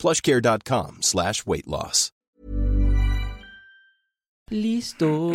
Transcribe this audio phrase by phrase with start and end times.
[0.00, 2.10] plushcare.com slash weight loss.
[4.50, 5.30] Listo.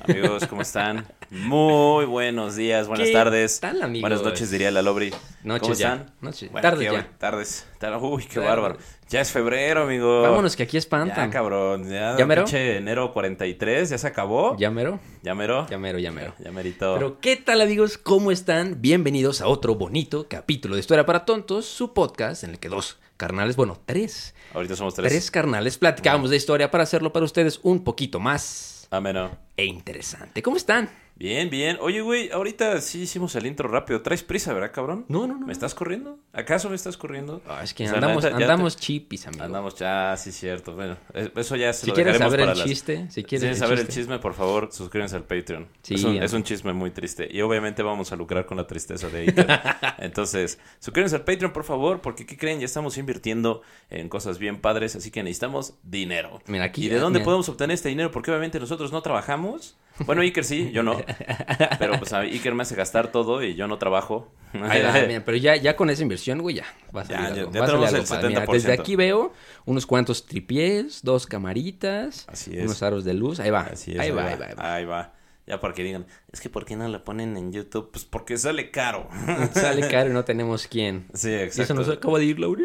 [0.00, 1.06] Amigos, ¿cómo están?
[1.36, 3.58] Muy buenos días, buenas ¿Qué tardes.
[3.58, 4.02] tal, amigos?
[4.02, 5.14] Buenas noches, diría la Lobri.
[5.44, 5.92] Noches ¿Cómo ya.
[5.94, 6.14] están?
[6.20, 6.52] Noches.
[6.52, 6.90] Bueno, Tardes ya.
[6.90, 7.66] bueno, Tardes.
[7.78, 8.76] Tar- Uy, qué bárbaro.
[9.08, 10.20] Ya es febrero, amigo.
[10.20, 11.30] Vámonos, que aquí Ya, espantan.
[11.30, 11.88] cabrón.
[11.88, 12.44] Ya, ¿Ya mero?
[12.52, 14.58] enero 43, ya se acabó.
[14.58, 15.00] ¿Ya mero?
[15.22, 15.66] Ya mero.
[15.70, 16.34] Ya mero, ya mero.
[16.38, 16.92] Ya merito.
[16.98, 17.96] Pero, ¿qué tal, amigos?
[17.96, 18.82] ¿Cómo están?
[18.82, 22.98] Bienvenidos a otro bonito capítulo de Historia para Tontos, su podcast en el que dos
[23.16, 25.10] carnales, bueno, tres, Ahorita somos tres.
[25.10, 29.30] tres carnales platicamos de historia para hacerlo para ustedes un poquito más Ameno.
[29.56, 30.42] e interesante.
[30.42, 30.90] ¿Cómo están?
[31.14, 31.76] Bien, bien.
[31.80, 34.02] Oye, güey, ahorita sí hicimos el intro rápido.
[34.02, 35.04] ¿Traes prisa, verdad, cabrón?
[35.08, 35.46] No, no, no.
[35.46, 36.18] ¿Me estás corriendo?
[36.32, 37.40] ¿Acaso me estás corriendo?
[37.46, 39.44] Ah, es que O sea, andamos, neta, andamos chipis, amigo.
[39.44, 40.74] Andamos ya, sí, cierto.
[40.74, 40.96] Bueno,
[41.36, 43.56] eso ya se Si lo quieres saber para el las- chiste, si Si quieres el
[43.56, 44.00] saber el chiste.
[44.00, 45.68] chisme, por favor, suscríbanse al Patreon.
[45.82, 46.24] Sí, es, un, ya.
[46.24, 47.28] es un chisme muy triste.
[47.30, 49.46] Y obviamente vamos a lucrar con la tristeza de Iker.
[49.98, 52.58] Entonces, suscríbanse al Patreon, por favor, porque ¿qué creen?
[52.58, 56.40] Ya estamos invirtiendo en cosas bien padres, así que necesitamos dinero.
[56.46, 57.26] Mira, aquí- ¿Y de dónde mira.
[57.26, 58.10] podemos obtener este dinero?
[58.10, 59.76] Porque obviamente nosotros no trabajamos.
[60.06, 60.98] Bueno, Iker sí, yo no.
[61.78, 64.32] Pero pues a Iker me hace gastar todo y yo no trabajo.
[64.54, 66.64] Ahí va, mira, pero ya, ya con esa inversión, güey, ya.
[66.94, 68.28] Va a Ya, salir ya- algo, ya va a salir algo el padre.
[68.28, 68.80] Mira, desde 70%.
[68.80, 69.32] aquí veo
[69.64, 72.64] unos cuantos tripiés, dos camaritas, Así es.
[72.64, 73.40] unos aros de luz.
[73.40, 73.60] Ahí va.
[73.62, 74.74] Así es, ahí, va, ahí va, ahí va.
[74.74, 75.14] Ahí va.
[75.44, 77.90] Ya para que digan, es que ¿por qué no la ponen en YouTube?
[77.90, 79.08] Pues porque sale caro.
[79.54, 81.08] Sale caro y no tenemos quién.
[81.14, 81.62] Sí, Y exacto.
[81.62, 82.62] eso nos acaba de ir, Laura.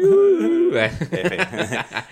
[0.72, 1.38] F.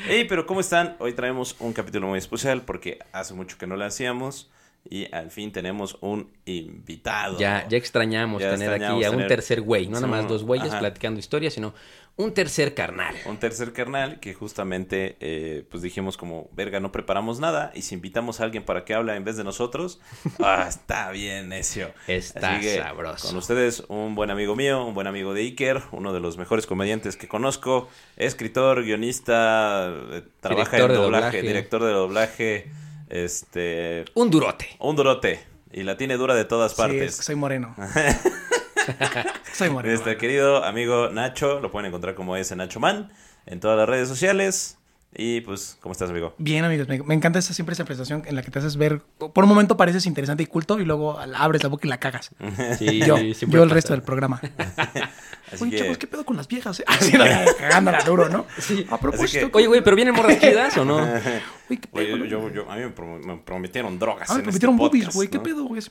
[0.08, 0.96] Ey, pero ¿cómo están?
[0.98, 4.50] Hoy traemos un capítulo muy especial porque hace mucho que no lo hacíamos
[4.90, 7.38] y al fin tenemos un invitado.
[7.38, 9.86] ya, ya extrañamos Ya tener extrañamos aquí a un tercer güey.
[9.86, 10.80] No nada más dos güeyes ajá.
[10.80, 11.74] platicando historias, sino
[12.18, 13.14] un tercer carnal.
[13.26, 17.94] Un tercer carnal que justamente, eh, pues dijimos como, verga, no preparamos nada y si
[17.94, 20.00] invitamos a alguien para que hable en vez de nosotros,
[20.42, 21.92] ah, está bien necio.
[22.06, 23.28] Está que, sabroso.
[23.28, 26.66] Con ustedes, un buen amigo mío, un buen amigo de Iker, uno de los mejores
[26.66, 31.42] comediantes que conozco, escritor, guionista, eh, trabaja Director en de doblaje, doblaje.
[31.42, 32.70] director de doblaje,
[33.08, 34.68] este, Un durote.
[34.80, 35.44] un durote.
[35.72, 37.02] Y la tiene dura de todas Sí, partes.
[37.12, 37.74] es que soy moreno.
[39.54, 39.94] soy moreno.
[39.94, 43.12] Nuestro querido amigo Nacho, lo pueden encontrar como ese Nacho Man
[43.46, 44.78] en todas las redes sociales.
[45.18, 46.34] Y pues, ¿cómo estás, amigo?
[46.36, 49.00] Bien, amigos, me, me encanta esa, siempre esa presentación en la que te haces ver.
[49.18, 52.30] Por un momento pareces interesante y culto y luego abres la boca y la cagas.
[52.78, 54.40] Sí, Yo, yo el resto del programa.
[55.52, 56.82] Así Oye, que, chavos, ¿qué pedo con las viejas?
[56.86, 57.24] Así, no,
[57.58, 58.46] cagándola duro, ¿no?
[58.90, 59.50] A propósito.
[59.50, 60.96] que- Oye, güey, pero vienen morras chidas o no?
[61.68, 62.14] Oye, ¿qué pedo?
[62.14, 64.28] Oye, yo, yo- a mí me, prom- me prometieron drogas.
[64.30, 65.28] Ah, me en prometieron este boobies, güey.
[65.28, 65.42] ¿Qué ¿no?
[65.44, 65.82] pedo, güey?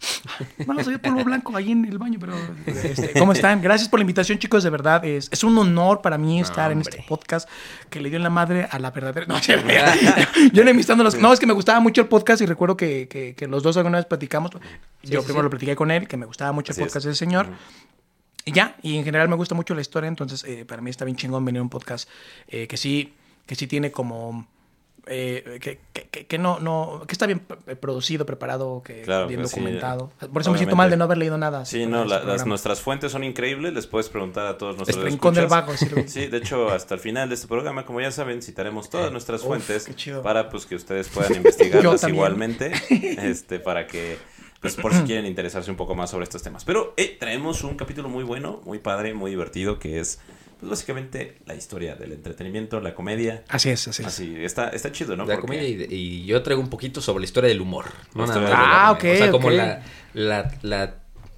[0.68, 2.34] No, soy polvo blanco ahí en el baño, pero...
[2.66, 3.62] este, ¿Cómo están?
[3.62, 4.64] Gracias por la invitación, chicos.
[4.64, 7.50] De verdad, es, es un honor para mí estar en este podcast
[7.90, 9.26] que le dio en la madre a la verdadera...
[9.28, 9.56] No, yo
[10.54, 11.16] no enemistando los...
[11.18, 13.76] No, es que me gustaba mucho el podcast y recuerdo que, que, que los dos
[13.78, 14.52] alguna vez platicamos.
[14.52, 14.60] yo
[15.22, 15.44] sí, primero sí.
[15.44, 16.92] lo platiqué con él, que me gustaba mucho Así el es.
[16.94, 17.48] podcast de ese señor.
[18.46, 21.04] Y ya, y en general me gusta mucho la historia, entonces eh, para mí está
[21.04, 22.08] bien chingón venir a un podcast
[22.48, 23.14] eh, que sí,
[23.48, 24.48] que sí tiene como
[25.08, 25.80] eh, que,
[26.26, 27.40] que- no, no, que está bien
[27.80, 30.12] producido, preparado, que Claro, bien sí, documentado.
[30.34, 31.64] Por eso me siento mal de no haber leído nada.
[31.66, 33.74] Sí, no, la- las, nuestras fuentes son increíbles.
[33.74, 35.92] Les puedes preguntar a todos nuestros El rincón del escuchas.
[35.94, 39.12] vago, sí, de hecho, hasta el final de este programa, como ya saben, citaremos todas
[39.12, 39.88] nuestras Uf, fuentes
[40.24, 42.72] para pues que ustedes puedan investigarlas igualmente,
[43.22, 44.18] este, para que,
[44.74, 46.66] pues, por si quieren interesarse un poco más sobre estos temas.
[46.66, 50.20] Pero eh, traemos un capítulo muy bueno, muy padre, muy divertido, que es,
[50.59, 53.44] pues, básicamente la historia del entretenimiento, la comedia.
[53.50, 54.08] Así es, así es.
[54.08, 55.26] Así, está, está chido, ¿no?
[55.26, 57.86] La Porque- comedia y, yo traigo un poquito sobre la historia del humor.
[58.14, 58.52] No nada más.
[58.53, 59.53] Ah, O sea, ok, como ok.
[59.53, 59.84] la,
[60.14, 60.96] la, la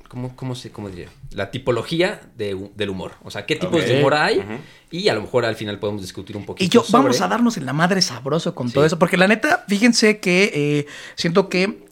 [0.08, 1.10] ¿cómo, cómo se, cómo diría?
[1.32, 3.12] La tipología de del humor.
[3.24, 4.42] O sea, qué tipos Ok, de humor hay.
[4.90, 6.64] Y a lo mejor al final podemos discutir un poquito.
[6.66, 8.74] Y yo, sobre- vamos a darnos en la madre sabroso con Sí.
[8.74, 10.86] todo eso, porque la neta, fíjense que eh,
[11.16, 11.86] siento que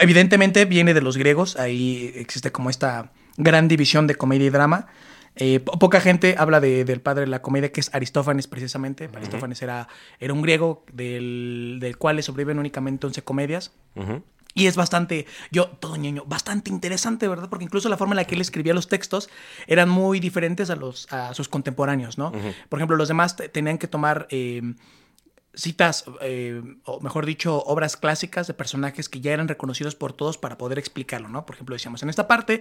[0.00, 4.86] evidentemente viene de los griegos, ahí existe como esta gran división de comedia y drama.
[5.36, 9.08] Eh, po- poca gente habla de- del padre de la comedia, que es Aristófanes precisamente.
[9.16, 9.88] Aristófanes era,
[10.20, 13.72] era un griego del, del cual le sobreviven únicamente 11 comedias.
[14.56, 17.48] Y es bastante, yo, todo ñoño, bastante interesante, ¿verdad?
[17.48, 19.28] Porque incluso la forma en la que él escribía los textos
[19.66, 22.30] eran muy diferentes a, los, a sus contemporáneos, ¿no?
[22.68, 24.62] Por ejemplo, los demás te- tenían que tomar eh,
[25.56, 30.38] citas, eh, o mejor dicho, obras clásicas de personajes que ya eran reconocidos por todos
[30.38, 31.46] para poder explicarlo, ¿no?
[31.46, 32.60] Por ejemplo, decíamos, en esta parte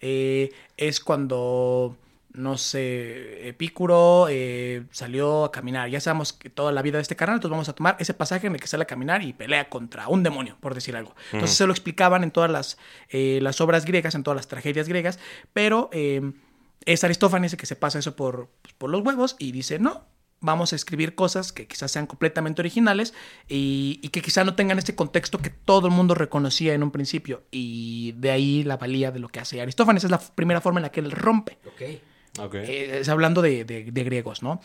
[0.00, 1.96] eh, es cuando
[2.32, 5.88] no sé, Epicuro eh, salió a caminar.
[5.88, 8.48] Ya sabemos que toda la vida de este carnal, entonces vamos a tomar ese pasaje
[8.48, 11.14] en el que sale a caminar y pelea contra un demonio, por decir algo.
[11.32, 12.76] Entonces se lo explicaban en todas las,
[13.12, 15.20] las obras griegas, en todas las tragedias griegas,
[15.52, 19.78] pero es Aristófanes el que se pasa eso por, pues, por los huevos y dice,
[19.78, 20.04] no,
[20.44, 23.14] vamos a escribir cosas que quizás sean completamente originales
[23.48, 26.90] y, y que quizás no tengan este contexto que todo el mundo reconocía en un
[26.90, 27.42] principio.
[27.50, 30.04] Y de ahí la valía de lo que hace Aristófanes.
[30.04, 31.58] Es la primera forma en la que él rompe.
[31.66, 31.82] Ok.
[32.46, 32.54] Ok.
[32.56, 34.60] Eh, es hablando de, de- de griegos, ¿no?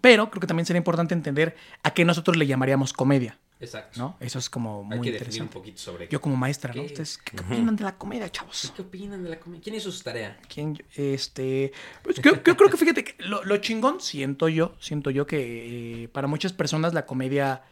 [0.00, 4.00] Pero creo que también sería importante entender a qué nosotros le llamaríamos comedia, Exacto.
[4.00, 4.16] ¿no?
[4.20, 5.52] Eso es como Hay muy que definir un interesante.
[5.54, 6.80] poquito sobre Yo como maestra, ¿no?
[6.80, 6.86] ¿Qué?
[6.86, 8.72] ¿Ustedes qué, qué opinan de la comedia, chavos?
[8.74, 9.62] ¿Qué opinan de la comedia?
[9.62, 10.38] ¿Quién hizo su tarea?
[10.52, 10.82] ¿Quién?
[10.96, 11.72] Este.
[12.02, 16.04] Pues yo, yo creo que fíjate que lo, lo chingón siento yo, siento yo que
[16.04, 17.62] eh, para muchas personas la comedia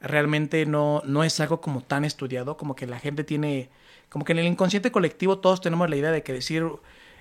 [0.00, 3.70] realmente no, no es algo como tan estudiado, como que la gente tiene,
[4.08, 6.64] como que en el inconsciente colectivo todos tenemos la idea de que decir,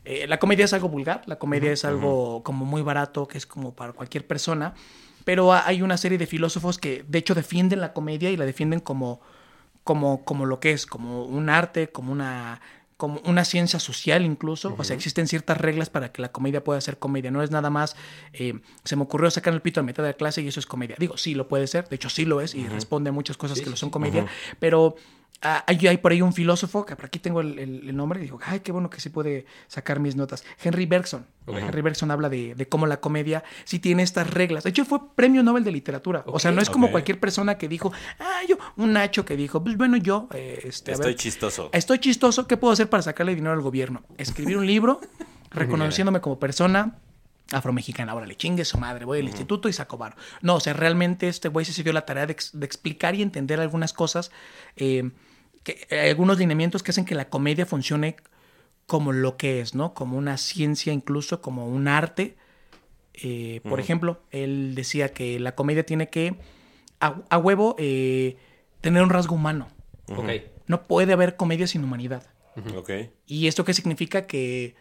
[0.03, 3.45] eh, la comedia es algo vulgar, la comedia es algo como muy barato, que es
[3.45, 4.73] como para cualquier persona,
[5.25, 8.45] pero ha- hay una serie de filósofos que de hecho defienden la comedia y la
[8.45, 9.21] defienden como,
[9.83, 12.61] como, como lo que es, como un arte, como una
[12.97, 16.79] como una ciencia social incluso, o sea, existen ciertas reglas para que la comedia pueda
[16.81, 17.95] ser comedia, no es nada más,
[18.31, 20.67] eh, se me ocurrió sacar el pito a mitad de la clase y eso es
[20.67, 20.95] comedia.
[20.99, 23.57] Digo, sí lo puede ser, de hecho sí lo es y responde a muchas cosas
[23.57, 24.27] Sí, que lo son comedia,
[24.59, 24.95] pero
[25.41, 28.19] ah, hay, hay por ahí un filósofo, que por aquí tengo el, el- el nombre,
[28.19, 30.43] y digo, ay, qué bueno que sí puede sacar mis notas.
[30.63, 31.25] Henry Bergson.
[31.47, 34.63] Henry Bergson habla de, de cómo la comedia sí tiene estas reglas.
[34.63, 36.23] De hecho, fue premio Nobel de literatura.
[36.27, 39.63] O sea, no es como cualquier persona que dijo, ah, yo, un Nacho que dijo,
[39.63, 41.69] pues bueno, yo, eh, este, a Estoy ver, chistoso.
[41.73, 42.47] Estoy chistoso.
[42.47, 44.03] ¿Qué puedo hacer para sacarle dinero al gobierno?
[44.17, 45.01] Escribir un libro
[45.51, 46.95] reconociéndome como persona
[47.51, 48.11] afromexicana.
[48.13, 50.15] Ahora le chingue su madre, voy al instituto y saco varo.
[50.41, 53.21] No, o sea, realmente este güey se dio la tarea de, ex- de explicar y
[53.21, 54.31] entender algunas cosas,
[54.77, 55.11] eh,
[55.63, 58.15] que, eh, algunos lineamientos que hacen que la comedia funcione
[58.87, 59.93] como lo que es, ¿no?
[59.93, 62.35] Como una ciencia, incluso como un arte.
[63.13, 66.35] Eh, por ejemplo, él decía que la comedia tiene que,
[66.99, 68.37] a, a huevo, eh,
[68.81, 69.67] tener un rasgo humano.
[70.67, 72.23] No puede haber comedia sin humanidad.
[73.25, 74.27] ¿Y esto qué significa?
[74.27, 74.75] Que,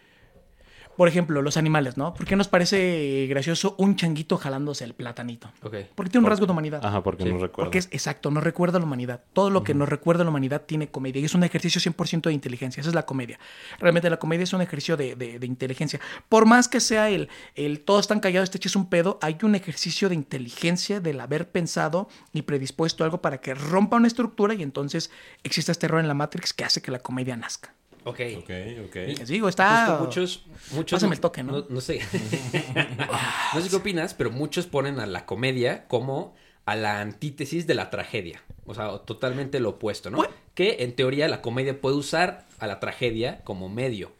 [1.00, 2.12] por ejemplo, los animales, ¿no?
[2.12, 5.50] ¿Por qué nos parece gracioso un changuito jalándose el platanito?
[5.94, 6.84] Porque tiene un rasgo de humanidad.
[6.84, 7.64] Ajá, porque Sí, no recuerdo.
[7.70, 9.22] Porque es exacto, nos recuerda a la humanidad.
[9.32, 11.22] Todo lo que nos recuerda a la humanidad tiene comedia.
[11.22, 12.82] Y es un ejercicio 100% de inteligencia.
[12.82, 13.38] Esa es la comedia.
[13.78, 15.98] Realmente la comedia es un ejercicio de, de- de inteligencia.
[16.28, 19.54] Por más que sea el, el todos están callados, este es un pedo, hay un
[19.54, 24.62] ejercicio de inteligencia del haber pensado y predispuesto algo para que rompa una estructura y
[24.62, 25.10] entonces
[25.44, 27.72] exista este error en la Matrix que hace que la comedia nazca.
[28.04, 28.20] Ok.
[28.38, 28.50] Ok,
[28.86, 28.94] ok.
[28.94, 29.86] Les digo, está...
[29.86, 30.96] Justo muchos, muchos.
[30.96, 31.52] Pásame el toque, ¿no?
[31.52, 32.00] No, no sé.
[33.54, 36.34] no sé qué opinas, pero muchos ponen a la comedia como
[36.66, 38.42] a la antítesis de la tragedia.
[38.66, 40.22] O sea, totalmente lo opuesto, ¿no?
[40.54, 44.12] Que en teoría la comedia puede usar a la tragedia como medio.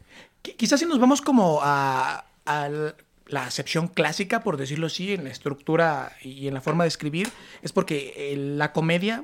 [0.43, 2.69] Qui- Quizás si nos vamos como a, a
[3.27, 7.29] la acepción clásica, por decirlo así, en la estructura y en la forma de escribir,
[7.61, 9.23] es porque eh, la comedia,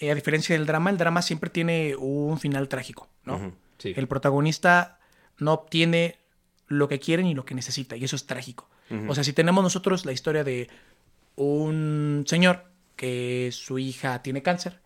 [0.00, 3.52] a diferencia del drama, el drama siempre tiene un final trágico, ¿no?
[3.78, 3.92] Sí.
[3.96, 4.98] El protagonista
[5.38, 6.18] no obtiene
[6.68, 8.68] lo que quiere ni lo que necesita, y eso es trágico.
[9.06, 10.68] O sea, si tenemos nosotros la historia de
[11.36, 12.64] un señor
[12.96, 14.80] que su hija tiene cáncer,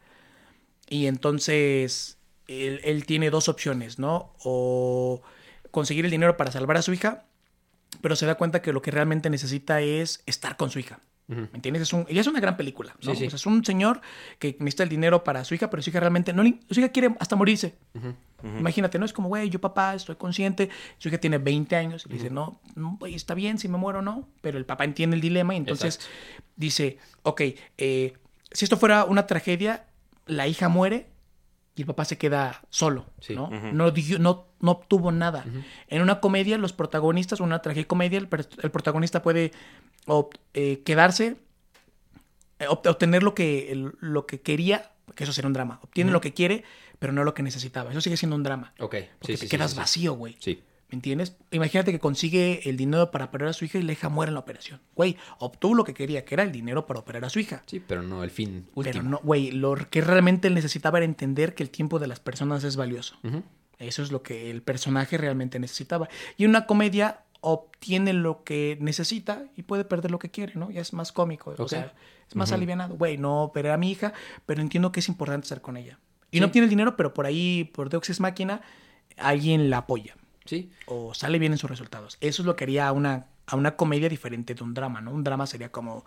[0.88, 4.34] y entonces él, él tiene dos opciones, ¿no?
[4.44, 5.22] O
[5.70, 7.24] conseguir el dinero para salvar a su hija,
[8.02, 11.00] pero se da cuenta que lo que realmente necesita es estar con su hija.
[11.26, 11.82] ¿Me entiendes?
[11.84, 13.12] Es un, y es una gran película, ¿no?
[13.14, 13.26] Sí, sí.
[13.26, 14.02] O sea, es un señor
[14.38, 16.90] que necesita el dinero para su hija, pero su hija realmente no le- su hija
[16.90, 17.76] quiere hasta morirse.
[18.58, 19.06] Imagínate, ¿no?
[19.06, 20.68] Es como, güey, yo papá, estoy consciente,
[20.98, 24.00] su hija tiene 20 años y le dice, no, no, está bien si me muero
[24.00, 26.14] o no, pero el papá entiende el dilema y entonces Exacto.
[26.56, 27.40] dice, ok,
[27.78, 28.12] eh,
[28.52, 29.86] si esto fuera una tragedia,
[30.26, 31.06] la hija muere
[31.76, 33.34] y el papá se queda solo, Sí.
[33.34, 33.50] ¿no?
[33.50, 35.44] no, dio- no, no obtuvo nada.
[35.88, 38.28] En una comedia, los protagonistas, una tragicomedia, el,
[38.62, 39.50] el protagonista puede
[40.54, 41.36] eh, quedarse,
[42.58, 45.80] eh, ob- obtener lo que, el- lo que quería, que eso sería un drama.
[45.82, 46.64] Obtiene lo que quiere,
[46.98, 47.90] pero no lo que necesitaba.
[47.90, 48.72] Eso sigue siendo un drama.
[48.78, 48.94] Ok.
[49.18, 50.36] Porque Sí, te sí, quedas vacío, güey.
[50.38, 50.62] Sí.
[50.94, 51.36] ¿Me entiendes?
[51.50, 54.34] Imagínate que consigue el dinero para operar a su hija y la hija muere en
[54.34, 54.80] la operación.
[54.94, 57.64] Güey, obtuvo lo que quería, que era el dinero para operar a su hija.
[57.66, 58.92] Sí, pero no el fin último.
[58.92, 62.20] Pero no, güey, lo que realmente él necesitaba era entender que el tiempo de las
[62.20, 63.16] personas es valioso.
[63.80, 66.08] Eso es lo que el personaje realmente necesitaba.
[66.36, 70.70] Y una comedia obtiene lo que necesita y puede perder lo que quiere, ¿no?
[70.70, 71.56] Ya es más cómico.
[71.58, 71.92] O sea,
[72.28, 72.94] es más alivianado.
[72.94, 74.12] Güey, no operé a mi hija,
[74.46, 75.98] pero entiendo que es importante estar con ella.
[76.30, 76.40] Y Sí.
[76.40, 78.60] no obtiene el dinero, pero por ahí, por Deus Ex Máquina,
[79.16, 80.14] alguien la apoya.
[80.44, 80.70] Sí.
[80.86, 82.16] O sale bien en sus resultados.
[82.20, 85.10] Eso es lo que haría a una, a una comedia diferente de un drama, ¿no?
[85.12, 86.04] Un drama sería como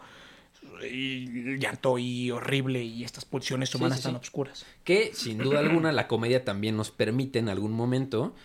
[0.89, 4.17] y llanto y horrible y estas pulsiones humanas sí, tan sí.
[4.17, 4.65] obscuras.
[4.83, 8.35] Que sin duda alguna la comedia también nos permite en algún momento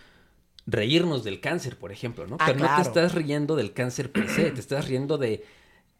[0.65, 2.37] reírnos del cáncer, por ejemplo, ¿no?
[2.39, 5.45] Ah, Pero no te estás riendo del cáncer per se, te estás riendo de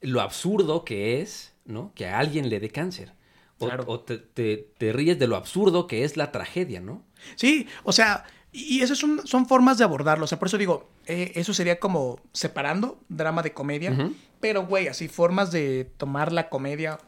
[0.01, 1.91] lo absurdo que es, ¿no?
[1.95, 3.11] Que a alguien le dé cáncer.
[3.59, 3.83] O, Claro.
[3.87, 7.03] o te, te- te ríes de lo absurdo que es la tragedia, ¿no?
[7.35, 10.25] Sí, o sea, y esas son, son formas de abordarlo.
[10.25, 14.11] O sea, por eso digo, eh, eso sería como separando drama de comedia.
[14.39, 16.99] Pero, güey, así formas de tomar la comedia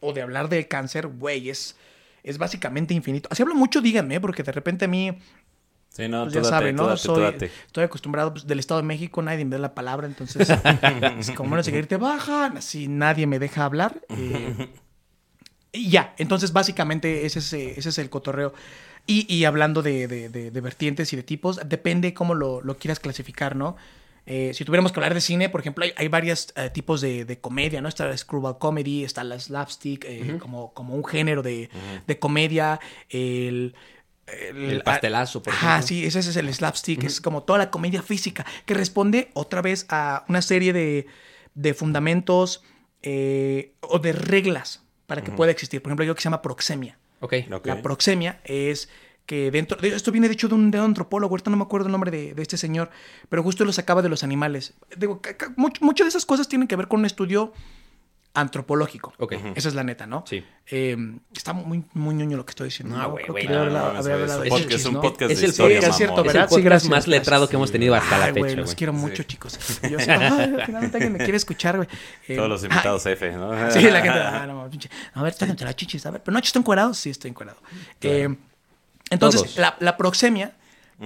[0.00, 1.76] o de hablar del cáncer, güey, es,
[2.22, 3.28] es básicamente infinito.
[3.32, 5.16] Así hablo mucho, díganme, porque de repente a mí,
[5.90, 6.86] Sí, no, pues ya date, saben, ¿no?
[6.86, 10.48] date, Soy, estoy acostumbrado pues, del Estado de México, nadie me da la palabra, entonces,
[11.18, 14.00] es como no sé qué te bajan, así nadie me deja hablar.
[14.10, 14.68] eh,
[15.72, 18.52] y ya, entonces básicamente ese es, eh, ese es el cotorreo.
[19.14, 22.76] Y, y hablando de, de- de- de vertientes y de tipos, depende cómo lo, lo
[22.80, 23.76] quieras clasificar, ¿no?
[24.26, 27.24] Eh, si tuviéramos que hablar de cine, por ejemplo, hay, hay varios eh, tipos de,
[27.24, 27.88] de comedia, ¿no?
[27.88, 31.68] Está la screwball comedy, está la slapstick, eh, como, como un género de,
[32.06, 33.74] de comedia, el...
[34.52, 35.88] El pastelazo, por Ajá, ejemplo.
[35.88, 39.86] sí, ese es el slapstick, es como toda la comedia física, que responde otra vez
[39.88, 41.06] a una serie de,
[41.56, 42.62] de fundamentos
[43.02, 45.82] eh, o de reglas para que pueda existir.
[45.82, 46.96] Por ejemplo, hay algo que se llama proxemia.
[47.20, 47.34] Ok.
[47.52, 47.66] Ok.
[47.66, 48.88] La proxemia es
[49.26, 51.62] que dentro, de- esto viene de hecho de un, de un antropólogo, ahorita no me
[51.62, 52.90] acuerdo el nombre de, de este señor,
[53.28, 54.74] pero justo lo sacaba de los animales.
[54.96, 55.20] Digo,
[55.80, 57.52] muchas de esas cosas tienen que ver con un estudio
[58.32, 59.12] antropológico.
[59.18, 59.32] Ok.
[59.56, 60.24] Esa es la neta, ¿no?
[60.26, 60.44] Sí.
[60.70, 60.96] Eh,
[61.34, 62.96] está muy, muy ñoño lo que estoy diciendo.
[62.96, 64.06] No, güey, güey, no, no, es
[64.70, 66.26] es un podcast Es de el historia, podcast, es cierto, mamón.
[66.28, 66.42] Es ¿verdad?
[66.44, 67.50] el Sí, podcast gracias, más letrado gracias.
[67.50, 68.76] que hemos tenido hasta la Ay, güey, fecha, los güey.
[68.76, 69.24] quiero mucho, Sí.
[69.24, 69.58] chicos.
[69.90, 71.88] Yo así, ay, finalmente alguien me quiere escuchar, güey.
[72.28, 73.50] Eh, Todos los invitados F, ¿no?
[73.72, 74.18] Sí, la gente.
[74.18, 74.88] ah, no, pinche.
[75.14, 76.06] A ver, está entre las chichis.
[76.06, 76.94] A ver, pero no, ¿está encuadrado?
[76.94, 77.60] Sí, estoy encuadrado.
[78.00, 78.28] Eh,
[79.10, 80.52] entonces, la, la proxemia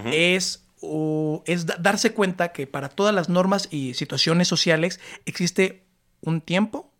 [0.05, 5.85] es, uh, es da- darse cuenta que para todas las normas y situaciones sociales existe
[6.21, 6.91] un tiempo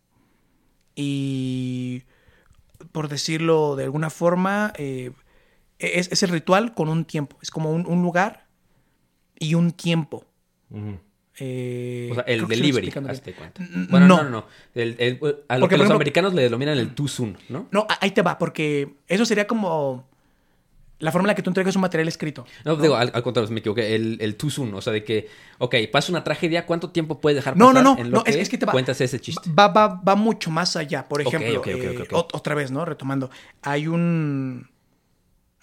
[0.95, 2.03] y,
[2.91, 5.11] por decirlo de alguna forma, eh,
[5.79, 7.37] es, es el ritual con un tiempo.
[7.41, 8.47] Es como un, un lugar
[9.37, 10.25] y un tiempo.
[11.37, 13.61] Eh, O sea, el delivery, hazte cuenta.
[13.89, 14.23] Bueno, no, no.
[14.23, 14.45] no, no.
[14.73, 17.67] El- el- a lo Porque, que los ejemplo- americanos le denominan el too soon, ¿no?
[17.71, 20.07] No, ahí te va, porque eso sería como
[20.99, 22.45] la forma en la que tú entregas un material escrito.
[22.63, 23.95] No, digo, al, al contrario, me equivoqué.
[23.95, 27.35] El, el too soon, o sea, de que, ok, pasa una tragedia, ¿cuánto tiempo puedes
[27.35, 28.71] dejar No, pasar no, no, en lo no, que, es, es que te va.
[28.71, 29.49] cuentas ese chiste?
[29.51, 31.07] Va, va, va mucho más allá.
[31.07, 32.85] Por ejemplo, eh, otra vez, ¿no?
[32.85, 33.29] Retomando.
[33.61, 34.69] Hay un,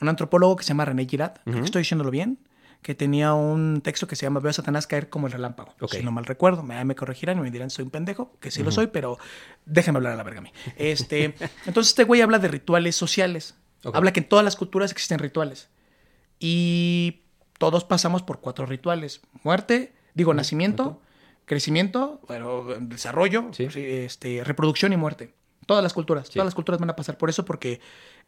[0.01, 2.39] un antropólogo que se llama René Girard, creo que estoy diciéndolo bien,
[2.83, 5.75] que tenía un texto que se llama Veo a Satanás caer como el relámpago.
[5.89, 8.63] Si no mal recuerdo, me, me corregirán y me dirán soy un pendejo, que sí
[8.63, 9.19] lo soy, pero
[9.65, 10.53] déjenme hablar a la verga a mí.
[10.77, 11.35] Este,
[11.67, 13.55] entonces este güey habla de rituales sociales.
[13.93, 15.69] Habla que en todas las culturas existen rituales.
[16.39, 17.23] Y
[17.59, 19.21] todos pasamos por cuatro rituales.
[19.45, 21.01] Muerte, digo, nacimiento,
[21.45, 23.69] crecimiento, bueno, desarrollo, Sí.
[23.71, 25.35] sí, este, reproducción y muerte.
[25.67, 26.35] Todas las culturas, Sí.
[26.35, 27.81] todas las culturas van a pasar por eso porque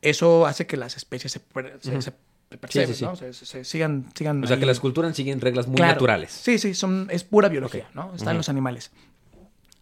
[0.03, 1.41] eso hace que las especies se,
[1.81, 2.13] se- se
[2.59, 3.05] perceben, Sí.
[3.05, 3.17] ¿no?
[3.17, 5.93] Se, sigan, sigan O sea, que las culturas siguen reglas muy Claro.
[5.95, 6.31] naturales.
[6.31, 8.15] Sí, sí, son, es pura biología, ¿no?
[8.15, 8.93] Están los animales.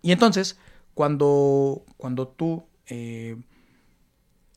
[0.00, 0.59] Y entonces,
[0.95, 3.37] cuando, cuando tú eh,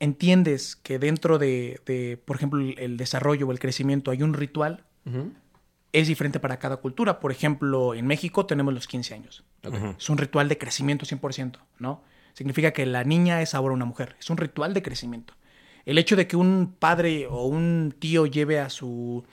[0.00, 4.84] entiendes que dentro de, de, por ejemplo, el, desarrollo o el crecimiento hay un ritual,
[5.92, 7.20] es diferente para cada cultura.
[7.20, 9.44] Por ejemplo, en México tenemos los 15 años.
[9.98, 12.02] Es un ritual de crecimiento 100%, ¿no?
[12.34, 14.16] Significa que la niña es ahora una mujer.
[14.20, 15.34] Es un ritual de crecimiento.
[15.86, 19.24] El hecho de que un padre o un tío lleve a su...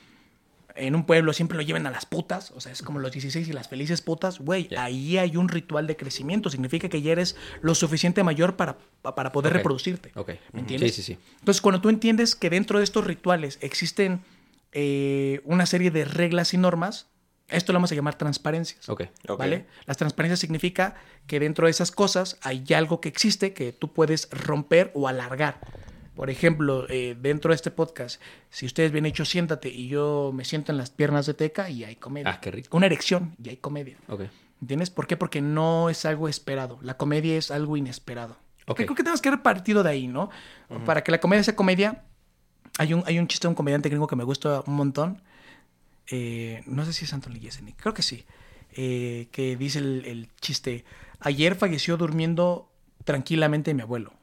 [0.76, 3.48] En un pueblo siempre lo lleven a las putas, o sea, es como los 16
[3.48, 4.84] y las felices putas, güey, Ya.
[4.86, 9.32] ahí hay un ritual de crecimiento, significa que ya eres lo suficiente mayor para, para
[9.32, 9.58] poder Ok.
[9.58, 10.12] reproducirte.
[10.16, 10.32] Ok.
[10.52, 10.96] ¿Me entiendes?
[10.96, 11.20] Sí, sí, sí.
[11.40, 14.24] Entonces, cuando tú entiendes que dentro de estos rituales existen
[14.72, 17.08] eh, una serie de reglas y normas,
[17.50, 18.90] esto lo vamos a llamar transparencias.
[18.90, 19.04] Ok.
[19.28, 19.38] Ok.
[19.38, 19.68] ¿Vale?
[19.86, 20.96] Las transparencias significa
[21.28, 25.60] que dentro de esas cosas hay algo que existe que tú puedes romper o alargar.
[26.16, 30.46] Por ejemplo, eh, dentro de este podcast, si ustedes bien hecho, siéntate y yo me
[30.46, 32.32] siento en las piernas de Teca y hay comedia.
[32.32, 32.78] Ah, qué rico.
[32.78, 33.98] Una erección y hay comedia.
[34.08, 34.22] Ok.
[34.62, 34.90] ¿Entiendes?
[34.92, 35.18] ¿Por qué?
[35.18, 36.80] Porque no es algo esperado.
[36.82, 38.38] La comedia es algo inesperado.
[38.66, 40.30] Creo que tenemos que repartirlo de ahí, ¿no?
[40.86, 42.04] Para que la comedia sea comedia,
[42.78, 45.22] hay un, hay un chiste de un comediante gringo que me gusta un montón.
[46.08, 48.26] Eh, no sé si es Anthony Jeselnik, creo que sí.
[48.72, 50.86] Eh, que dice el, el chiste:
[51.20, 52.72] Ayer falleció durmiendo
[53.04, 54.14] tranquilamente mi abuelo.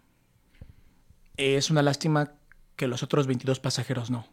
[1.41, 2.33] Es una lástima
[2.77, 4.27] que los otros 22 pasajeros no.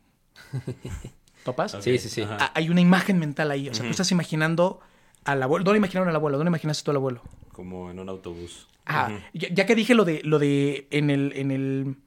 [1.46, 1.78] ¿Topas?
[1.80, 2.22] Sí, sí, sí.
[2.24, 2.52] Ajá.
[2.54, 3.70] Hay una imagen mental ahí.
[3.70, 4.82] O sea, tú estás imaginando
[5.24, 5.64] al abuelo.
[5.64, 6.38] ¿Dónde imaginaron al abuelo?
[6.38, 7.22] ¿Dónde imaginaste tú al abuelo?
[7.54, 8.68] Como en un autobús.
[8.86, 11.98] Ah, ya, ya que dije lo de lo de en el en el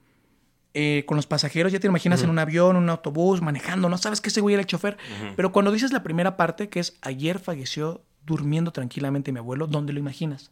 [0.73, 4.21] eh, con los pasajeros, ya te imaginas en un avión, un autobús, manejando, no sabes
[4.21, 4.97] que ese güey era el chofer.
[5.35, 9.91] Pero cuando dices la primera parte, que es ayer falleció durmiendo tranquilamente mi abuelo, ¿dónde
[9.91, 10.51] lo imaginas?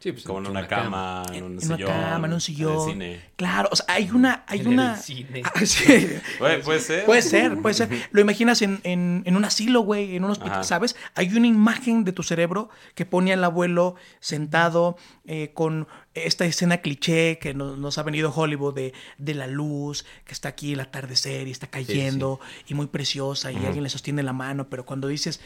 [0.00, 1.82] Sí, pues, Como en en una una cama, en En, un en sillón.
[1.82, 2.88] una cama, en un el sillón.
[2.88, 3.20] cine.
[3.34, 4.94] Claro, o sea, hay una, hay En una.
[4.94, 5.42] el cine.
[5.54, 6.08] Ah, sí.
[6.38, 7.04] Güey, puede ser.
[7.04, 8.08] Puede ser, puede ser.
[8.12, 10.62] Lo imaginas en, en- en un asilo, güey, en un hospital, Ajá.
[10.62, 10.94] ¿sabes?
[11.16, 16.78] Hay una imagen de tu cerebro que pone al abuelo sentado eh, con esta escena
[16.78, 20.80] cliché que nos, nos ha venido Hollywood de, de la luz, que está aquí el
[20.80, 22.38] atardecer y está cayendo
[22.68, 25.40] y muy preciosa y alguien le sostiene la mano, pero cuando dices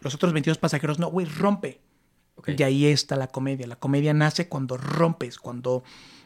[0.00, 1.80] los otros 22 pasajeros, no, güey, rompe.
[2.46, 3.66] Y ahí está la comedia.
[3.66, 5.82] La comedia nace cuando rompes, cuando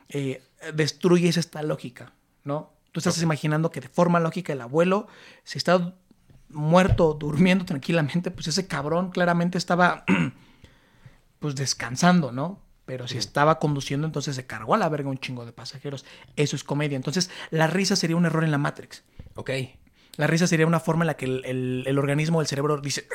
[0.08, 0.42] eh,
[0.74, 2.12] destruyes esta lógica,
[2.44, 2.72] ¿no?
[2.92, 5.06] Tú estás imaginando que de forma lógica el abuelo,
[5.44, 5.94] si está
[6.50, 10.04] muerto, durmiendo tranquilamente, pues ese cabrón claramente estaba
[11.38, 12.60] pues descansando, ¿no?
[12.84, 16.04] Pero si estaba conduciendo, entonces se cargó a la verga un chingo de pasajeros.
[16.36, 16.96] Eso es comedia.
[16.96, 19.04] Entonces, la risa sería un error en la Matrix.
[19.36, 19.50] Ok.
[20.16, 23.06] La risa sería una forma en la que el, el- el organismo, el cerebro dice,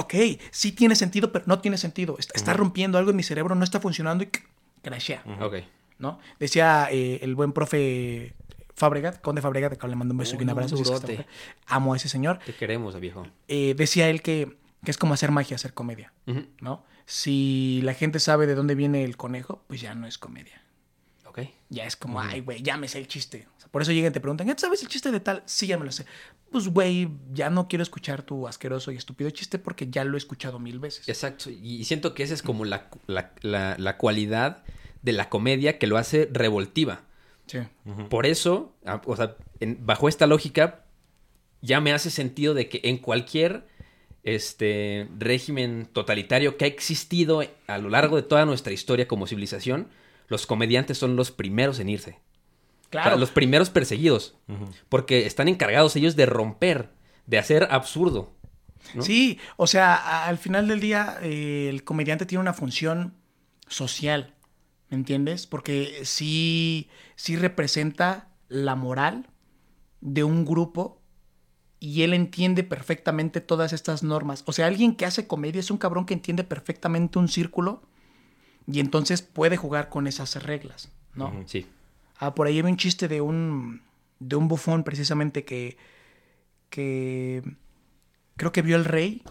[0.00, 0.14] ok,
[0.50, 2.16] sí tiene sentido, pero no tiene sentido.
[2.18, 4.30] Está, está rompiendo algo en mi cerebro, no está funcionando y
[4.82, 5.56] crashea, Ok.
[5.98, 6.18] ¿no?
[6.38, 8.34] Decía eh, el buen profe
[8.74, 10.76] Fabregat, Conde Fabregat, que le mando un beso y un abrazo.
[11.66, 12.38] Amo a ese señor.
[12.44, 13.26] Te queremos, viejo.
[13.48, 16.12] Eh, decía él que, que es como hacer magia, hacer comedia.
[16.60, 16.84] ¿no?
[17.04, 20.59] Si la gente sabe de dónde viene el conejo, pues ya no es comedia.
[21.30, 21.40] Ok.
[21.68, 23.46] Ya es como, ay, güey, ya me sé el chiste.
[23.56, 25.42] O sea, por eso llegan y te preguntan, ¿ya sabes el chiste de tal?
[25.46, 26.04] Sí, ya me lo sé.
[26.50, 30.18] Pues, güey, ya no quiero escuchar tu asqueroso y estúpido chiste porque ya lo he
[30.18, 31.08] escuchado mil veces.
[31.08, 31.48] Exacto.
[31.50, 34.64] Y siento que esa es como la, la, la- la cualidad
[35.02, 37.02] de la comedia que lo hace revoltiva.
[37.46, 37.58] Sí.
[38.08, 40.84] Por eso, a- o sea, en- bajo esta lógica,
[41.62, 43.66] ya me hace sentido de que en cualquier
[44.22, 49.88] este régimen totalitario que ha existido a lo largo de toda nuestra historia como civilización,
[50.30, 52.12] los comediantes son los primeros en irse.
[52.12, 53.18] O sea, Claro.
[53.18, 54.36] los primeros perseguidos.
[54.88, 56.90] Porque están encargados ellos de romper,
[57.26, 58.32] de hacer absurdo.
[58.94, 59.02] ¿no?
[59.02, 63.14] Sí, o sea, al final del día, eh, el comediante tiene una función
[63.68, 64.34] social,
[64.88, 65.46] ¿me entiendes?
[65.46, 69.28] Porque sí, sí representa la moral
[70.00, 71.00] de un grupo
[71.78, 74.42] y él entiende perfectamente todas estas normas.
[74.46, 77.82] O sea, alguien que hace comedia es un cabrón que entiende perfectamente un círculo
[78.72, 81.32] y entonces puede jugar con esas reglas, ¿no?
[81.46, 81.66] Sí.
[82.18, 83.82] Ah, por ahí había un chiste de un,
[84.18, 85.76] de un bufón precisamente que,
[86.68, 87.42] que
[88.36, 89.22] creo que vio al rey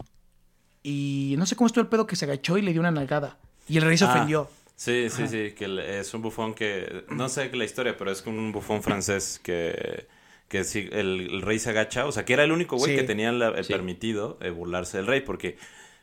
[0.84, 3.38] y no sé cómo estuvo el pedo que se agachó y le dio una nalgada.
[3.68, 4.50] Y el rey se Ah, ofendió.
[4.76, 8.52] Sí, sí, sí, que es un bufón que, no sé la historia, pero es un
[8.54, 10.08] bufón francés que,
[10.48, 12.98] que sí, el, el rey se agacha, o sea, que era el único güey Sí.
[12.98, 13.74] que tenía la- el Sí.
[13.74, 15.58] permitido eh, burlarse del rey, porque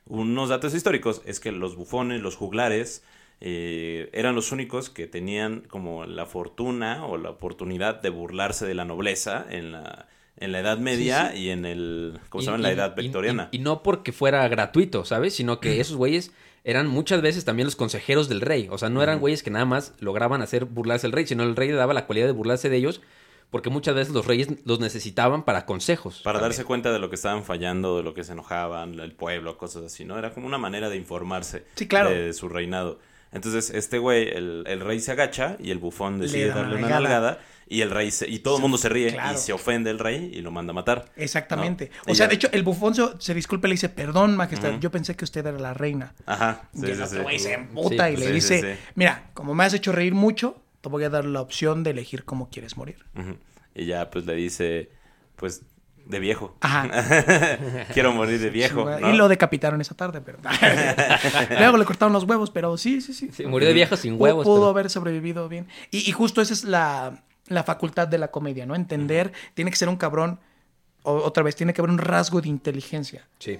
[0.06, 3.02] unos datos históricos es que los bufones, los juglares,
[3.40, 8.74] eh, eran los únicos que tenían como la fortuna o la oportunidad de burlarse de
[8.74, 12.56] la nobleza en la, en la Edad Media y en el, ¿cómo se llama?
[12.56, 13.48] En la Edad Victoriana.
[13.52, 15.34] Y, y no porque fuera gratuito, ¿sabes?
[15.34, 16.32] Sino que esos güeyes
[16.64, 18.68] eran muchas veces también los consejeros del rey.
[18.70, 21.54] O sea, no eran güeyes que nada más lograban hacer burlarse del rey, sino el
[21.56, 23.00] rey le daba la cualidad de burlarse de ellos
[23.50, 26.20] porque muchas veces los reyes los necesitaban para consejos.
[26.24, 26.50] Para también.
[26.50, 29.84] darse cuenta de lo que estaban fallando, de lo que se enojaban, el pueblo, cosas
[29.84, 30.18] así, ¿no?
[30.18, 32.10] Era como una manera de informarse Sí, claro.
[32.10, 32.98] de su reinado.
[33.32, 36.76] Entonces, este güey, el, el rey se agacha y el bufón Le decide da darle
[36.76, 37.38] una nalgada.
[37.68, 39.34] y el rey se, y todo el mundo se ríe Claro.
[39.34, 41.10] y se ofende el rey y lo manda a matar.
[41.16, 41.90] Exactamente.
[42.06, 42.12] ¿no?
[42.12, 44.90] O sea, de hecho, el bufón se, se disculpa y le dice, perdón, majestad, yo
[44.90, 46.14] pensé que usted era la reina.
[46.24, 46.68] Ajá.
[46.72, 47.22] Sí, y el sí, otro sí.
[47.24, 50.88] güey se emputa y le sí, dice, mira, como me has hecho reír mucho, te
[50.88, 53.04] voy a dar la opción de elegir cómo quieres morir.
[53.74, 54.90] Y ya pues le dice,
[55.34, 55.62] pues,
[56.06, 56.56] de viejo.
[56.60, 56.88] Ajá.
[57.92, 58.80] Quiero morir de viejo.
[58.80, 59.00] Sí, güey.
[59.00, 59.12] ¿no?
[59.14, 60.38] Y lo decapitaron esa tarde, pero...
[61.58, 63.30] Luego le cortaron los huevos, pero sí, sí, sí.
[63.32, 64.44] Sí, murió de viejo sin huevos.
[64.44, 65.66] Pudo pero- haber sobrevivido bien.
[65.90, 68.74] Y, y justo esa es la, la facultad de la comedia, ¿no?
[68.74, 70.40] Entender, tiene que ser un cabrón,
[71.02, 73.26] o- otra vez, tiene que haber un rasgo de inteligencia.
[73.38, 73.58] Sí.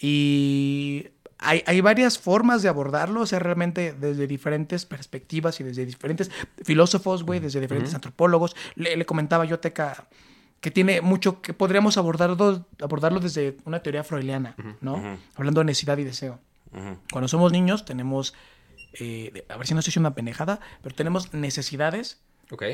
[0.00, 5.84] Y hay, hay varias formas de abordarlo, o sea, realmente desde diferentes perspectivas y desde
[5.86, 6.30] diferentes
[6.64, 8.54] filósofos, güey, desde diferentes antropólogos.
[8.74, 10.06] Le, le comentaba yo, Teca,
[10.60, 15.18] que tiene mucho que podríamos abordarlo, abordarlo desde una teoría freudiana, ¿no?
[15.36, 16.40] Hablando de necesidad y deseo.
[17.12, 18.34] Cuando somos niños tenemos,
[18.94, 22.20] eh, a ver si no estoy una pendejada, pero tenemos necesidades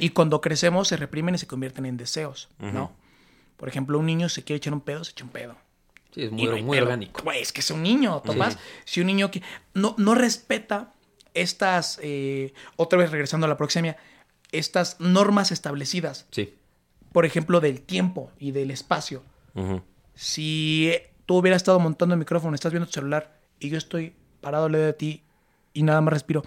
[0.00, 2.92] y cuando crecemos se reprimen y se convierten en deseos, ¿no?
[3.56, 5.56] Por ejemplo, un niño se quiere echar un pedo, se echa un pedo.
[6.12, 7.22] Sí, es muy, no orgánico.
[7.22, 8.58] Güey, es que es un niño, Tomás.
[8.84, 9.42] Si un niño que
[9.74, 10.92] no, no respeta
[11.34, 13.96] estas, eh, otra vez regresando a la proxemia,
[14.52, 16.54] estas normas establecidas, Sí.
[17.14, 19.22] Por ejemplo, del tiempo y del espacio.
[20.14, 20.92] Si
[21.26, 24.72] tú hubieras estado montando el micrófono, estás viendo tu celular y yo estoy parado al
[24.72, 25.22] lado de ti
[25.72, 26.42] y nada más respiro.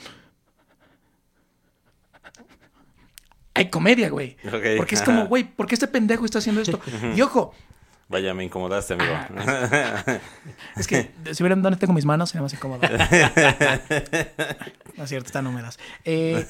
[3.53, 4.35] Hay comedia, güey.
[4.75, 6.81] Porque es como, güey, ¿por qué este pendejo está haciendo esto?
[7.15, 7.53] Y ojo,
[8.09, 9.13] Vaya, me incomodaste, amigo.
[10.75, 12.81] Es que si hubieran dónde tengo mis manos, sería más incómodo.
[14.97, 15.79] no es cierto, están húmedas.
[16.03, 16.45] Eh,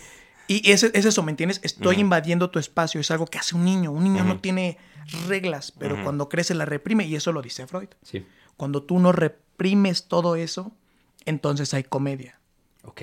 [0.48, 1.60] y es, es eso, ¿me entiendes?
[1.64, 3.02] Estoy invadiendo tu espacio.
[3.02, 3.92] Es algo que hace un niño.
[3.92, 4.78] Un niño no tiene
[5.28, 7.06] reglas, pero cuando crece la reprime.
[7.06, 7.90] Y eso lo dice Freud.
[8.02, 8.26] Sí.
[8.56, 10.72] Cuando tú no reprimes todo eso,
[11.26, 12.40] entonces hay comedia.
[12.84, 13.02] Ok.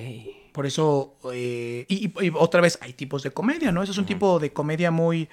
[0.53, 3.83] Por eso, eh, y otra vez, hay tipos de comedia, ¿no?
[3.83, 5.29] Eso es un tipo de comedia muy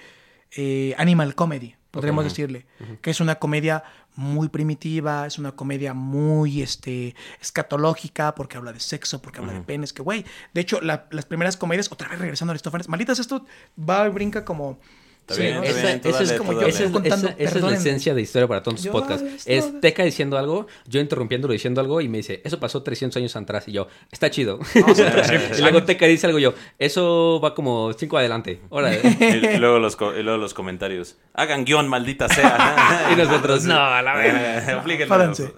[0.56, 2.66] eh, animal comedy, podríamos decirle.
[3.02, 3.84] Que es una comedia
[4.16, 9.62] muy primitiva, es una comedia muy este, escatológica, porque habla de sexo, porque habla de
[9.62, 10.26] penes, que güey.
[10.54, 13.46] De hecho, la- las primeras comedias, otra vez regresando a Aristófanes, malditas, esto
[13.78, 14.80] va y brinca como.
[15.30, 16.02] Esa, bien, es
[16.36, 16.70] tú como dale.
[16.70, 19.24] esa es- Contando, esa- esa es la esencia de Historia para Tontos Yo Podcast.
[19.46, 19.80] Es.
[19.80, 23.66] Teca diciendo algo, yo interrumpiéndolo diciendo algo y me dice, eso pasó 300 años atrás.
[23.68, 24.60] Y yo, está chido.
[25.58, 28.60] y luego Teca dice algo y yo, eso va como 5 adelante.
[28.70, 29.00] Órale.
[29.56, 31.16] Y luego los, y luego los comentarios.
[31.34, 33.10] Hagan guion, maldita sea.
[33.14, 34.66] y nosotros, no, a la.
[35.08, 35.54] Fádense.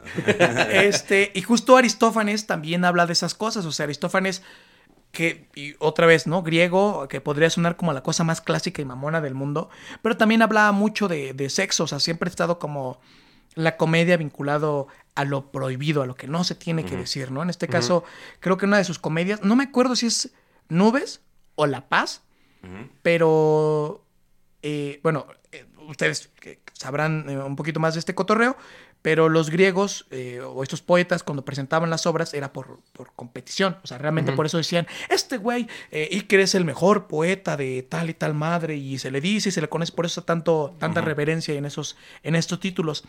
[0.72, 3.66] este, y justo Aristófanes también habla de esas cosas.
[3.66, 4.44] O sea, Aristófanes,
[5.14, 6.42] que, y otra vez, ¿no?
[6.42, 9.70] Griego, que podría sonar como la cosa más clásica y mamona del mundo,
[10.02, 11.84] pero también hablaba mucho de, de sexo.
[11.84, 13.00] O sea, siempre ha estado como
[13.56, 17.44] la comedia vinculado a lo prohibido, a lo que no se tiene que decir, ¿no?
[17.44, 18.04] En este caso,
[18.40, 20.34] creo que una de sus comedias, no me acuerdo si es
[20.70, 21.22] Nubes
[21.56, 22.24] o La Paz,
[23.04, 24.04] pero
[24.64, 26.32] eh, bueno, eh, ustedes
[26.74, 28.58] sabrán eh, un poquito más de este cotorreo,
[29.04, 33.78] pero los griegos eh, o estos poetas cuando presentaban las obras era por, por competición,
[33.84, 37.84] o sea, realmente por eso decían, este güey, eh, Iker es el mejor poeta de
[37.84, 40.76] tal y tal madre y se le dice y se le conoce por eso tanto,
[40.80, 43.04] tanta reverencia en esos, en estos títulos.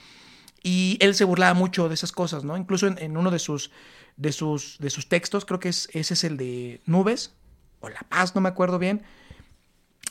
[0.65, 2.57] Y él se burlaba mucho de esas cosas, ¿no?
[2.57, 3.71] Incluso en, en uno de sus,
[4.17, 7.35] de, sus, de sus textos, creo que es, ese es el de Nubes,
[7.81, 9.05] o La Paz, no me acuerdo bien,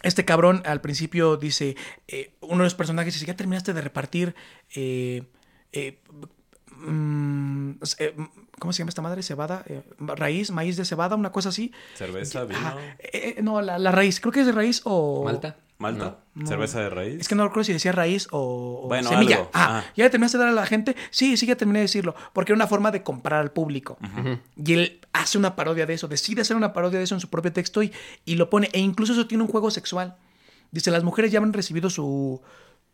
[0.03, 1.75] este cabrón al principio dice,
[2.07, 4.35] eh, uno de los personajes dice, ya terminaste de repartir,
[4.75, 5.23] eh,
[5.73, 5.99] eh,
[6.77, 8.15] mm, eh,
[8.59, 9.23] ¿cómo se llama esta madre?
[9.23, 11.71] Cebada, eh, raíz, maíz de cebada, una cosa así.
[11.95, 12.59] Cerveza, vino.
[12.59, 12.77] Ajá.
[12.99, 15.23] Eh, eh, no, la, la raíz, creo que es de raíz o...
[15.25, 15.57] Malta.
[15.79, 16.19] Malta.
[16.33, 16.47] No.
[16.47, 17.19] Cerveza de raíz.
[17.19, 19.35] Es que no recuerdo si decía raíz o, Bueno, semilla.
[19.37, 19.49] algo.
[19.53, 19.83] Ah.
[19.97, 20.95] ¿ya le terminaste de dar a la gente?
[21.09, 22.15] Sí, sí, ya terminé de decirlo.
[22.31, 23.97] Porque era una forma de comprar al público.
[24.55, 27.29] Y él hace una parodia de eso, decide hacer una parodia de eso en su
[27.29, 27.91] propio texto y,
[28.23, 28.69] y lo pone.
[28.71, 30.15] E incluso eso tiene un juego sexual.
[30.71, 32.41] Dice, las mujeres ya han recibido su,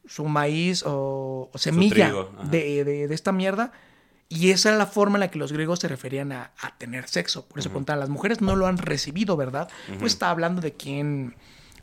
[0.10, 3.72] su maíz o, o semilla trigo, de, de- de esta mierda.
[4.28, 7.08] Y esa era la forma en la que los griegos se referían a, a tener
[7.08, 7.46] sexo.
[7.48, 9.70] Por eso preguntaban, las mujeres no lo han recibido, ¿verdad?
[10.00, 11.36] Pues está hablando de quién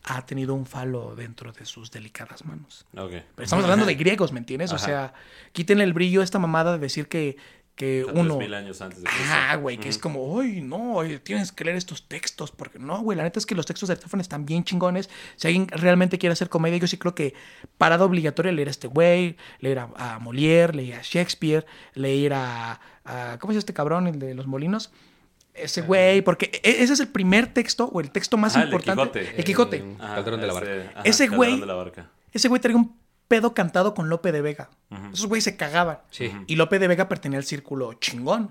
[0.05, 2.87] ha tenido un falo dentro de sus delicadas manos.
[3.35, 4.71] Pero estamos hablando de griegos, ¿me entiendes?
[4.73, 5.13] O sea,
[5.53, 7.37] quítenle el brillo a esta mamada de decir que,
[7.77, 8.39] que A uno...
[8.39, 9.25] 3000 años antes de Cristo.
[9.31, 13.17] Ah, güey, que es como, uy, no, tienes que leer estos textos, porque no, güey,
[13.19, 15.11] la neta es que los textos de Aristófanes están bien chingones.
[15.37, 17.35] Si alguien realmente quiere hacer comedia, yo sí creo que
[17.79, 22.81] parada obligatoria leer a este güey, leer a, a Molière, leer a Shakespeare, leer a,
[23.05, 24.91] a- ¿Cómo se llama este cabrón, el de los molinos?
[25.53, 28.65] Ese güey, porque e- ese es el primer texto, o el texto más Ah, el
[28.67, 29.21] importante.
[29.21, 29.37] Quijote.
[29.39, 29.77] El Quijote.
[29.79, 30.71] Eh, Ajá, Calderón de la Barca.
[30.95, 32.11] ajá, Ese güey- de la Barca.
[32.33, 32.97] Ese güey traía un
[33.29, 34.71] pedo cantado con Lope de Vega.
[35.13, 35.99] Esos güeyes se cagaban.
[36.11, 36.33] Sí.
[36.47, 38.51] Y Lope de Vega pertenecía al círculo chingón.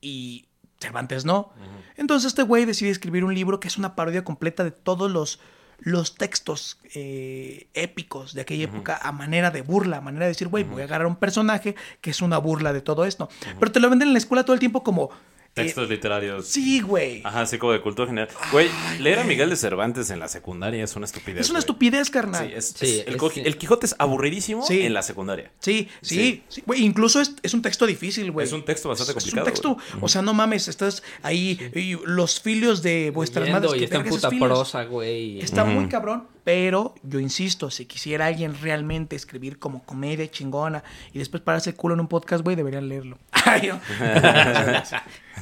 [0.00, 0.46] Y
[0.80, 1.52] Cervantes no.
[1.96, 5.40] Entonces este güey decide escribir un libro que es una parodia completa de todos los,
[5.78, 10.48] los textos eh, épicos de aquella época a manera de burla, a manera de decir,
[10.48, 13.28] güey, voy a agarrar un personaje que es una burla de todo esto.
[13.58, 15.10] Pero te lo venden en la escuela todo el tiempo como...
[15.54, 16.46] eh, Textos literarios.
[16.48, 17.20] sí, güey.
[17.24, 18.28] Ajá, así como de cultura general.
[18.52, 18.68] Güey,
[19.00, 21.42] leer a Miguel de Cervantes en la secundaria es una estupidez.
[21.42, 21.60] Es una güey.
[21.60, 22.46] estupidez, carnal.
[22.48, 24.80] Sí, es, Sí, es- el, es Quijote es aburridísimo Sí.
[24.80, 25.50] en la secundaria.
[25.60, 26.42] Sí, sí, Sí.
[26.48, 28.46] sí, güey, incluso es, es un texto difícil, güey.
[28.46, 31.98] Es un texto bastante complicado, Es un texto, o sea, no mames, estás ahí, y
[32.06, 33.72] los filios de vuestras madres.
[33.74, 34.48] y que está en puta filios.
[34.48, 35.40] prosa, güey.
[35.40, 41.18] Está muy cabrón, pero yo insisto, si quisiera alguien realmente escribir como comedia chingona y
[41.18, 43.18] después pararse el culo en un podcast, güey, deberían leerlo.
[43.44, 43.70] Ay,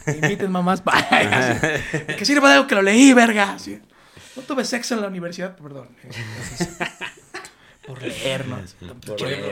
[0.23, 0.83] Inviten mamás.
[2.17, 3.59] que sirva de algo que lo leí, verga.
[3.59, 3.81] Sí.
[4.37, 5.89] No tuve sexo en la universidad, perdón.
[7.87, 8.77] Por leernos.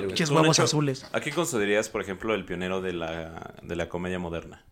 [0.06, 1.06] Pinches huevos azules.
[1.12, 4.62] ¿A qué considerarías, por ejemplo, el pionero de la, de la comedia moderna?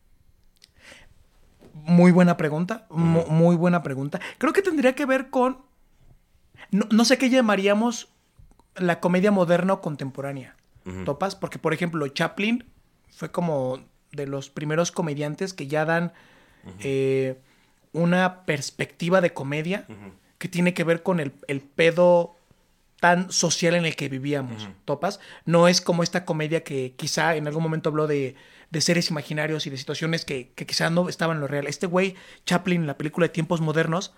[1.72, 4.20] Muy buena pregunta, mu- muy buena pregunta.
[4.38, 5.58] Creo que tendría que ver con,
[6.70, 8.08] no, no sé qué llamaríamos
[8.76, 10.56] la comedia moderna o contemporánea,
[11.04, 11.34] ¿topas?
[11.36, 12.64] Porque, por ejemplo, Chaplin
[13.16, 13.80] fue como
[14.12, 16.12] de los primeros comediantes que ya dan
[16.80, 17.38] eh,
[17.92, 19.86] una perspectiva de comedia
[20.38, 22.36] que tiene que ver con el, el pedo
[23.00, 25.18] tan social en el que vivíamos, ¿topas?
[25.46, 28.36] No es como esta comedia que quizá en algún momento habló de,
[28.70, 31.66] de seres imaginarios y de situaciones que, que quizá no estaban en lo real.
[31.66, 34.12] Este güey, Chaplin, en la película de Tiempos Modernos,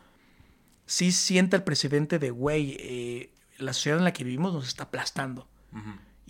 [0.87, 4.85] sí siente el precedente de, güey, eh, la sociedad en la que vivimos nos está
[4.85, 5.47] aplastando.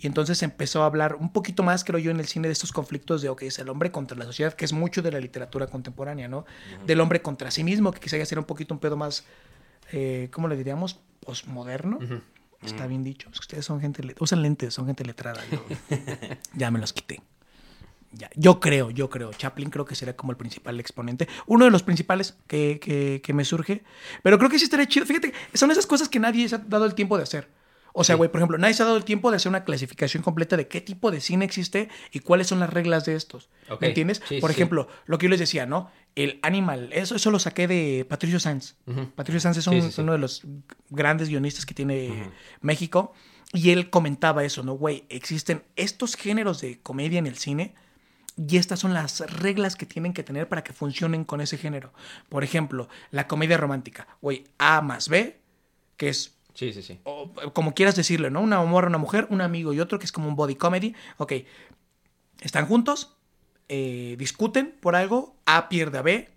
[0.01, 2.71] Y entonces empezó a hablar un poquito más, creo yo, en el cine de estos
[2.71, 5.67] conflictos de, ok, es el hombre contra la sociedad, que es mucho de la literatura
[5.67, 6.45] contemporánea, ¿no?
[6.85, 9.25] Del hombre contra sí mismo, que quizá ya sería un poquito un pedo más,
[9.91, 10.99] eh, ¿cómo le diríamos?
[11.25, 11.99] Postmoderno.
[12.61, 13.29] Está bien dicho.
[13.31, 15.41] Es que ustedes son gente, usan lentes, son gente letrada.
[15.51, 15.63] yo-
[16.55, 17.21] ya me los quité.
[18.11, 19.31] Ya, yo creo, yo creo.
[19.33, 21.27] Chaplin creo que sería como el principal exponente.
[21.45, 23.83] Uno de los principales que, que- que me surge.
[24.23, 25.05] Pero creo que sí estaría chido.
[25.05, 27.47] Fíjate, son esas cosas que nadie se ha dado el tiempo de hacer.
[27.93, 28.17] O sea, Sí.
[28.17, 30.67] güey, por ejemplo, nadie se ha dado el tiempo de hacer una clasificación completa de
[30.67, 33.49] qué tipo de cine existe y cuáles son las reglas de estos.
[33.81, 34.21] ¿Me entiendes?
[34.27, 34.55] sí, por sí.
[34.55, 35.89] ejemplo, lo que yo les decía, ¿no?
[36.15, 38.75] El Animal, eso, eso lo saqué de Patricio Sanz.
[39.15, 40.43] Patricio Sanz es un- uno de los
[40.89, 42.29] grandes guionistas que tiene
[42.61, 43.13] México.
[43.51, 44.73] Y él comentaba eso, ¿no?
[44.73, 47.73] Güey, existen estos géneros de comedia en el cine
[48.37, 51.91] y estas son las reglas que tienen que tener para que funcionen con ese género.
[52.29, 54.07] Por ejemplo, la comedia romántica.
[54.21, 55.39] Güey, A más B,
[55.97, 56.99] que es Sí, sí, sí.
[57.03, 58.41] o, como quieras decirlo, ¿no?
[58.41, 60.95] Una morra, una mujer, un amigo y otro que es como un body comedy.
[61.17, 61.33] Ok,
[62.41, 63.15] están juntos,
[63.67, 66.29] eh, discuten por algo, A pierde a B,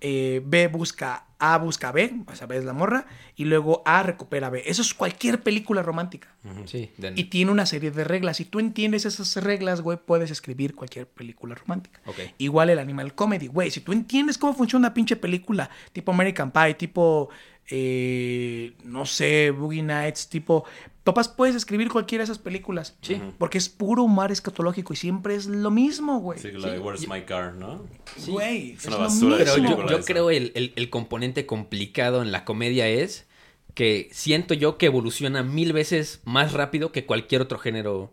[0.00, 3.82] eh, B busca A busca a B, o sea, B es la morra, y luego
[3.84, 4.62] A recupera a B.
[4.66, 6.34] Eso es cualquier película romántica.
[6.66, 8.38] Sí, Y tiene una serie de reglas.
[8.38, 12.00] Si tú entiendes esas reglas, güey, puedes escribir cualquier película romántica.
[12.06, 12.18] Ok.
[12.38, 13.70] Igual el Animal Comedy, güey.
[13.70, 17.28] Si tú entiendes cómo funciona una pinche película, tipo American Pie, tipo,
[17.70, 20.64] eh, no sé, Boogie Nights, tipo...
[21.04, 22.98] Topas, puedes escribir cualquiera de esas películas.
[23.00, 23.18] Sí.
[23.38, 26.38] Porque es puro humor escatológico y siempre es lo mismo, güey.
[26.38, 27.86] Sí, la de Where's My Car, ¿no?
[28.16, 28.30] Sí.
[28.30, 29.68] Güey, Es es, una lo basura Pero mismo.
[29.70, 33.26] yo, película yo creo el, el- el componente complicado en la comedia es
[33.72, 38.12] que siento yo que evoluciona mil veces más rápido que cualquier otro género.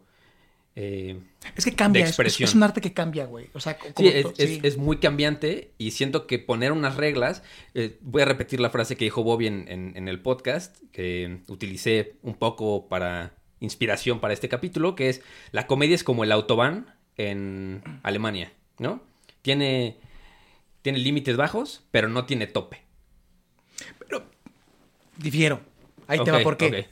[0.75, 1.19] Eh,
[1.55, 2.49] Es que cambia, de es- es, expresión.
[2.49, 3.49] es un arte que cambia, güey.
[3.53, 4.59] O sea, sí, es, to- es- sí.
[4.63, 8.95] es muy cambiante y siento que poner unas reglas, eh, voy a repetir la frase
[8.97, 14.33] que dijo Bobby en, en- en el podcast, que utilicé un poco para inspiración para
[14.33, 19.01] este capítulo, que es la comedia es como el autobahn en Alemania, ¿no?
[19.41, 19.95] Tiene,
[20.81, 22.81] tiene límites bajos, pero no tiene tope.
[25.17, 25.61] Difiero.
[26.07, 26.88] Ahí te va, ¿por qué?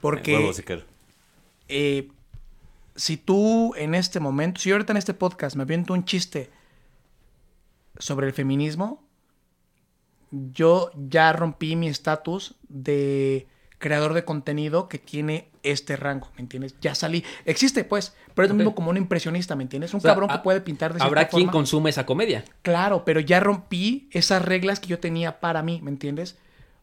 [0.00, 0.32] Porque...
[1.68, 2.08] Eh,
[2.96, 6.50] si tú en este momento, si yo ahorita en este podcast me aviento un chiste
[7.98, 9.02] sobre el feminismo,
[10.30, 13.46] yo ya rompí mi estatus de
[13.78, 16.74] creador de contenido que tiene este rango, ¿me entiendes?
[16.80, 17.24] Ya salí.
[17.44, 18.58] Existe, pues, pero es lo Ok.
[18.58, 19.92] mismo como un impresionista, ¿me entiendes?
[19.92, 21.52] Un O sea, cabrón que puede pintar de Habrá quien forma.
[21.52, 22.44] consume esa comedia.
[22.62, 26.36] Claro, pero ya rompí esas reglas que yo tenía para mí, ¿me entiendes?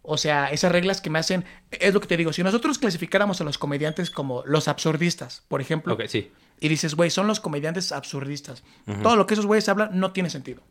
[0.06, 3.40] O sea, esas reglas que me hacen, es lo que te digo, si nosotros clasificáramos
[3.40, 6.30] a los comediantes como los absurdistas, por ejemplo, Ok, sí.
[6.60, 8.64] y dices, güey, son los comediantes absurdistas,
[9.02, 10.62] todo lo que esos güeyes hablan no tiene sentido.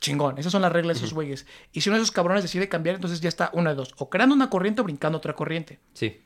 [0.00, 1.46] Chingón, esas son las reglas de esos güeyes.
[1.72, 4.10] Y si uno de esos cabrones decide cambiar, entonces ya está una de dos, o
[4.10, 5.78] creando una corriente o brincando otra corriente.
[5.94, 6.20] Sí.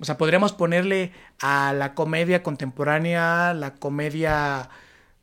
[0.00, 4.68] O sea, podríamos ponerle a la comedia contemporánea la comedia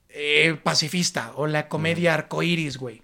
[0.07, 3.01] eh, pacifista o la comedia arcoíris, güey.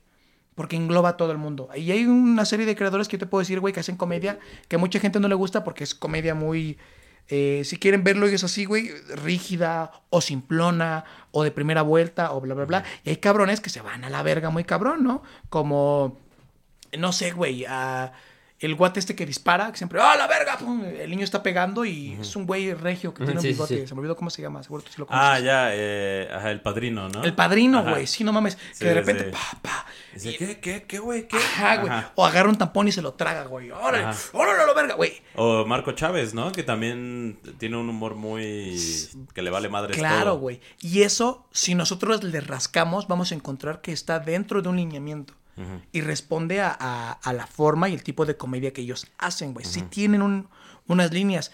[0.57, 1.69] Porque engloba a todo el mundo.
[1.73, 4.39] Y hay una serie de creadores que yo te puedo decir, güey, que hacen comedia
[4.67, 6.77] que a mucha gente no le gusta porque es comedia muy.
[7.29, 8.89] eh, si quieren verlo, es así, güey,
[9.23, 12.83] rígida o simplona o de primera vuelta o bla, bla, bla.
[13.05, 15.21] Y hay cabrones que se van a la verga muy cabrón, ¿no?
[15.49, 16.17] Como
[16.97, 18.13] no sé, güey, a
[18.59, 20.57] el guate este que dispara, que siempre, ¡ah, la verga!
[20.57, 23.53] pum, El niño está pegando y es un güey regio que tiene un sí, sí,
[23.53, 23.81] bigote.
[23.81, 23.87] sí.
[23.87, 25.29] Se me olvidó cómo se llama, seguro tú sí lo conoces.
[25.29, 27.23] Ah, ya, eh, ajá, el padrino, ¿no?
[27.23, 27.91] El padrino, Ajá.
[27.91, 28.57] güey, sí, no mames.
[28.79, 29.85] Que de repente, pa, pa.
[30.13, 31.27] Dice, ¿qué, qué, qué, güey?
[31.27, 31.37] ¿Qué?
[31.37, 31.89] Ajá, güey.
[31.91, 32.11] Ajá.
[32.15, 33.69] O agarra un tampón y se lo traga, güey.
[33.69, 34.05] ¡Órale!
[34.05, 34.17] Ajá.
[34.33, 35.21] ¡Órale, la verga, güey!
[35.35, 36.51] O Marco Chávez, ¿no?
[36.51, 38.75] Que también tiene un humor muy...
[39.35, 40.59] que le vale madre Claro, güey.
[40.81, 45.35] Y eso, si nosotros le rascamos, vamos a encontrar que está dentro de un lineamiento.
[45.91, 49.53] Y responde a, a- a la forma y el tipo de comedia que ellos hacen,
[49.53, 49.65] güey.
[49.65, 50.47] Sí tienen un-
[50.87, 51.51] unas líneas.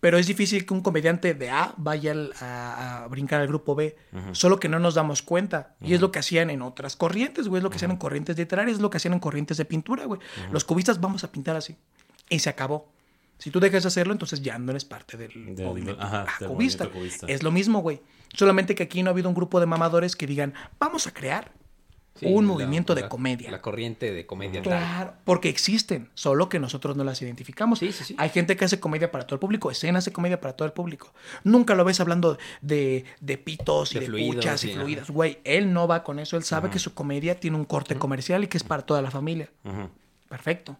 [0.00, 3.74] Pero es difícil que un comediante de A vaya al- a, a brincar al grupo
[3.74, 3.96] B.
[4.32, 5.74] Solo que no nos damos cuenta.
[5.82, 7.58] Y es lo que hacían en otras corrientes, güey.
[7.60, 10.06] Es lo que hacían en corrientes literarias, es lo que hacían en corrientes de pintura,
[10.06, 10.20] güey.
[10.52, 11.76] Los cubistas vamos a pintar así.
[12.30, 12.90] Y se acabó.
[13.36, 16.36] Si tú dejas de hacerlo, entonces ya no eres parte del, Del- movimiento ajá, ah,
[16.40, 16.84] del cubista.
[16.84, 17.26] movimiento cubista.
[17.26, 18.00] Es lo mismo, güey.
[18.34, 21.52] Solamente que aquí no ha habido un grupo de mamadores que digan, vamos a crear
[22.20, 23.50] Sí, un la- movimiento de la- comedia.
[23.50, 24.62] La corriente de comedia.
[24.62, 27.78] Claro, porque existen, solo que nosotros no las identificamos.
[27.80, 28.14] Sí, sí, sí.
[28.18, 30.72] Hay gente que hace comedia para todo el público, escena hace comedia para todo el
[30.72, 31.12] público.
[31.44, 35.10] Nunca lo ves hablando de, de pitos y De de, fluidos, puchas y fluidas.
[35.10, 38.44] Güey, él no va con eso, él sabe que su comedia tiene un corte comercial
[38.44, 39.50] y que es para toda la familia.
[40.28, 40.76] Perfecto.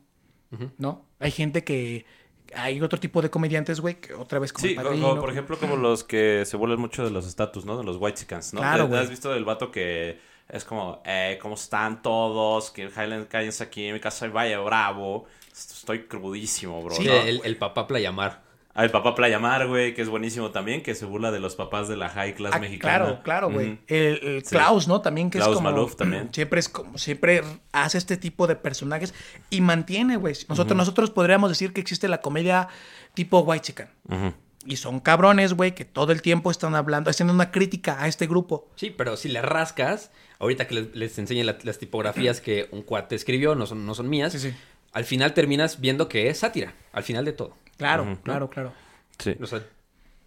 [0.79, 1.05] ¿No?
[1.19, 2.05] Hay gente que...
[2.53, 5.21] Hay otro tipo de comediantes, güey, que otra vez como Sí, el como, padrino.
[5.21, 7.79] por ejemplo, como los que se vuelven mucho de los estatus, ¿no?
[7.79, 8.59] De los white chickens, ¿no?
[8.61, 10.19] Claro, ¿Has visto el vato que
[10.53, 12.71] es como, eh, ¿cómo están todos?
[12.71, 15.25] Que Highland cállense aquí en mi casa y vaya bravo.
[15.53, 16.95] Estoy crudísimo, bro.
[16.95, 18.43] Sí, el, el papá Playamar.
[18.73, 21.89] Ah, el papá Playamar, güey, que es buenísimo también, que se burla de los papás
[21.89, 22.99] de la high class Ah, mexicana.
[23.05, 23.79] claro, claro, güey.
[23.89, 24.51] El, el Sí.
[24.55, 25.01] Klaus, ¿no?
[25.01, 25.71] También que Klaus es como...
[25.73, 26.29] Maluf también.
[26.33, 26.97] Siempre es como...
[26.97, 29.13] Siempre hace este tipo de personajes
[29.51, 30.37] y mantiene, güey.
[30.49, 32.69] Nosotros, nosotros podríamos decir que existe la comedia
[33.15, 33.89] tipo White Chicken.
[34.09, 34.35] Ujú.
[34.67, 38.27] Y son cabrones, güey, que todo el tiempo están hablando, haciendo una crítica a este
[38.27, 38.69] grupo.
[38.77, 42.83] Sí, pero si le rascas, ahorita que les, les enseñe la- las tipografías que un
[42.83, 44.55] cuate escribió, no son, no son mías, Sí, sí.
[44.93, 47.57] al final terminas viendo que es sátira, al final de todo.
[47.79, 48.73] Claro, claro, claro.
[49.19, 49.35] Sí.
[49.41, 49.63] O sea,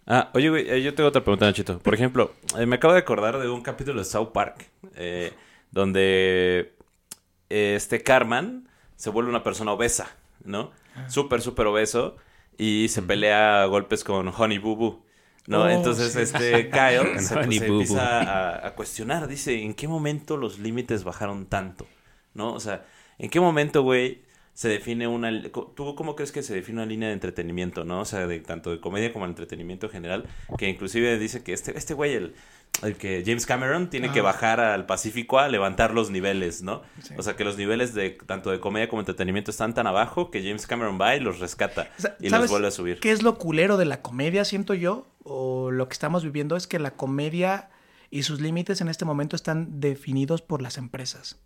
[0.06, 1.78] Ah, oye, güey, eh, yo tengo otra pregunta, Nachito.
[1.78, 4.66] Por ejemplo, eh, me acabo de acordar de un capítulo de South Park,
[4.96, 5.32] eh,
[5.70, 6.74] donde
[7.48, 10.10] eh, este Carman se vuelve una persona obesa,
[10.44, 10.72] ¿no?
[10.94, 11.08] Ah.
[11.08, 12.16] Súper, súper obeso,
[12.58, 15.04] y se pelea a golpes con Honey Boo Boo.
[15.46, 15.64] ¿no?
[15.64, 16.20] Oh, Entonces, sí.
[16.20, 21.86] este Kyle se, empieza a, a cuestionar, dice, ¿en qué momento los límites bajaron tanto?
[22.32, 22.52] ¿No?
[22.52, 22.84] O sea,
[23.18, 24.22] ¿en qué momento, güey,
[24.54, 25.30] se define una...
[25.50, 28.00] ¿Tú cómo crees que se define una línea de entretenimiento, no?
[28.00, 31.52] O sea, de tanto de comedia como de entretenimiento en general, que inclusive dice que
[31.52, 32.34] este, este güey, el,
[32.82, 36.82] el que James Cameron, tiene que bajar al Pacífico a levantar los niveles, ¿no?
[37.02, 37.14] Sí.
[37.16, 40.42] O sea, que los niveles de tanto de comedia como entretenimiento están tan abajo que
[40.42, 41.88] James Cameron va y los rescata
[42.20, 43.00] y los ¿sabes vuelve a subir.
[43.00, 45.06] ¿Qué es lo culero de la comedia, siento yo?
[45.22, 47.70] O lo que estamos viviendo es que la comedia
[48.10, 51.38] y sus límites en este momento están definidos por las empresas.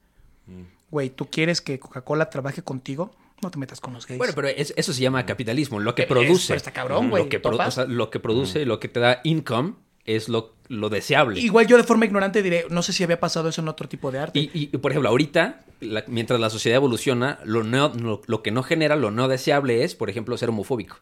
[0.47, 0.63] Mm.
[0.91, 4.19] Güey, tú quieres que Coca-Cola trabaje contigo, no te metas con los gays.
[4.19, 6.49] bueno, pero es- eso se llama capitalismo, lo que es- produce.
[6.49, 7.41] pero está cabrón, güey, Lo que,
[7.87, 9.75] lo que produce, lo que te da income
[10.17, 11.41] es lo, lo deseable.
[11.41, 14.11] Igual yo de forma ignorante diré, no sé si había pasado eso en otro tipo
[14.11, 14.39] de arte.
[14.39, 18.51] Y, y, por ejemplo, ahorita, la- mientras la sociedad evoluciona, lo, no- lo, lo que
[18.51, 20.97] no genera, lo no deseable es, por ejemplo, ser homofóbico.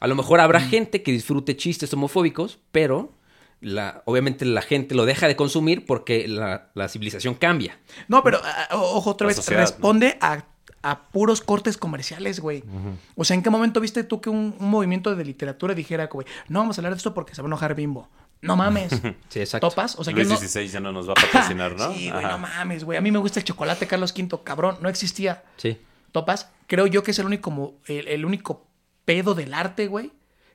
[0.00, 3.12] A lo mejor habrá gente que disfrute chistes homofóbicos, pero
[3.60, 7.78] la, obviamente la gente lo deja de consumir porque la, la civilización cambia.
[8.08, 8.40] No, pero
[8.72, 10.44] ojo, otra La vez, sociedad, responde a,
[10.82, 12.64] a puros cortes comerciales, güey.
[13.14, 16.26] O sea, ¿en qué momento viste tú que un, un movimiento de literatura dijera, güey,
[16.48, 18.08] no vamos a hablar de esto porque se va a enojar Bimbo?
[18.42, 18.90] No mames.
[19.28, 19.68] Sí, exacto.
[19.68, 19.96] ¿Topas?
[19.98, 20.40] O sea, Luis yo no...
[20.40, 21.92] XVI ya no nos va a patrocinar, ¿no?
[21.94, 22.32] Sí, güey, Ajá.
[22.32, 22.98] no mames, güey.
[22.98, 24.78] A mí me gusta el chocolate Carlos V, cabrón.
[24.80, 25.44] No existía.
[25.56, 25.78] Sí.
[26.12, 26.48] ¿Topas?
[26.66, 28.66] Creo yo que es el único, el, el único
[29.04, 30.10] pedo del arte, güey,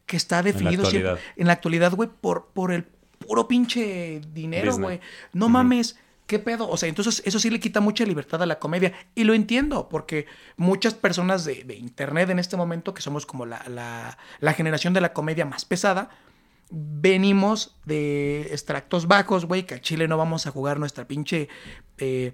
[0.06, 1.34] que está definido siempre actualidad.
[1.38, 5.00] en la actualidad, güey, por, por el puro pinche dinero, güey.
[5.34, 5.98] No mames.
[6.28, 6.68] ¿Qué pedo?
[6.68, 8.94] O sea, entonces eso sí le quita mucha libertad a la comedia.
[9.14, 10.26] Y lo entiendo, porque
[10.58, 14.94] muchas personas de, de internet en este momento, que somos como la, la- la generación
[14.94, 16.10] de la comedia más pesada,
[16.72, 21.48] venimos de extractos bajos, güey, que a Chile no vamos a jugar nuestra pinche...
[21.98, 22.34] eh,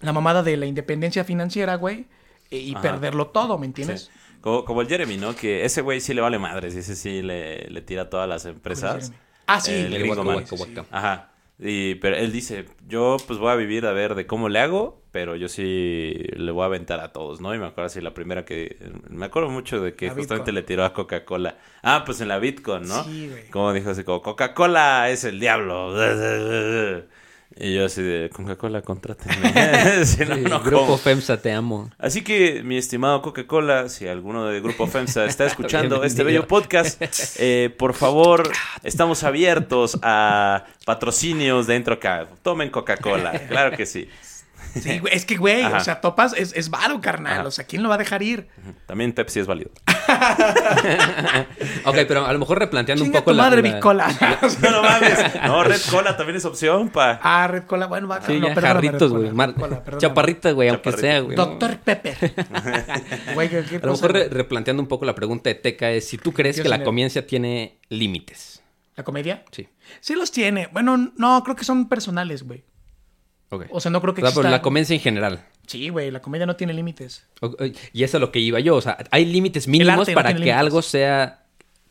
[0.00, 2.06] la mamada de la independencia financiera, güey,
[2.50, 2.82] e- y Ajá.
[2.82, 4.10] perderlo todo, ¿me entiendes?
[4.12, 4.38] Sí.
[4.42, 5.34] Como, como el Jeremy, ¿no?
[5.34, 8.28] Que ese güey sí le vale madres y ese sí le, le tira a todas
[8.28, 9.12] las empresas.
[9.46, 9.72] Ah, sí.
[9.72, 10.42] El El gringo.
[10.90, 11.30] Ajá.
[11.58, 15.02] Y, pero él dice, yo pues voy a vivir a ver de cómo le hago,
[15.12, 17.54] pero yo sí le voy a aventar a todos, ¿no?
[17.54, 18.76] Y me acuerdo así la primera que...
[19.08, 20.54] Me acuerdo mucho de que La justamente Bitcoin.
[20.56, 21.58] le tiró a Coca-Cola.
[21.82, 23.04] Ah, pues en la Bitcoin, ¿no?
[23.04, 23.48] Sí, güey.
[23.50, 25.94] Como dijo así como, Coca-Cola es el diablo.
[27.56, 29.52] Y yo así de, Coca-Cola, contrátenme.
[30.04, 30.98] Si no, Sí, no Grupo como.
[30.98, 31.90] FEMSA, te amo.
[31.98, 37.00] Así que, mi estimado Coca-Cola, si alguno de Grupo FEMSA está escuchando este bello podcast,
[37.38, 38.50] eh, por favor,
[38.82, 42.26] estamos abiertos a patrocinios dentro acá.
[42.42, 44.08] Tomen Coca-Cola, claro que sí.
[44.80, 45.76] Sí, güey, es que, güey, Ajá.
[45.76, 47.40] o sea, topas es, es varo, carnal.
[47.40, 47.48] Ajá.
[47.48, 48.48] O sea, ¿quién lo va a dejar ir?
[48.86, 49.70] También Pepsi es válido.
[51.86, 54.08] Ok, pero a lo mejor replanteando Chinga un poco tu la- madre, la- Bicola.
[54.62, 55.18] No, no mames.
[55.46, 57.20] No, Red Cola también es opción, pa.
[57.22, 58.20] ah, Red Cola, bueno, va.
[58.22, 59.30] Sí, no, ya, jarritos, güey.
[59.98, 61.36] Chaparrita, güey, aunque sea, güey.
[61.36, 62.16] Doctor Pepper.
[63.34, 66.08] Güey, ¿qué- qué A lo mejor re- replanteando un poco la pregunta de Teca es
[66.08, 68.62] si tú crees Dios que la comedia tiene límites.
[68.96, 69.44] ¿La comedia?
[69.50, 69.68] Sí.
[70.00, 70.68] Sí los tiene.
[70.72, 72.64] Bueno, no, creo que son personales, güey.
[73.70, 75.44] O sea, no creo que O sea, pero la comedia en general.
[75.66, 77.26] Sí, güey, la comedia no tiene límites.
[77.92, 78.76] Y eso es lo que iba yo.
[78.76, 81.44] O sea, hay límites mínimos no para que algo sea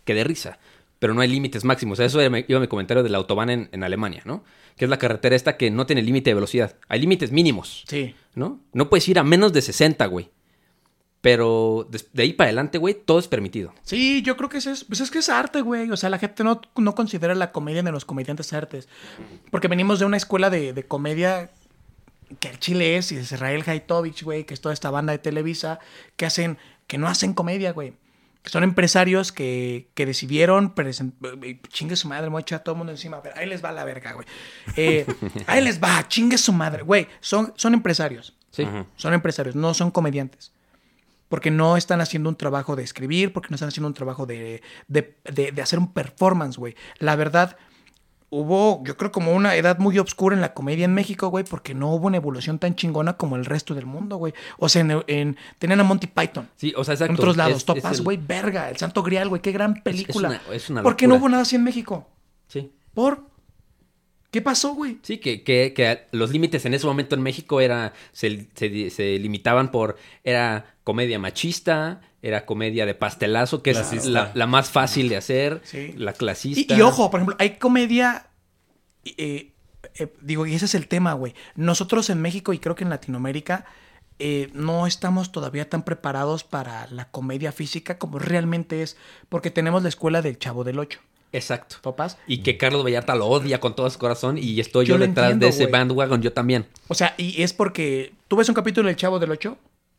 [0.06, 0.60] que dé risa.
[1.00, 1.94] Pero no hay límites máximos.
[1.94, 4.44] O sea, eso iba mi comentario del autobahn en, en Alemania, ¿no?
[4.78, 6.76] Que es la carretera esta que no tiene límite de velocidad.
[6.88, 8.16] Hay límites mínimos, Sí.
[8.36, 8.62] ¿no?
[8.72, 10.30] No puedes ir a menos de 60, güey.
[11.24, 13.74] Pero de ahí para adelante, güey, todo es permitido.
[13.84, 15.90] Sí, yo creo que eso es, pues es que es arte, güey.
[15.90, 18.90] O sea, la gente no, no considera la comedia de los comediantes artes.
[19.50, 21.50] Porque venimos de una escuela de, de comedia
[22.42, 25.20] que el Chile es, y es Israel Haitovich, güey, que es toda esta banda de
[25.20, 25.80] Televisa,
[26.18, 26.58] que hacen,
[26.88, 27.94] que no hacen comedia, güey.
[28.44, 32.78] Son empresarios que, que decidieron presen- eh, chingue su madre, me voy a todo el
[32.80, 33.16] mundo encima.
[33.16, 34.28] A ver, ahí les va la verga, güey.
[34.76, 35.06] Eh,
[35.48, 37.08] ahí les va, chingue su madre, güey.
[37.22, 38.36] Son, son empresarios.
[38.52, 38.68] Sí.
[38.98, 40.52] Son empresarios, no son comediantes.
[41.30, 44.62] Porque no están haciendo un trabajo de escribir, porque no están haciendo un trabajo de,
[44.88, 46.76] de, de- de hacer un performance, güey.
[47.00, 47.58] La verdad,
[48.30, 51.74] hubo, yo creo, como una edad muy obscura en la comedia en México, güey, porque
[51.74, 54.34] no hubo una evolución tan chingona como el resto del mundo, güey.
[54.58, 56.50] O sea, en, en- tenían a Monty Python.
[56.56, 57.14] Sí, o sea, exacto.
[57.14, 60.30] En otros lados, Es- Topaz, el- güey, verga, El Santo Grial, güey, qué gran película.
[60.48, 62.08] una- es una ¿Por qué no hubo nada así en México?
[62.48, 62.72] Sí.
[62.94, 63.33] ¿Por?
[64.34, 64.98] ¿Qué pasó, güey?
[65.04, 69.20] Sí, que, que, que los límites en ese momento en México era se, se- se
[69.20, 75.08] limitaban por era comedia machista, era comedia de pastelazo, que es la, la más fácil
[75.08, 75.94] de hacer, Sí.
[75.96, 76.76] la Y, clasista.
[76.76, 78.26] y ojo, por ejemplo, hay comedia.
[79.06, 79.52] eh,
[80.00, 81.36] eh, digo, y ese es el tema, güey.
[81.56, 83.66] Nosotros en México y creo que en Latinoamérica
[84.18, 88.98] eh, no estamos todavía tan preparados para la comedia física como realmente es,
[89.30, 91.00] porque tenemos la escuela del Chavo del Ocho.
[91.34, 91.76] Exacto.
[91.82, 92.18] ¿Topas?
[92.28, 95.46] Y que Carlos Vallarta lo odia con todo su corazón y estoy Yo detrás entiendo,
[95.46, 96.68] de ese bandwagon, yo también.
[96.88, 99.58] O sea, y es porque tú ves un capítulo del Chavo del Ocho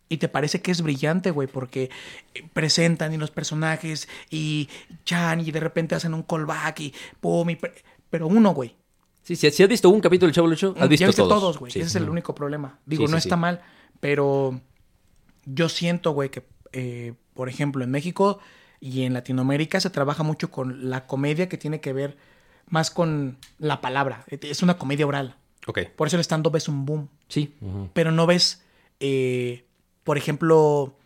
[0.08, 1.90] y te parece que es brillante, güey, porque
[2.52, 4.68] presentan y los personajes y
[5.04, 7.74] Chan y de repente hacen un callback y pum, y pre-
[8.10, 8.74] pero uno, güey.
[9.22, 11.22] Sí, si, si has visto un capítulo del Chavo del Ocho, has visto ya viste
[11.22, 11.58] todos.
[11.58, 11.72] güey.
[11.72, 11.80] Sí.
[11.80, 12.78] Ese es el único problema.
[12.86, 13.40] Digo, Sí, no sí, está sí.
[13.40, 13.60] mal,
[13.98, 14.60] pero
[15.46, 18.38] yo siento, güey, que, eh, por ejemplo, en México
[18.84, 22.18] y en Latinoamérica se trabaja mucho con la comedia que tiene que ver
[22.68, 24.26] más con la palabra.
[24.28, 25.36] Es una comedia oral.
[25.66, 25.78] Ok.
[25.96, 27.08] Por eso el stand-up es un boom.
[27.28, 27.54] Sí.
[27.94, 28.62] Pero no ves,
[29.00, 29.64] eh,
[30.02, 30.98] por ejemplo,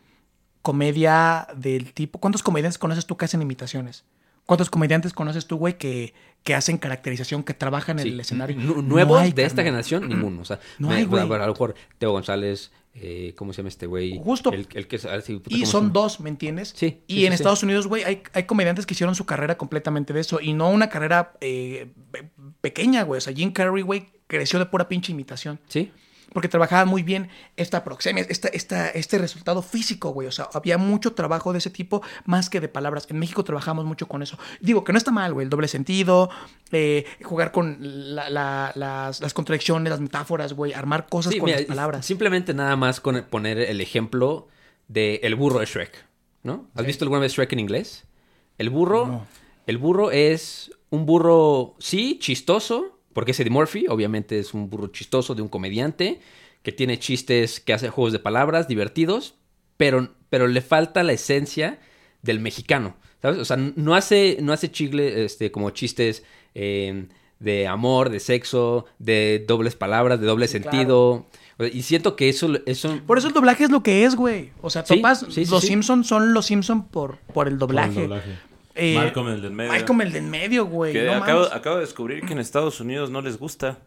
[0.60, 2.18] comedia del tipo...
[2.18, 4.04] ¿Cuántos comediantes conoces tú que hacen imitaciones?
[4.48, 8.08] ¿Cuántos comediantes conoces tú, güey, que, que hacen caracterización, que trabajan en Sí.
[8.12, 8.56] el escenario?
[8.56, 9.84] No Nuevos hay, de esta carnal.
[9.84, 10.40] generación, ninguno.
[10.40, 11.22] O sea, No me- hay, güey.
[11.22, 14.18] a lo mejor Teo González, eh, ¿cómo se llama este güey?
[14.24, 14.50] Justo.
[14.50, 16.72] El, el que Y ¿cómo se son dos, ¿me entiendes?
[16.74, 17.62] Sí, Y sí, en sí, Estados.
[17.62, 20.40] Unidos, güey, hay, hay comediantes que hicieron su carrera completamente de eso.
[20.40, 22.30] Y no una carrera eh, pe-
[22.62, 23.18] pequeña, güey.
[23.18, 25.60] O sea, Jim Carrey, güey, creció de pura pinche imitación.
[25.68, 25.92] Sí.
[26.32, 30.28] Porque trabajaba muy bien esta proxemia, esta, esta, este resultado físico, güey.
[30.28, 33.06] O sea, había mucho trabajo de ese tipo más que de palabras.
[33.08, 34.38] En México trabajamos mucho con eso.
[34.60, 35.44] Digo que no está mal, güey.
[35.44, 36.28] El doble sentido,
[36.70, 40.74] eh, jugar con la- la- las, las contradicciones, las metáforas, güey.
[40.74, 42.04] Armar cosas Sí, con mira, las palabras.
[42.04, 44.48] Simplemente nada más con poner el ejemplo
[44.88, 46.04] de el burro de Shrek,
[46.42, 46.66] ¿no?
[46.74, 48.04] ¿Has visto alguna vez Shrek en inglés?
[48.58, 49.26] El burro, No.
[49.66, 54.86] el burro es un burro, sí, chistoso, porque es Eddie Murphy, obviamente es un burro
[54.92, 56.20] chistoso de un comediante
[56.62, 59.34] que tiene chistes, que hace juegos de palabras divertidos,
[59.76, 61.80] pero, pero le falta la esencia
[62.22, 63.40] del mexicano, ¿sabes?
[63.40, 66.22] O sea, no hace, no hace chigle, este, como chistes
[66.54, 67.08] eh,
[67.40, 71.26] de amor, de sexo, de dobles palabras, de doble Sí, sentido.
[71.72, 74.52] Y siento que eso, eso Por eso el doblaje es lo que es, güey.
[74.60, 75.66] O sea, topas, sí, sí, los sí.
[75.66, 78.02] Simpsons son los Simpsons por, por el doblaje.
[78.02, 78.38] doblaje.
[78.78, 79.72] Eh, Malcolm el del medio.
[79.72, 80.92] Malcolm el del medio, güey.
[80.92, 83.78] Que no acabo, de descubrir que en Estados Unidos no les gusta.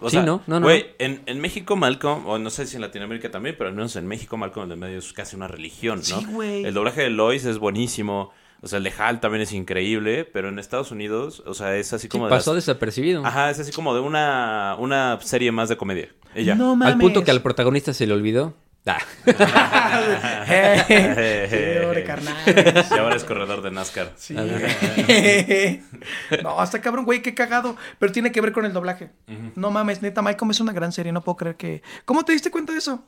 [0.00, 0.42] O Sí, ¿no?
[0.46, 3.70] No, no, Güey, en, en México Malcolm, o no sé si en Latinoamérica también, pero
[3.70, 6.20] al menos en México Malcolm el del medio es casi una religión, ¿no?
[6.20, 6.64] Sí, güey.
[6.64, 8.30] El doblaje de Lois es buenísimo.
[8.62, 11.92] O sea, el de Hal también es increíble, pero en Estados Unidos, o sea, es
[11.92, 12.30] así sí, como de...
[12.30, 13.24] pasó las- desapercibido.
[13.24, 16.08] Ajá, es así como de una, una serie más de comedia.
[16.34, 16.54] Ella.
[16.54, 16.94] No mames.
[16.94, 18.54] Al punto que al protagonista se le olvidó.
[18.86, 18.98] Ah.
[20.48, 22.36] Eh, pobre carnal.
[22.46, 24.12] Y ahora es corredor de NASCAR.
[24.16, 24.34] Sí.
[26.42, 27.76] no, hasta cabrón, güey, qué cagado.
[27.98, 29.10] Pero tiene que ver con el doblaje.
[29.56, 31.82] No mames, neta, Malcolm es una gran serie, no puedo creer que.
[32.04, 33.04] ¿Cómo te diste cuenta de eso?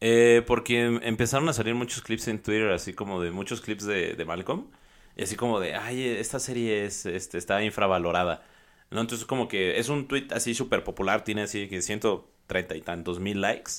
[0.00, 3.84] Eh, porque em- empezaron a salir muchos clips en Twitter, así como de muchos clips
[3.84, 4.66] de, de Malcolm.
[5.16, 8.42] Y así como de, ay, esta serie es, este, está infravalorada.
[8.90, 9.00] ¿No?
[9.00, 12.80] Entonces como que es un tweet así súper popular, tiene así que ciento treinta y
[12.80, 13.70] tantos mil likes.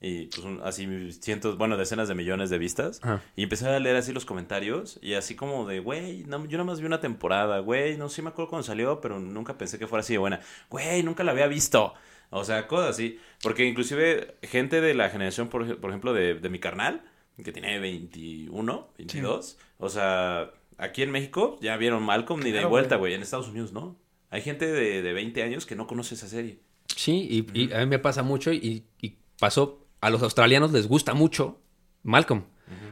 [0.00, 3.00] Y pues un- así cientos, bueno, decenas de millones de vistas.
[3.02, 3.22] Ajá.
[3.34, 6.64] Y empecé a leer así los comentarios y así como de, güey, no, yo nada
[6.64, 9.86] más vi una temporada, güey, no sí me acuerdo cuando salió, pero nunca pensé que
[9.86, 10.40] fuera así de buena.
[10.68, 11.94] Güey, nunca la había visto.
[12.30, 13.18] O sea, cosas así.
[13.42, 17.02] Porque inclusive gente de la generación, por, por ejemplo, de, de mi carnal,
[17.42, 22.68] que tiene 21, 22, o sea, aquí en México ya vieron Malcolm ni de Claro,
[22.70, 23.12] vuelta, güey.
[23.12, 23.14] güey.
[23.14, 23.96] En Estados Unidos no.
[24.30, 26.58] Hay gente de, de 20 años que no conoce esa serie.
[26.94, 30.86] Sí, y, y a mí me pasa mucho y, y pasó, a los australianos les
[30.88, 31.58] gusta mucho
[32.02, 32.44] Malcolm.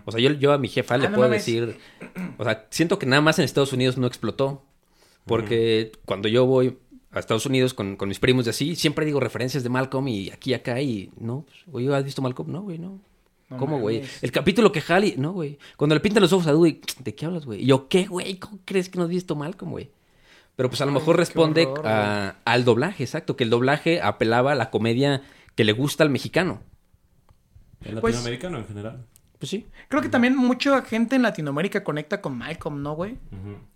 [0.05, 1.45] O sea, yo, yo a mi jefa le Ah, no puedo mames.
[1.45, 1.79] decir,
[2.39, 4.63] o sea, siento que nada más en Estados Unidos no explotó.
[5.25, 6.77] Porque cuando yo voy
[7.11, 10.31] a Estados Unidos con, con mis primos y así, siempre digo referencias de Malcolm y
[10.31, 12.51] aquí y acá y no, pues, oye, ¿has visto Malcolm?
[12.53, 13.01] No, güey, no.
[13.51, 14.03] No ¿Cómo, güey?
[14.23, 15.59] El capítulo que Halley, no, güey.
[15.77, 17.63] Cuando le pintan los ojos a Dewey, ¿de qué hablas, güey?
[17.63, 18.39] Y yo, ¿qué, güey?
[18.39, 19.91] ¿Cómo crees que no has visto Malcolm, güey?
[20.57, 24.01] Pero pues a lo Ay, mejor responde horror, a- al doblaje, exacto, que el doblaje
[24.01, 25.23] apelaba a la comedia
[25.55, 26.63] que le gusta al mexicano.
[27.85, 29.05] El Pues- latinoamericano en general.
[29.39, 29.67] Pues sí.
[29.89, 33.19] Creo que también mucha gente en Latinoamérica conecta con Malcolm, ¿no, güey?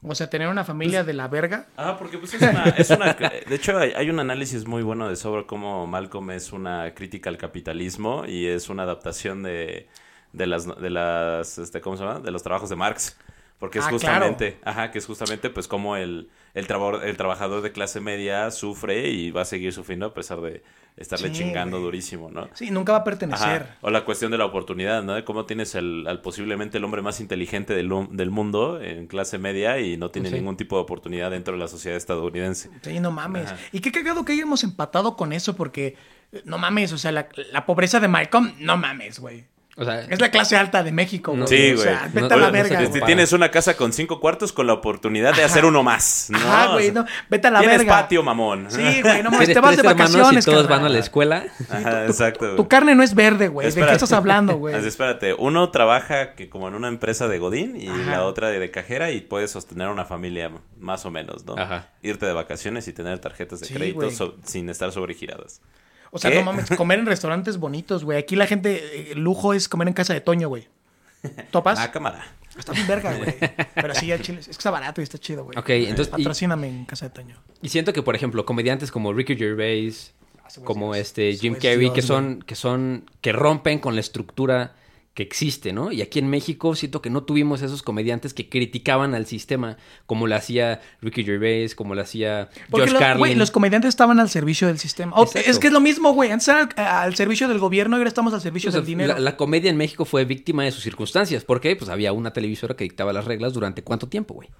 [0.03, 1.67] O sea, tener una familia de la verga.
[1.77, 5.09] Ah, porque pues es una, es una- De hecho, hay, hay un análisis muy bueno
[5.11, 9.89] de sobre cómo Malcolm es una crítica al capitalismo y es una adaptación de,
[10.33, 12.21] de las, de las este, ¿cómo se llama?
[12.21, 13.19] De los trabajos de Marx.
[13.59, 17.61] Porque es Ah, justamente, ajá, que es justamente pues como el, el, trabajador, el trabajador
[17.63, 20.63] de clase media sufre y va a seguir sufriendo a pesar de
[20.97, 21.85] estarle Sí, chingando güey.
[21.87, 22.49] durísimo, ¿no?
[22.55, 23.63] Sí, nunca va a pertenecer.
[23.63, 23.77] Ajá.
[23.81, 25.15] O la cuestión de la oportunidad, ¿no?
[25.15, 29.39] De cómo tienes el, al posiblemente el hombre más inteligente del, del mundo en clase
[29.39, 30.37] media y no tiene Sí.
[30.37, 32.71] ningún tipo de oportunidad dentro de la sociedad estadounidense.
[32.83, 33.47] Sí, no mames.
[33.51, 33.57] Ajá.
[33.73, 35.97] Y qué cagado que hayamos empatado con eso porque,
[36.31, 39.47] eh, no mames, o sea, la, la pobreza de Malcolm, no mames, güey.
[39.81, 41.47] O sea, Es la clase alta de México, güey.
[41.47, 42.13] Sí, O sea, güey.
[42.15, 43.03] vete No- a la no verga, Si güey.
[43.05, 46.39] tienes una casa con cinco cuartos con la oportunidad de hacer uno más, ¿no?
[46.39, 47.93] Ajá, güey, no, vete a la tienes verga.
[48.03, 48.67] patio, mamón.
[48.71, 50.81] Sí, güey, no mames, tienes te vas de vacaciones, y todos carnal.
[50.81, 51.45] van a la escuela.
[51.71, 52.45] Ajá, exacto.
[52.47, 52.57] güey.
[52.57, 53.71] Tu carne no es verde, güey.
[53.71, 54.75] ¿De qué estás hablando, güey?
[54.75, 58.11] Así, espérate, uno trabaja que como en una empresa de Godín y Ajá.
[58.11, 61.55] la otra de, de cajera y puedes sostener una familia más o menos, ¿no?
[61.57, 61.89] Ajá.
[62.03, 64.11] Irte de vacaciones y tener tarjetas de Sí, crédito güey.
[64.11, 65.61] so- sin estar sobregiradas.
[66.11, 66.39] O sea, ¿Qué?
[66.39, 68.19] no mames, comer en restaurantes bonitos, güey.
[68.19, 70.69] Aquí la gente, eh, el lujo es comer en casa de Toño, güey.
[71.51, 71.79] ¿Topas?
[71.83, 72.25] Ah, cámara.
[72.59, 73.37] Está bien verga, güey.
[73.75, 74.41] Pero sí, al chile.
[74.41, 75.57] Es que está barato y está chido, güey.
[75.59, 76.09] Ok, entonces.
[76.09, 77.37] y- Patrocíname en casa de Toño.
[77.63, 80.13] Y siento que, por ejemplo, comediantes como Ricky Gervais,
[80.57, 84.75] güey como este Jim Carrey, que son, que son, que rompen con la estructura
[85.19, 85.91] que existe, ¿no?
[85.91, 90.29] Y aquí en México siento que no tuvimos esos comediantes que criticaban al sistema, como
[90.29, 93.39] lo hacía Ricky Gervais, como lo hacía Porque Josh güey, Carlin.
[93.41, 95.17] los comediantes estaban al servicio del sistema.
[95.45, 96.31] Es que es lo mismo, güey.
[96.31, 98.87] Antes era al, al servicio del gobierno y ahora estamos al servicio O sea, del
[98.87, 99.15] dinero.
[99.15, 101.43] la, la comedia en México fue víctima de sus circunstancias.
[101.45, 101.75] ¿Por qué?
[101.75, 104.51] Pues había una televisora que dictaba las reglas durante cuánto tiempo, güey.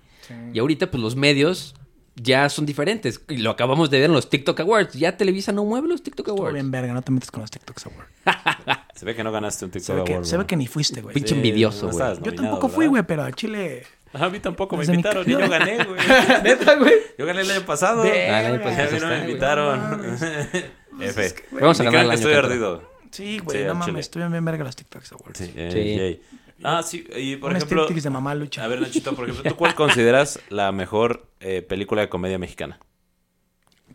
[0.53, 1.77] Y ahorita, pues los medios
[2.21, 3.21] ya son diferentes.
[3.29, 4.95] Y lo acabamos de ver en los TikTok Awards.
[4.95, 6.55] Ya Televisa no mueve los TikTok Estuvo Awards.
[6.55, 8.07] bien verga, no te metes con los TikToks, Award.
[8.95, 11.01] Se ve que no ganaste un Se TikTok que, Award, se ve que ni fuiste,
[11.01, 11.15] güey.
[11.15, 12.21] Pinche envidioso, güey.
[12.23, 13.85] Yo tampoco fui, güey, pero al chile...
[14.15, 16.01] A mí tampoco me Desde mi invitaron y yo gané, güey.
[16.43, 16.95] Neta, güey.
[17.19, 18.03] Yo gané el año pasado.
[18.05, 20.17] Ve- Ah, el año pasado a mí no me invitaron.
[21.01, 21.35] F.
[21.53, 22.91] Vamos a ganar el año estoy ardido.
[23.11, 24.01] Sí, güey, Sí, no mames.
[24.07, 25.39] Estuvieron bien verga los TikToks Awards.
[25.39, 26.21] Sí, Sí.
[26.63, 27.87] Ah, sí, y por ejemplo...
[27.87, 28.65] de mamá lucha.
[28.65, 32.81] A ver, Nachito, por ejemplo, ¿tú cuál consideras la mejor eh, película de comedia mexicana?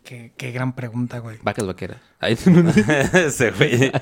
[0.02, 1.38] Qué, qué gran pregunta, güey.
[1.42, 1.98] Vacas vaqueras.
[2.20, 2.32] Ahí-
[3.14, 3.92] Ese güey.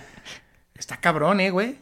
[0.75, 1.77] Está cabrón, eh, güey.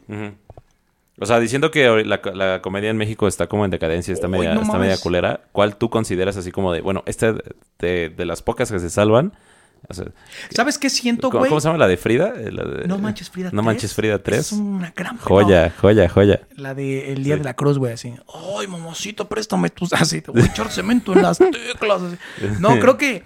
[1.19, 4.39] O sea, diciendo que la, la comedia en México está como en decadencia, está Uy,
[4.39, 5.41] media, no está media culera.
[5.51, 7.33] ¿Cuál tú consideras así como de, bueno, esta
[7.79, 9.33] de, de las pocas que se salvan?
[9.89, 10.05] O sea,
[10.51, 11.49] ¿Sabes qué siento, ¿cómo, güey?
[11.49, 12.33] cómo se llama la de Frida?
[12.37, 13.65] Eh, la de- No manches Frida No 3.
[13.65, 14.39] manches Frida 3.
[14.39, 16.41] Es una gran Joya, joya, joya.
[16.55, 17.39] no, la de El Día Sí.
[17.39, 18.13] de la Cruz, güey, así.
[18.59, 19.91] Ay, mamacita, préstame tus...
[19.93, 22.01] Así, te voy a echar cemento en las teclas.
[22.01, 22.17] así.
[22.59, 23.23] No, creo que...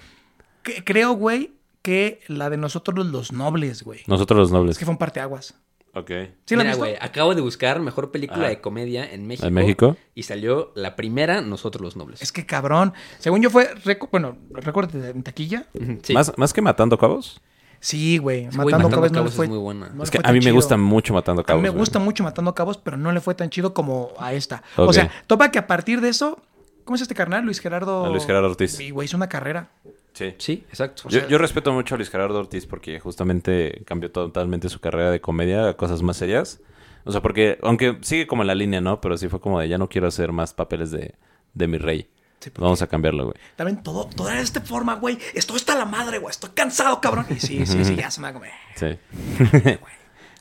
[0.64, 1.52] que- creo, güey,
[1.82, 4.02] que la de nosotros los nobles, güey.
[4.08, 4.78] Nosotros los Es nobles.
[4.80, 5.54] que fue un parteaguas.
[5.96, 6.12] Ok.
[6.46, 9.48] ¿Sí Mira, güey, acabo de buscar mejor película de comedia en México.
[9.48, 9.96] ¿En México?
[10.14, 12.22] Y salió la primera, Nosotros los Nobles.
[12.22, 12.94] Es que cabrón.
[13.20, 13.70] Según yo fue...
[14.12, 15.68] Bueno, recuérdate, en taquilla.
[16.04, 16.14] Sí.
[16.14, 17.40] ¿Más, más que Matando Cabos?
[17.80, 18.50] Sí, güey.
[18.52, 19.46] Sí, güey, Matando, Matando Cabos no le fue...
[19.46, 19.90] es muy buena.
[19.90, 20.56] no le es que a mí me chido.
[20.56, 21.62] gusta mucho Matando A Cabos.
[21.62, 21.80] mí me güey.
[21.80, 24.64] gusta mucho Matando Cabos, pero no le fue tan chido como a esta.
[24.76, 26.40] O sea, topa que a partir de eso,
[26.86, 27.44] ¿cómo es este carnal?
[27.44, 28.06] Luis Gerardo.
[28.06, 28.80] A Luis Gerardo Ortiz.
[28.80, 29.70] Y güey, hizo una carrera.
[30.14, 30.34] Sí.
[30.38, 31.10] Sí, exacto.
[31.10, 35.20] Yo, yo respeto mucho a Luis Gerardo Ortiz porque justamente cambió totalmente su carrera de
[35.20, 36.62] comedia a cosas más serias.
[37.04, 39.02] O sea, porque, aunque sigue como en la línea, ¿no?
[39.02, 41.16] Pero sí fue como de ya no quiero hacer más papeles de,
[41.54, 42.10] de mi rey.
[42.40, 43.36] Sí, porque Vamos a cambiarlo, güey.
[43.56, 45.18] También todo, de esta forma, güey.
[45.34, 46.32] Esto está la madre, güey.
[46.32, 47.26] Estoy cansado, cabrón.
[47.30, 48.52] Y sí, sí, sí, ya se me güey.
[48.76, 48.88] Sí.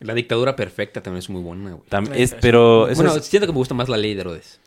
[0.00, 1.88] La dictadura perfecta también es muy buena, güey.
[1.88, 2.36] Tam- Sí, es- sí.
[2.40, 4.60] pero Bueno, es- siento que me gusta más la ley de Herodes.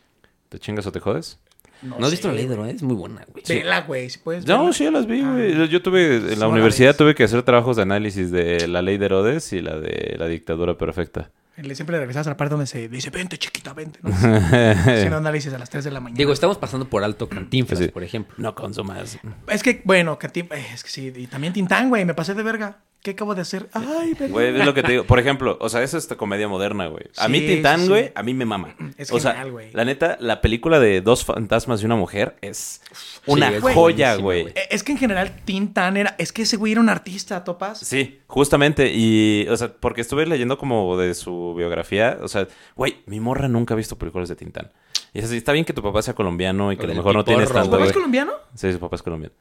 [0.50, 1.40] ¿Te chingas o te jodes?
[1.82, 2.76] ¿No, has visto la ley de Herodes?
[2.76, 3.44] Es muy buena, güey.
[3.48, 4.10] Vela, güey.
[4.10, 4.46] Si puedes.
[4.46, 4.74] No, verla.
[4.74, 5.56] sí, ya las vi, güey.
[5.56, 6.30] Yo- Yo tuve, en Ah.
[6.32, 9.62] La no universidad tuve que hacer trabajos de análisis de la ley de Herodes y
[9.62, 11.32] la de la dictadura perfecta.
[11.58, 14.00] Le siempre regresas a la parte donde se dice, vente, chiquita, vente.
[14.04, 14.10] ¿no?
[14.14, 16.18] Haciendo análisis a las 3 de la mañana.
[16.18, 17.88] Digo, estamos pasando por alto Cantinflas, Sí.
[17.88, 18.36] por ejemplo.
[18.38, 19.18] No consumas.
[19.48, 21.12] Es que, bueno, ti- eh, es que sí.
[21.16, 22.06] Y también Tintán, güey.
[22.06, 22.78] Me pasé de verga.
[23.08, 23.70] ¿Qué acabo de hacer?
[23.72, 24.34] Ay, perdón.
[24.34, 25.06] Güey, es lo que te digo.
[25.06, 27.06] Por ejemplo, o sea, esa es esta comedia moderna, güey.
[27.16, 27.88] A mí Sí, Titán, sí.
[27.88, 28.76] güey, a mí me mama.
[28.98, 29.72] Es o sea, genial, güey.
[29.72, 32.82] la neta, la película de dos fantasmas y una mujer es
[33.26, 34.48] una es joya, güey.
[34.70, 36.16] Es que en general Tintán era...
[36.18, 37.80] Es que ese güey era un artista, ¿topas?
[37.80, 38.92] Sí, justamente.
[38.94, 42.18] Y, o sea, porque estuve leyendo como de su biografía.
[42.22, 42.46] O sea,
[42.76, 44.70] güey, mi morra nunca ha visto películas de Tintán.
[45.14, 47.16] Y es así, está bien que tu papá sea colombiano y que a lo mejor
[47.16, 48.34] no tienes tanto, ¿Tu papá es colombiano?
[48.54, 49.34] Sí, su papá es colombiano.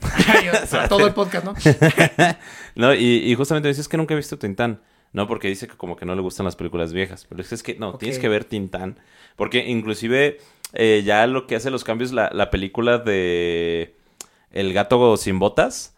[0.88, 1.54] Todo el podcast, ¿no?
[2.74, 4.80] No, y, y justamente me dice, es que nunca he visto Tintán.
[5.12, 7.26] No, porque dice que como que no le gustan las películas viejas.
[7.28, 8.98] Pero es que no, tienes que ver Tintán.
[9.36, 10.38] Porque inclusive
[10.74, 13.94] eh, ya lo que hace los cambios, la, la película de
[14.52, 15.96] El gato sin botas,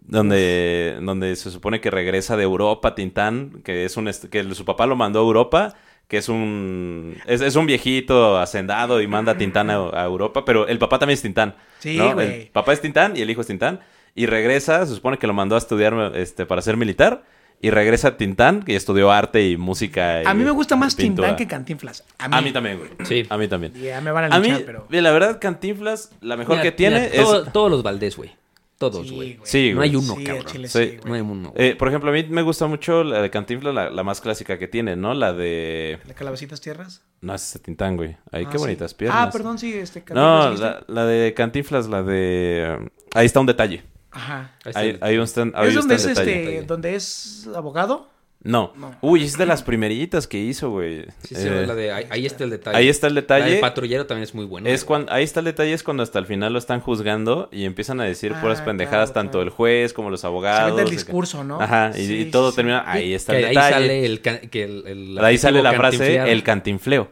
[0.00, 4.86] donde, donde se supone que regresa de Europa Tintán, que es un que su papá
[4.86, 5.74] lo mandó a Europa,
[6.08, 10.44] que es un es, es un viejito hacendado y manda a Tintán a, a Europa,
[10.44, 11.54] pero el papá también es Tintán.
[11.78, 12.20] Sí, ¿no?
[12.20, 13.80] El papá es Tintán y el hijo es Tintán.
[14.14, 17.24] Y regresa, se supone que lo mandó a estudiar este, para ser militar.
[17.60, 20.22] y regresa Tintán, que estudió arte y música.
[20.22, 21.28] y A mí me gusta más pintura.
[21.28, 22.04] Tintán que Cantinflas.
[22.18, 22.90] A mí también, güey.
[23.04, 23.26] Sí.
[23.28, 23.72] A mí también.
[23.74, 24.86] Ya me van a A mí, pero...
[24.90, 27.22] la verdad, Cantinflas, la mejor Mira, que tiene mira, es...
[27.24, 28.30] todo- todos los Valdés, güey.
[28.78, 29.38] Todos, Sí, güey.
[29.44, 30.46] Sí, no hay uno, Sí, cabrón.
[30.48, 30.68] Sí.
[30.68, 31.52] sí, No hay uno.
[31.56, 34.58] Eh, por ejemplo, a mí me gusta mucho la de Cantinflas, la, la más clásica
[34.58, 35.14] que tiene, ¿no?
[35.14, 35.98] La de...
[36.06, 37.02] ¿La Calabecitas Tierras?
[37.22, 38.16] No, es ese Tintán, güey.
[38.30, 38.64] Ay, Ah, qué sí.
[38.64, 39.28] bonitas piernas.
[39.28, 40.00] Ah, perdón, sí, este...
[40.12, 42.90] No, Cantinflas, la, la de Cantinflas, la de...
[43.14, 43.82] Ahí está un detalle.
[44.10, 44.54] Ajá.
[44.64, 46.54] Ahí está Hay, el- hay un stand, ahí ¿Es donde es, detalle.
[46.56, 48.08] este, donde es abogado?
[48.46, 48.72] No.
[48.76, 48.94] No.
[49.00, 51.02] Uy, es de las primeritas que hizo, güey.
[51.22, 52.76] Sí, sí, Eh, la de, ahí, ahí está el detalle.
[52.76, 53.50] ahí está el La detalle.
[53.50, 54.68] del patrullero también es muy bueno.
[54.68, 57.64] Es cuando, ahí está el detalle, es cuando hasta el final lo están juzgando y
[57.64, 59.42] empiezan a decir Ah, puras pendejadas, claro, tanto claro.
[59.44, 60.66] el juez como los Se abogados.
[60.76, 61.60] vende el discurso, ¿no?
[61.60, 63.72] Ajá, y, Sí, y todo sí, termina, ahí está Que el ahí detalle.
[63.74, 67.08] sale el, can- que el, el De ahí sale la frase el cantinfleo.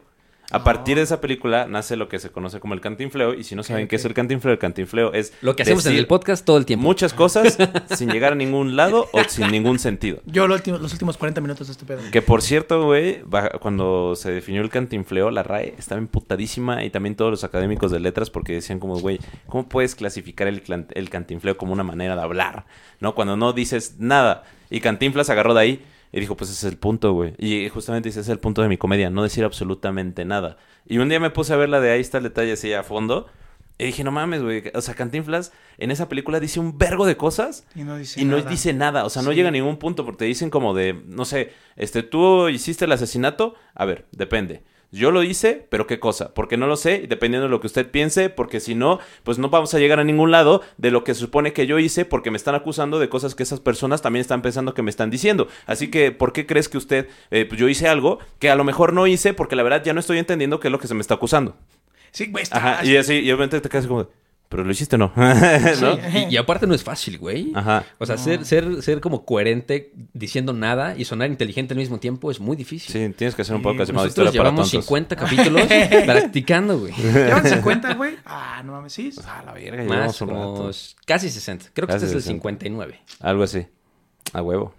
[0.51, 0.63] A Ah.
[0.63, 3.33] partir de esa película nace lo que se conoce como el cantinfleo.
[3.33, 5.33] Y si no saben qué es el cantinfleo, el cantinfleo es.
[5.41, 6.83] Lo que hacemos en el podcast todo el tiempo.
[6.85, 7.57] Muchas cosas
[7.97, 10.19] sin llegar a ningún lado o sin ningún sentido.
[10.25, 11.99] Yo lo último- los últimos 40 minutos de este pedo.
[12.11, 13.21] Que por cierto, güey,
[13.59, 17.99] cuando se definió el cantinfleo, la RAE estaba emputadísima y también todos los académicos de
[17.99, 20.61] letras porque decían como, güey, ¿cómo puedes clasificar el,
[20.93, 22.65] el cantinfleo como una manera de hablar?
[22.99, 23.15] ¿No?
[23.15, 24.43] Cuando no dices nada.
[24.69, 25.85] Y Cantinflas agarró de ahí
[26.15, 27.33] y dijo, pues ese es el punto, güey.
[27.37, 30.57] Y justamente ese es el punto de mi comedia, no decir absolutamente nada.
[30.87, 32.83] Y un día me puse a ver la de ahí está el detalle así a
[32.83, 33.27] fondo.
[33.77, 34.63] Y dije, no mames, güey.
[34.73, 38.23] O sea, Cantinflas en esa película dice un vergo de cosas Y no dice y
[38.23, 38.49] no nada.
[38.49, 39.35] dice nada, o sea, no Sí.
[39.35, 42.93] llega a ningún punto porque te dicen como de, no sé, este, tú hiciste el
[42.93, 44.63] asesinato, a ver, depende.
[44.95, 46.33] Yo lo hice, pero ¿qué cosa?
[46.33, 49.49] Porque no lo sé, dependiendo de lo que usted piense, porque si no, pues no
[49.49, 52.31] vamos a llegar a ningún lado de lo que se supone que yo hice, porque
[52.31, 55.49] me están acusando de cosas que esas personas también están pensando que me están diciendo.
[55.65, 58.63] Así que, ¿por qué crees que usted, eh, pues yo hice algo que a lo
[58.63, 60.93] mejor no hice, porque la verdad ya no estoy entendiendo qué es lo que se
[60.93, 61.57] me está acusando?
[62.11, 62.55] Sí, güey, está...
[62.55, 64.09] Ajá, y así, y obviamente te quedas como, de,
[64.49, 65.97] pero lo hiciste o no, ¿no?
[66.29, 67.51] Y, y aparte no es fácil, güey.
[67.55, 67.83] Ajá.
[67.97, 72.29] O sea, ser, ser, ser como coherente diciendo nada y sonar inteligente al mismo tiempo
[72.31, 72.91] es muy difícil.
[72.91, 74.85] Sí, tienes que hacer un Sí, podcast llamado Historia Nosotros para llevamos Tontos.
[74.85, 75.61] 50 capítulos
[76.05, 76.93] practicando, güey.
[76.93, 78.15] ¿Llevan 50, güey?
[78.25, 79.11] Ah, no mames, sí.
[79.25, 80.71] Ah, la verga, Más, llevamos un como rato.
[81.05, 81.65] casi 60.
[81.73, 82.33] Creo que Casi este es el 60.
[82.33, 82.99] 59.
[83.21, 83.65] Algo así.
[84.33, 84.73] A huevo.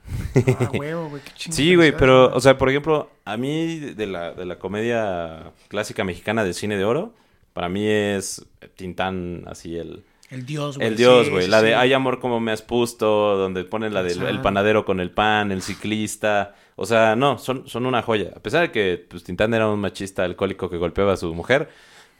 [0.59, 4.07] Ah, huevo, güey, qué chingada Sí, güey, pero, o sea, por ejemplo, a mí de
[4.07, 7.15] la, de la comedia clásica mexicana del cine de oro,
[7.57, 8.45] para mí es
[8.77, 10.05] Tintán, así el...
[10.29, 10.89] El dios, güey.
[10.89, 11.45] El dios, güey.
[11.45, 11.75] sí, la de sí.
[11.75, 15.51] Ay amor como me has puesto, donde ponen la del el panadero con el pan,
[15.53, 16.55] el ciclista.
[16.75, 18.33] O sea, no, son, son una joya.
[18.37, 21.71] A pesar de que pues, Tintán era un machista alcohólico que golpeaba a su mujer.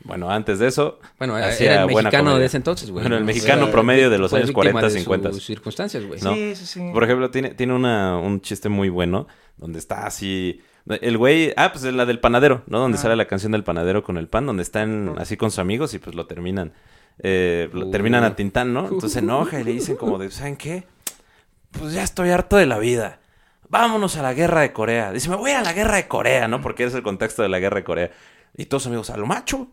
[0.03, 0.99] Bueno, antes de eso.
[1.19, 2.39] Bueno, hacía era el buena mexicano comedia.
[2.39, 3.03] de ese entonces, güey.
[3.03, 3.27] Bueno, el ¿no?
[3.27, 5.33] mexicano O sea, promedio de los años víctima 40, de 50.
[5.33, 6.19] sus circunstancias, güey.
[6.19, 6.33] ¿no?
[6.33, 6.89] Sí, sí, sí.
[6.91, 10.61] Por ejemplo, tiene, tiene una, un chiste muy bueno donde está así.
[10.89, 12.79] El güey, ah, pues es la del panadero, ¿no?
[12.79, 13.01] Donde Ah.
[13.01, 15.99] sale la canción del panadero con el pan, donde están así con sus amigos y
[15.99, 16.73] pues lo terminan.
[17.23, 17.91] eh, lo Uh.
[17.91, 18.81] terminan a Tintán, ¿no?
[18.83, 20.83] Entonces se enoja y le dicen como de, ¿saben qué?
[21.71, 23.19] Pues ya estoy harto de la vida.
[23.69, 25.11] Vámonos a la guerra de Corea.
[25.11, 26.61] Dice, me voy a la guerra de Corea, ¿no?
[26.61, 28.11] Porque es el contexto de la guerra de Corea.
[28.55, 29.67] Y todos sus amigos, a lo macho.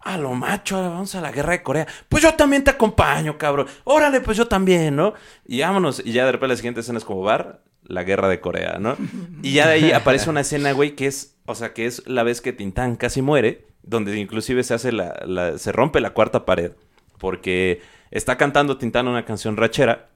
[0.00, 1.86] A lo macho, vamos a la guerra de Corea.
[2.08, 3.66] Pues yo también te acompaño, cabrón.
[3.84, 5.14] Órale, pues yo también, ¿no?
[5.46, 6.02] Y vámonos.
[6.04, 8.96] Y ya de repente la siguiente escena es como bar, la guerra de Corea, ¿no?
[9.42, 12.22] Y ya de ahí aparece una escena, güey, que es, o sea, que es la
[12.22, 16.44] vez que Tintán casi muere, donde inclusive se hace la, la- se rompe la cuarta
[16.44, 16.72] pared,
[17.18, 20.08] porque está cantando Tintán una canción rachera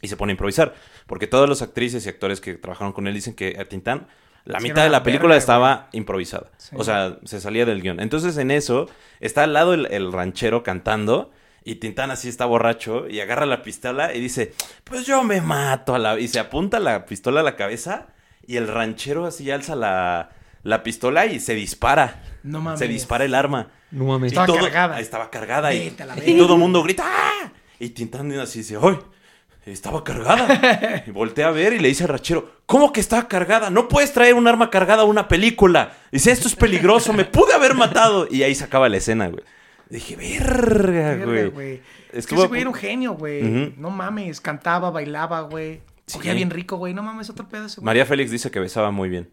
[0.00, 0.74] y se pone a improvisar,
[1.06, 4.06] porque todas las actrices y actores que trabajaron con él dicen que a Tintán
[4.44, 6.50] la Sí, mitad de la película verga, estaba improvisada.
[6.56, 6.74] Sí.
[6.76, 8.00] O sea, se salía del guion.
[8.00, 8.88] Entonces en eso
[9.20, 11.30] está al lado el, el ranchero cantando
[11.64, 14.52] y Tintán así está borracho y agarra la pistola y dice,
[14.84, 16.18] pues yo me mato a la...
[16.18, 18.08] Y se apunta la pistola a la cabeza
[18.46, 20.30] y el ranchero así alza la,
[20.62, 22.22] la pistola y se dispara.
[22.42, 22.80] No mames.
[22.80, 23.68] Se dispara el arma.
[23.90, 24.32] No mames.
[24.32, 25.00] Y Estaba todo- cargada.
[25.00, 25.72] Estaba cargada.
[25.72, 25.90] Y,
[26.36, 27.52] todo el mundo grita ¡Ah!
[27.78, 28.98] Y Tintán así dice, ¡ay!
[29.64, 31.04] Estaba cargada.
[31.06, 33.70] Y voltea a ver y le dice al rachero, ¿cómo que estaba cargada?
[33.70, 35.92] No puedes traer un arma cargada a una película.
[36.10, 38.26] Dice, esto es peligroso, me pude haber matado.
[38.28, 39.44] Y ahí se acaba la escena, güey.
[39.92, 41.80] Dije, verga, Verga, güey.
[42.12, 43.74] Es que ese güey era un genio, güey.
[43.76, 45.80] No mames, cantaba, bailaba, güey.
[46.06, 46.16] Sí.
[46.18, 46.94] Cogía bien rico, güey.
[46.94, 47.84] No mames, otro pedo ese güey.
[47.84, 49.30] María Félix dice que besaba muy bien.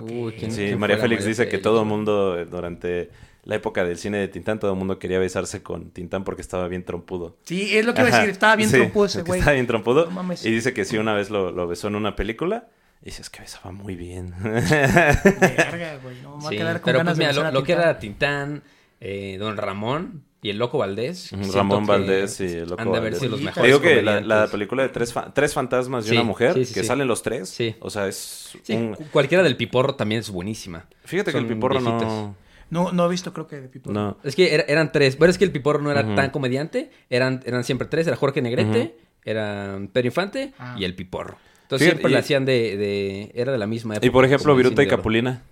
[0.00, 3.10] Uy, ¿quién- Sí, quién María Félix María dice que todo el mundo, eh, durante
[3.44, 6.66] la época del cine de Tintán, todo el mundo quería besarse con Tintán porque estaba
[6.68, 7.36] bien trompudo.
[7.44, 8.30] Sí, es lo que iba a decir.
[8.30, 9.38] Estaba bien sí, trompudo ese güey.
[9.40, 10.04] Estaba bien trompudo.
[10.06, 10.44] No mames.
[10.44, 12.68] Y dice que sí, una vez lo, lo besó en una película.
[13.00, 14.34] Y dice, es que besaba muy bien.
[14.42, 16.20] Verga, güey.
[16.22, 17.60] No, me voy Sí, a quedar con pero ganas pues mira, de besar lo, a
[17.60, 18.62] lo que era Tintán,
[19.04, 21.30] eh, Don Ramón y el Loco Valdés.
[21.52, 23.18] Ramón Valdés y el Loco Han de haber Valdés.
[23.20, 26.10] sido los Sí, mejores Te digo que la, película de tres, fa- tres fantasmas y
[26.10, 26.86] Sí, una mujer, sí, sí, que sí.
[26.86, 27.48] salen los tres.
[27.48, 27.74] Sí.
[27.80, 28.94] O sea, es Sí, un...
[28.94, 30.86] cu- cualquiera del Piporro también es buenísima.
[31.04, 32.02] Fíjate que el piporro viejitas.
[32.08, 32.36] no...
[32.70, 33.92] No, no he visto, creo que de Pipo.
[33.92, 34.16] no.
[34.24, 35.16] Es que era- eran tres.
[35.16, 36.90] Pero es que el Piporro no era tan comediante.
[37.10, 38.06] Eran, eran siempre tres.
[38.06, 38.96] Era Jorge Negrete,
[39.26, 40.74] era Pedro Infante Ah.
[40.78, 41.36] y el Piporro.
[41.64, 43.32] Entonces Fíjate, siempre y- la hacían de, de...
[43.34, 44.06] Era de la misma época.
[44.06, 44.86] Y por ejemplo, Viruta y.
[44.88, 45.42] Capulina.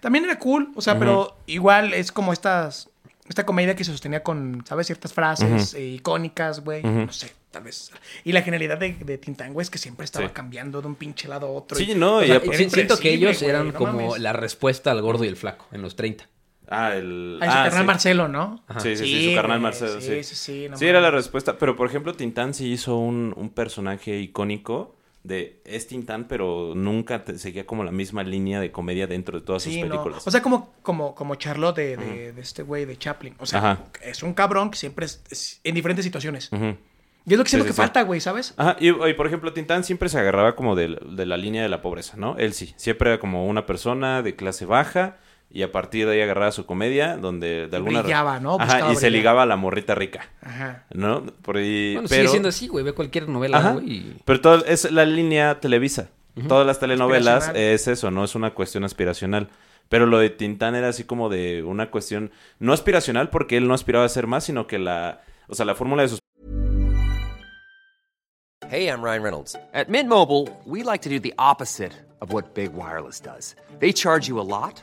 [0.00, 2.90] También era cool, o sea, pero igual es como estas.
[3.28, 4.86] Esta comedia que se sostenía con, ¿sabes?
[4.86, 6.82] Ciertas frases eh, icónicas, güey.
[6.82, 7.90] No sé, tal vez.
[8.22, 10.32] Y la genialidad de, de Tintán, güey, es que siempre estaba Sí.
[10.34, 11.78] cambiando de un pinche lado a otro.
[11.78, 14.18] Sí, y- no, y sea, siento que ellos güey, eran no como mames.
[14.20, 16.28] la respuesta al gordo y el flaco en los 30.
[16.68, 17.38] Ah, el.
[17.40, 17.86] Ah, su ah, carnal sí.
[17.86, 18.62] Marcelo, ¿no?
[18.82, 20.24] Sí, sí, sí, su carnal Marcelo, Sí, sí.
[20.24, 20.66] sí, sí.
[20.68, 21.56] no Sí, era la respuesta.
[21.56, 25.60] Pero, por ejemplo, Tintán sí hizo un, un personaje icónico de...
[25.64, 29.62] Es Tintán, pero nunca te- seguía como la misma línea de comedia dentro de todas
[29.64, 29.88] Sí, sus no.
[29.88, 30.24] películas.
[30.26, 33.34] O sea, como, como, como Charlotte de, de- de este güey de Chaplin.
[33.38, 33.78] O sea, Ajá.
[34.02, 36.50] es un cabrón que siempre es, es en diferentes situaciones.
[37.26, 37.80] Y es lo que siento Sí, que sí, sí.
[37.82, 38.52] falta, güey, ¿sabes?
[38.58, 41.70] Ajá, y, y, por ejemplo, Tintán siempre se agarraba como de, de la línea de
[41.70, 42.36] la pobreza, ¿no?
[42.36, 45.16] Él sí, siempre era como una persona de clase baja
[45.54, 48.56] y a partir de ahí agarraba su comedia donde de alguna brillaba, ¿no?
[48.60, 50.84] Ajá, y se ligaba a la morrita rica, Ajá.
[50.92, 51.24] ¿no?
[51.42, 52.84] Por ahí, Bueno, pero, sigue siendo así, güey.
[52.84, 53.72] Ve cualquier novela, Ajá.
[53.74, 53.86] güey.
[53.92, 56.10] y- pero todo es la línea Televisa.
[56.48, 59.48] Todas las telenovelas es eso, no es una cuestión aspiracional.
[59.88, 63.74] Pero lo de Tintán era así como de una cuestión no aspiracional porque él no
[63.74, 66.18] aspiraba a ser más, sino que la, o sea, la fórmula de sus
[68.70, 69.56] Hey, I'm Ryan Reynolds.
[69.72, 73.54] At Mint Mobile, we like to do the opposite of what Big Wireless does.
[73.78, 74.82] They charge you a lot,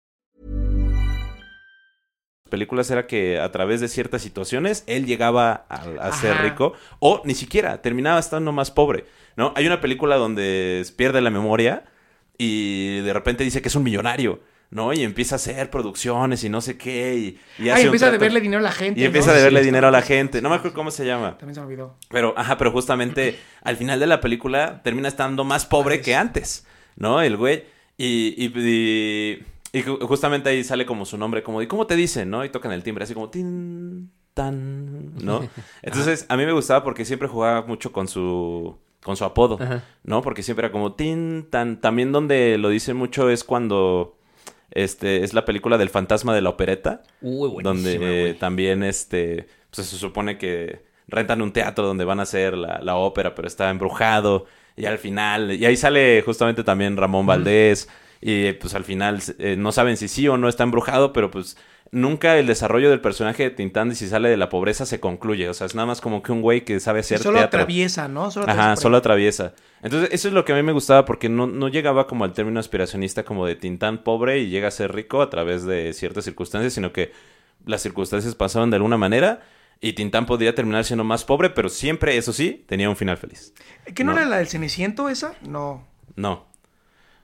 [2.51, 7.23] películas era que a través de ciertas situaciones él llegaba a, a ser rico o
[7.25, 9.51] ni siquiera terminaba estando más pobre, ¿no?
[9.55, 11.85] Hay una película donde pierde la memoria
[12.37, 14.39] y de repente dice que es un millonario,
[14.69, 14.93] ¿no?
[14.93, 18.11] Y empieza a hacer producciones y no sé qué y, y Ah, hace empieza a
[18.11, 18.99] deberle dinero a la gente.
[18.99, 19.33] y empieza ¿no?
[19.33, 20.41] a deberle Sí, dinero a la gente.
[20.41, 21.37] No me acuerdo cómo se llama.
[21.37, 21.97] También se me olvidó.
[22.09, 26.65] Pero, ajá, pero justamente al final de la película termina estando más pobre que antes,
[26.95, 27.21] ¿no?
[27.21, 27.63] El güey.
[27.97, 29.43] Y, y, y-
[29.73, 32.43] y ju- justamente ahí sale como su nombre, como, ¿y cómo te dicen, no?
[32.45, 35.41] Y tocan el timbre así como, tin, tan, ¿no?
[35.81, 39.83] Entonces, a mí me gustaba porque siempre jugaba mucho con su, con su apodo, Ajá.
[40.03, 40.21] ¿no?
[40.21, 41.79] Porque siempre era como, tin, tan.
[41.81, 44.17] También donde lo dicen mucho es cuando,
[44.71, 49.87] este, es la película del fantasma de la opereta Uy, donde eh, también este pues
[49.87, 53.69] se supone que rentan un teatro donde van a hacer la, la ópera pero está
[53.69, 54.45] embrujado
[54.75, 57.89] y al final y ahí sale justamente también Ramón Valdés
[58.21, 61.57] y pues al final eh, no saben si sí o no está embrujado pero pues
[61.91, 65.49] nunca el desarrollo del personaje de Tintán de si sale de la pobreza se concluye
[65.49, 68.07] o sea es nada más como que un güey que sabe hacer Solo teatro atraviesa,
[68.07, 68.31] ¿no?
[68.31, 69.53] Solo Ajá, solo atraviesa.
[69.83, 72.33] Entonces, eso es lo que a mí me gustaba porque no, no llegaba como al
[72.33, 76.23] término aspiracionista como de Tintán pobre y llega a ser rico a través de ciertas
[76.23, 77.11] circunstancias, sino que
[77.65, 79.41] las circunstancias pasaban de alguna manera
[79.79, 83.53] y Tintán podría terminar siendo más pobre, pero siempre, eso sí, tenía un final feliz.
[83.95, 84.19] ¿Qué no, No.
[84.19, 85.33] era la del Ceniciento esa?
[85.41, 85.87] No.
[86.15, 86.50] No.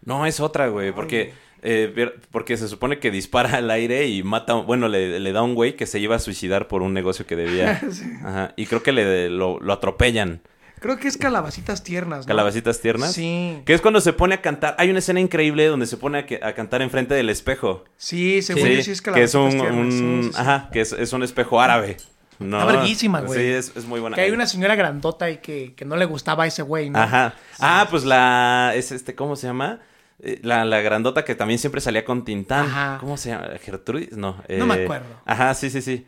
[0.07, 1.33] No, es otra, güey, porque...
[1.61, 5.43] eh, porque se supone que dispara al aire y mata, bueno, le, le da a
[5.43, 7.81] un güey que se iba a suicidar por un negocio que debía.
[7.91, 8.05] Sí.
[8.23, 8.53] Ajá.
[8.55, 10.41] Y creo que le, lo, lo atropellan.
[10.79, 12.25] Creo que es Calabacitas Tiernas, ¿no?
[12.27, 13.11] Calabacitas tiernas.
[13.11, 13.59] Sí.
[13.65, 14.75] Que es cuando se pone a cantar.
[14.77, 17.83] Hay una escena increíble donde se pone a, que- a cantar enfrente del espejo.
[17.97, 19.93] Sí, según Sí, yo sí es que es Calabacitas un, Tiernas.
[19.95, 20.35] sí, un- sí, sí.
[20.39, 21.97] ajá, que es, es un espejo árabe.
[22.37, 23.39] No, Está verguísima, güey.
[23.39, 24.15] Sí, es, es muy buena.
[24.15, 26.99] Que hay una señora grandota y que, que no le gustaba a ese güey, ¿no?
[26.99, 27.33] Ajá.
[27.59, 29.79] Ah, pues la es este ¿cómo se llama?
[30.19, 32.65] Eh, La, la grandota que también siempre salía con Tintán.
[32.65, 32.97] Ajá.
[32.99, 33.47] ¿Cómo se llama?
[33.61, 34.41] Gertrudis, no.
[34.49, 35.07] No me eh, acuerdo.
[35.25, 36.05] Ajá, sí, sí, sí.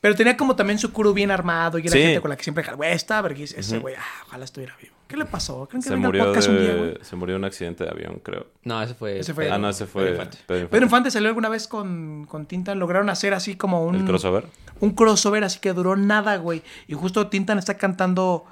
[0.00, 2.02] Pero tenía como también su curu bien armado y era Sí.
[2.02, 2.64] gente con la que siempre...
[2.74, 3.60] Güey, está verguísima.
[3.60, 4.96] Ese güey, ah, ojalá estuviera vivo.
[5.06, 5.68] ¿Qué le pasó?
[5.68, 6.94] ¿Creen que Se murió, podcast un día, güey?
[6.94, 8.46] de, se murió en un accidente de avión, creo.
[8.64, 9.20] No, ese fue.
[9.20, 10.38] Ese fue- Pedro- ah, no, ese fue Pedro Infante.
[10.44, 10.70] Pedro Infante.
[10.72, 12.80] Pedro Infante salió alguna vez con, con Tintan.
[12.80, 13.94] Lograron hacer así como un...
[13.94, 14.46] ¿El crossover?
[14.80, 16.62] Un crossover así que duró nada, güey.
[16.88, 18.44] Y justo Tintan está cantando...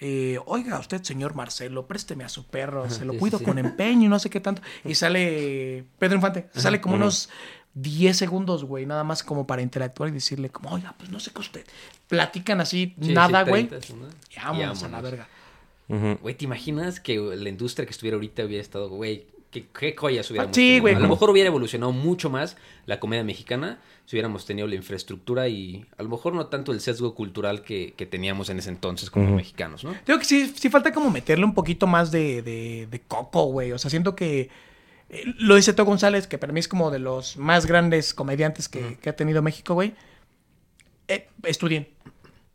[0.00, 2.88] eh, Oiga, usted, señor Marcelo, présteme a su perro.
[2.90, 3.50] Se lo sí, cuido sí, sí.
[3.50, 4.62] con empeño y no sé qué tanto.
[4.84, 6.48] Y sale Pedro Infante.
[6.54, 7.28] Sale como unos
[7.74, 8.86] 10 segundos, güey.
[8.86, 10.70] Nada más como para interactuar y decirle como...
[10.70, 11.66] Oiga, pues no sé qué usted...
[12.08, 13.68] Platican así, Sí, nada, güey.
[13.68, 14.08] 30, ¿no?
[14.30, 15.28] Y vámonos a la verga.
[15.88, 20.30] Güey, ¿te imaginas que la industria que estuviera ahorita hubiera estado, güey, qué, qué joyas
[20.30, 20.82] hubiéramos Sí, tenido?
[20.82, 24.74] güey, A lo mejor hubiera evolucionado mucho más la comedia mexicana si hubiéramos tenido la
[24.74, 28.70] infraestructura y a lo mejor no tanto el sesgo cultural que, que teníamos en ese
[28.70, 29.94] entonces como mexicanos, ¿no?
[30.06, 33.72] Creo que sí, sí falta como meterle un poquito más de, de, de coco, güey.
[33.72, 34.48] O sea, siento que
[35.10, 38.68] eh, lo dice Teo González, que para mí es como de los más grandes comediantes
[38.70, 39.92] que, que ha tenido México, güey.
[41.08, 41.88] Eh, estudien.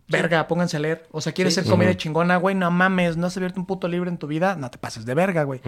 [0.07, 1.07] Verga, pónganse a leer.
[1.11, 1.69] O sea, ¿quieres Sí, ser sí.
[1.69, 2.55] comedia chingona, güey?
[2.55, 4.55] No mames, no has abierto un puto libro en tu vida.
[4.55, 5.61] No te pases de verga, güey.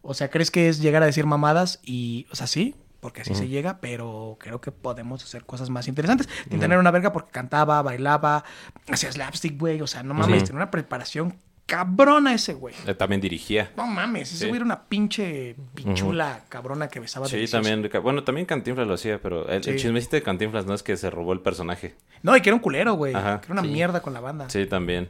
[0.00, 1.80] O sea, ¿crees que es llegar a decir mamadas?
[1.84, 2.74] Y, o sea, sí.
[3.00, 6.28] porque así se llega, pero creo que podemos hacer cosas más interesantes.
[6.48, 8.44] Tintan era una verga porque cantaba, bailaba,
[8.88, 9.80] hacía slapstick, güey.
[9.82, 11.36] O sea, no mames, tenía una preparación
[11.76, 12.74] cabrona ese güey.
[12.86, 13.70] Eh, También dirigía.
[13.78, 14.48] No mames, ese Sí.
[14.48, 17.62] güey era una pinche pichula cabrona que besaba Sí, delicioso.
[17.66, 17.90] también.
[18.02, 19.76] Bueno, también Cantinflas lo hacía, pero el, el Sí.
[19.76, 21.94] chismecito de Cantinflas no es que se robó el personaje.
[22.22, 23.12] No, y que era un culero, güey.
[23.14, 23.68] Que Ajá, era una sí.
[23.68, 24.50] mierda con la banda.
[24.50, 25.08] Sí, también.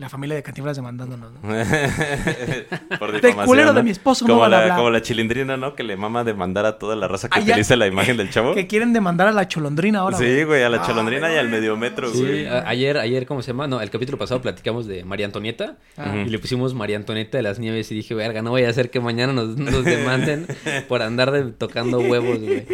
[0.00, 1.40] La familia de Cantinflas demandándonos, ¿no?
[2.98, 3.74] Por De difamación, culero ¿no?
[3.74, 4.76] de mi esposo no como van a la, hablar.
[4.78, 5.74] Como la chilindrina, ¿no?
[5.74, 7.52] Que le mama demandar a toda la raza que Ah, ya.
[7.52, 8.54] utiliza la imagen del chavo.
[8.54, 10.16] Que quieren demandar a la cholondrina ahora.
[10.16, 11.60] Sí, güey, a la Ah, cholondrina y al güey.
[11.60, 12.46] mediometro, Sí, güey.
[12.48, 13.66] ayer, ayer, ¿cómo se llama?
[13.66, 15.76] No, el capítulo pasado platicamos de María Antonieta
[16.24, 18.88] y le pusimos María Antonieta de las Nieves y dije, verga, no voy a hacer
[18.88, 20.46] que mañana nos, nos demanden
[20.88, 22.64] por andar de- tocando huevos, güey.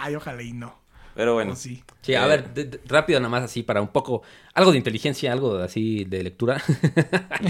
[0.00, 0.78] Ay, ojalá y no.
[1.20, 1.52] Pero bueno.
[1.52, 1.84] Oh, sí.
[2.00, 4.22] Sí, a Eh, ver, de- de- rápido nada más así para un poco,
[4.54, 6.62] algo de inteligencia, algo así de lectura.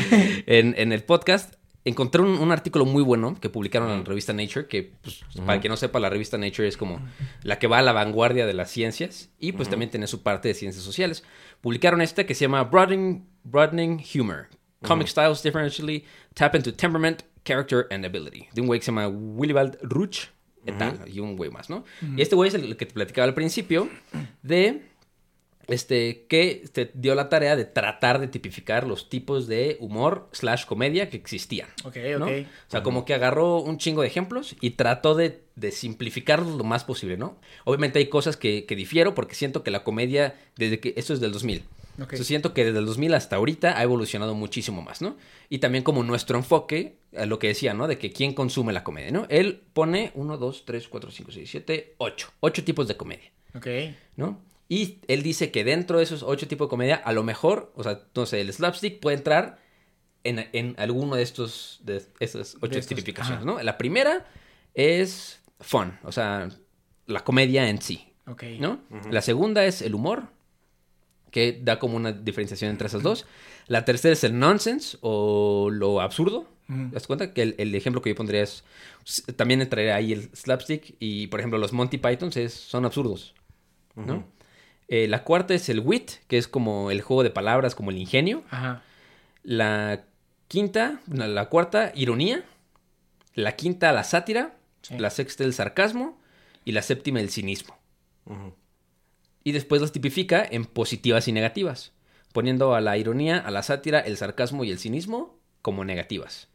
[0.46, 1.54] en, en el podcast
[1.84, 5.54] encontré un, un artículo muy bueno que publicaron en la revista Nature, que pues, para
[5.54, 7.00] el que no sepa, la revista Nature es como
[7.44, 10.48] la que va a la vanguardia de las ciencias y pues también tiene su parte
[10.48, 11.22] de ciencias sociales.
[11.60, 14.48] Publicaron este que se llama Broadening, Broadening Humor.
[14.82, 16.04] Comic Styles Differentially
[16.34, 18.48] Tap into Temperament, Character and Ability.
[18.52, 20.28] De un güey que se llama Willibald Ruch
[21.06, 21.84] y un güey más, ¿no?
[22.16, 23.88] Y este güey es el que te platicaba al principio
[24.42, 24.82] de
[25.70, 30.64] este, que te dio la tarea de tratar de tipificar los tipos de humor slash
[30.64, 31.68] comedia que existían.
[31.84, 32.26] Ok, ¿no?
[32.26, 32.32] ok.
[32.66, 36.64] O sea, como que agarró un chingo de ejemplos y trató de, de simplificarlos lo
[36.64, 37.36] más posible, ¿no?
[37.64, 41.20] Obviamente hay cosas que, que difiero porque siento que la comedia, desde que, esto es
[41.20, 41.62] del 2000.
[41.94, 42.04] Ok.
[42.04, 45.16] Entonces siento que desde el 2000 hasta ahorita ha evolucionado muchísimo más, ¿no?
[45.48, 47.88] Y también como nuestro enfoque, a lo que decía, ¿no?
[47.88, 49.26] De que quién consume la comedia, ¿no?
[49.28, 52.32] Él pone 1, 2, 3, 4, 5, 6, 7, 8.
[52.40, 53.30] 8 tipos de comedia.
[53.54, 53.66] Ok.
[54.16, 54.38] ¿no?
[54.68, 57.82] Y él dice que dentro de esos ocho tipos de comedia, a lo mejor, o
[57.82, 59.58] sea, no sé, el slapstick puede entrar
[60.22, 63.44] en, en alguno de estos, de esas ocho De estos, tipificaciones, ajá.
[63.44, 63.60] ¿no?
[63.62, 64.26] La primera
[64.74, 66.48] es fun, o sea,
[67.06, 68.44] la comedia en sí, Ok.
[68.60, 68.78] ¿no?
[69.10, 70.28] La segunda es el humor,
[71.30, 73.26] que da como una diferenciación entre esas dos.
[73.66, 76.48] La tercera es el nonsense o lo absurdo.
[76.66, 77.32] ¿Te das cuenta?
[77.32, 78.62] Que el, el ejemplo que yo pondría es.
[79.34, 80.94] También entraría ahí el slapstick.
[81.00, 83.34] Y por ejemplo, los Monty Pythons es, son absurdos.
[83.96, 84.24] ¿no?
[84.86, 87.98] Eh, la cuarta es el wit, que es como el juego de palabras, como el
[87.98, 88.44] ingenio.
[88.50, 88.82] Ajá.
[89.42, 90.04] La
[90.48, 92.44] quinta, no, la cuarta, ironía.
[93.34, 94.56] La quinta, la sátira.
[94.82, 94.98] Sí.
[94.98, 96.20] La sexta, el sarcasmo.
[96.64, 97.76] Y la séptima, el cinismo.
[99.44, 101.92] Y después las tipifica en positivas y negativas,
[102.32, 106.48] poniendo a la ironía, a la sátira, el sarcasmo y el cinismo como negativas.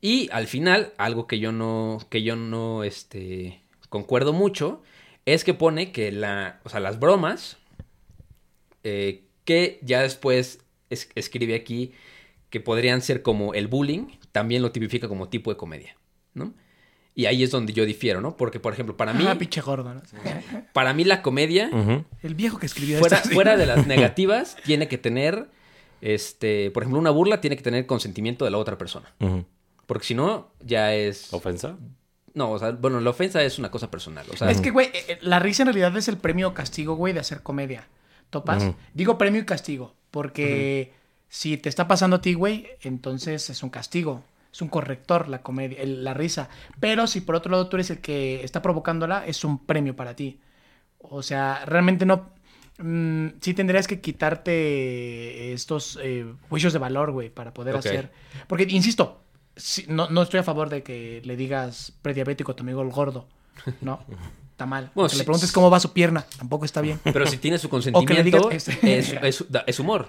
[0.00, 4.82] Y al final, algo que yo no, que yo no este, concuerdo mucho,
[5.26, 7.58] es que pone que la, o sea, las bromas,
[8.84, 11.92] eh, que ya después es- escribe aquí
[12.50, 15.96] que podrían ser como el bullying, también lo tipifica como tipo de comedia,
[16.34, 16.54] ¿no?
[17.18, 18.36] Y ahí es donde yo difiero, ¿no?
[18.36, 20.00] Porque, por ejemplo, para mí, Ah, pinche gordo, ¿no?
[20.72, 21.68] para mí la comedia,
[22.22, 23.28] El viejo que escribió fuera, esto.
[23.30, 23.34] sí.
[23.34, 25.48] fuera de las negativas, tiene que tener,
[26.00, 29.12] este, por ejemplo, una burla tiene que tener consentimiento de la otra persona.
[29.86, 31.32] Porque si no, ya es...
[31.34, 31.76] ¿Ofensa?
[32.34, 34.24] No, o sea, bueno, la ofensa es una cosa personal.
[34.32, 36.94] O sea, Es que, güey, eh, la risa en realidad es el premio o castigo,
[36.94, 37.88] güey, de hacer comedia.
[38.30, 38.62] ¿Topas?
[38.94, 40.92] Digo premio y castigo, porque
[41.28, 44.22] si te está pasando a ti, güey, entonces es un castigo.
[44.58, 46.48] Es un corrector la comedia, el- la risa.
[46.80, 50.16] Pero si por otro lado tú eres el que está provocándola, es un premio para
[50.16, 50.40] ti.
[50.98, 52.30] O sea, realmente no.
[52.78, 58.10] mm, sí tendrías que quitarte estos eh, juicios de valor, güey, para poder hacer.
[58.48, 59.20] Porque, insisto,
[59.54, 62.90] si- no, no estoy a favor de que le digas prediabético a tu amigo el
[62.90, 63.28] gordo.
[63.80, 64.00] No,
[64.50, 64.90] está mal.
[64.94, 66.98] Bueno, que le preguntes cómo va su pierna, tampoco está bien.
[67.04, 67.92] pero si tiene su O que le
[68.32, 69.14] consentimiento, digas, es,
[69.66, 70.08] es humor.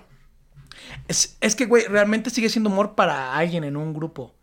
[1.07, 4.33] Es, es que, güey, realmente sigue siendo humor para alguien en un grupo.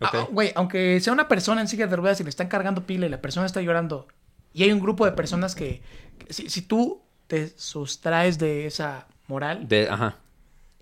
[0.00, 3.06] Ah, Güey, aunque sea una persona en silla de ruedas y le están cargando pila
[3.06, 4.06] y la persona está llorando,
[4.52, 5.82] y hay un grupo de personas que,
[6.18, 10.16] que si, si tú te sustraes de esa moral, De, ajá.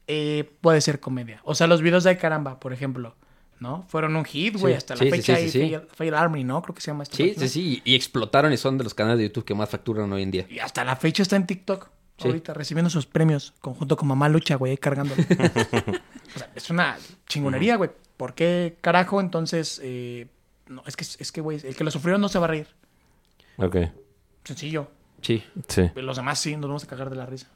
[0.08, 1.40] eh, puede ser comedia.
[1.44, 3.14] O sea, los videos de Caramba, por ejemplo,
[3.60, 3.84] ¿no?
[3.88, 5.80] Fueron un hit, güey, Sí, hasta la sí, fecha sí, hay.
[5.94, 6.60] Fail, Army, ¿no?
[6.62, 7.46] Creo que se llama esta Sí, página.
[7.46, 7.82] sí, sí.
[7.84, 10.46] Y explotaron y son de los canales de YouTube que más facturan hoy en día.
[10.50, 11.88] Y hasta la fecha está en TikTok.
[12.22, 12.28] Sí.
[12.28, 15.22] Ahorita recibiendo sus premios, conjunto con Mamá Lucha, güey, cargándolo.
[16.34, 17.90] o sea, es una chingonería, güey.
[18.16, 19.20] ¿Por qué carajo?
[19.20, 20.28] Entonces, eh,
[20.68, 22.68] no, es que, es que, güey, el que lo sufrió no se va a reír.
[23.56, 23.76] Ok.
[24.44, 24.88] Sencillo.
[25.20, 25.44] Sí.
[25.68, 25.90] Sí.
[25.94, 27.48] Los demás sí, nos vamos a cagar de la risa.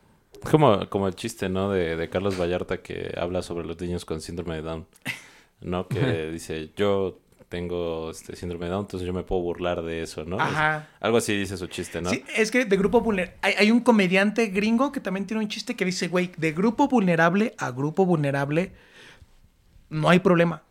[0.51, 1.71] Como, como el chiste, ¿no?
[1.71, 4.87] De, de Carlos Vallarta que habla sobre los niños con síndrome de Down.
[5.61, 5.89] ¿No?
[5.89, 10.25] Que dice, yo tengo este síndrome de Down, entonces yo me puedo burlar de eso,
[10.25, 10.41] ¿no?
[10.41, 10.79] Ajá.
[10.79, 12.11] Es- algo así dice su chiste, ¿no?
[12.11, 13.37] Sí, es que de grupo vulnerable.
[13.43, 16.89] Hay, hay un comediante gringo que también tiene un chiste que dice, güey, de grupo
[16.89, 18.73] vulnerable a grupo vulnerable
[19.91, 20.63] no hay problema.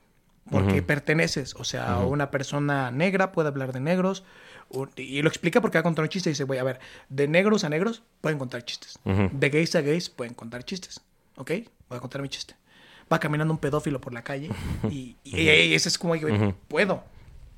[0.51, 1.55] porque perteneces.
[1.55, 4.23] O sea, una persona negra puede hablar de negros.
[4.95, 7.27] y lo explica porque va a contar un chiste y dice, güey, a ver, de
[7.27, 8.99] negros a negros pueden contar chistes.
[9.05, 11.01] De gays a gays pueden contar chistes.
[11.37, 11.51] ¿Ok?
[11.89, 12.55] Voy a contar mi chiste.
[13.11, 14.49] Va caminando un pedófilo por la calle
[14.89, 17.03] y, y- y ese es como, güey, puedo.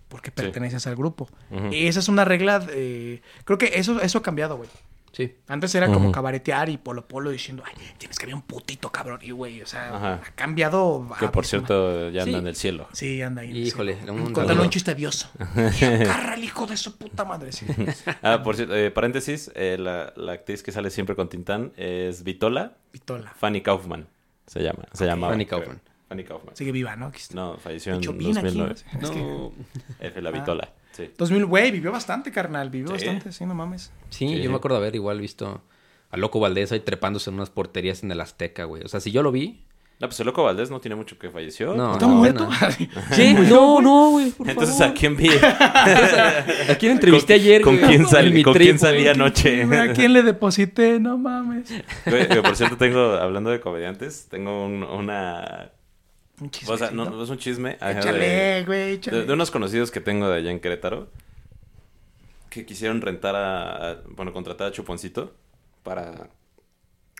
[0.09, 1.27] Porque perteneces al grupo.
[1.71, 4.69] Y esa es una regla, de- creo que eso, eso ha cambiado, güey.
[5.13, 5.33] Sí.
[5.47, 9.19] Antes era como cabaretear y polo polo diciendo, ay, tienes que haber un putito cabrón.
[9.23, 10.13] Y güey, o sea, Ajá.
[10.25, 11.07] ha cambiado.
[11.19, 12.41] Que por cierto ya anda Sí.
[12.41, 12.87] en el cielo.
[12.93, 13.57] Sí, anda ahí.
[13.67, 14.09] Híjole, sí.
[14.09, 15.27] un un chiste avioso.
[15.39, 17.51] agarra el hijo de su puta madre.
[17.51, 17.65] Sí.
[18.21, 22.23] Ah, por cierto, eh, paréntesis, eh, la, la actriz que sale siempre con Tintán es
[22.23, 23.33] Vitola Vitola.
[23.39, 24.07] Fanny Kaufman.
[24.47, 24.85] Se llama.
[24.93, 25.79] Se llama Fanny Kaufman.
[26.09, 26.55] Fanny Kaufman.
[26.55, 27.11] Sigue viva, ¿no?
[27.33, 28.75] No, falleció en Hecho bien aquí, 2009.
[28.93, 28.99] ¿no?
[29.01, 29.51] Es que- No.
[29.99, 30.73] F, la Vitola.
[30.93, 31.11] Sí.
[31.17, 32.69] 2000, güey, vivió bastante, carnal.
[32.69, 32.93] Vivió Sí.
[32.93, 33.91] bastante, sí, no mames.
[34.09, 34.41] Sí, Sí.
[34.41, 35.61] yo me acuerdo haber igual visto
[36.09, 38.83] a Loco Valdés ahí trepándose en unas porterías en el Azteca, güey.
[38.83, 39.63] O sea, si yo lo vi.
[39.99, 41.73] No, pues el loco Valdés no tiene mucho que falleció.
[41.73, 42.47] No, ¿Está no, muerto?
[42.47, 42.51] no.
[43.15, 44.31] Sí, no, no, güey.
[44.45, 44.91] Entonces, favor.
[44.91, 45.27] ¿a quién vi?
[46.69, 47.61] ¿A quién entrevisté ¿Con- ayer?
[47.63, 47.87] ¿Con güey?
[47.89, 48.79] quién, salí, ¿con quién güey.
[48.79, 49.63] salí anoche?
[49.63, 50.99] ¿A quién le deposité?
[50.99, 51.69] No mames.
[52.05, 55.71] Güey, por cierto, tengo, hablando de comediantes, tengo un- una...
[56.39, 57.77] Un O sea, no, es un chisme.
[57.81, 59.17] Échale, de- güey, échale.
[59.21, 61.09] De, de unos conocidos que tengo de allá en Querétaro
[62.51, 65.33] que quisieron rentar a, a- bueno, contratar a Chuponcito
[65.81, 66.29] para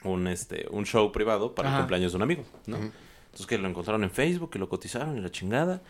[0.04, 1.78] un este un show privado para Ajá.
[1.78, 2.78] el cumpleaños de un amigo, ¿no?
[2.78, 5.82] Entonces que lo encontraron en Facebook, que lo cotizaron y la chingada.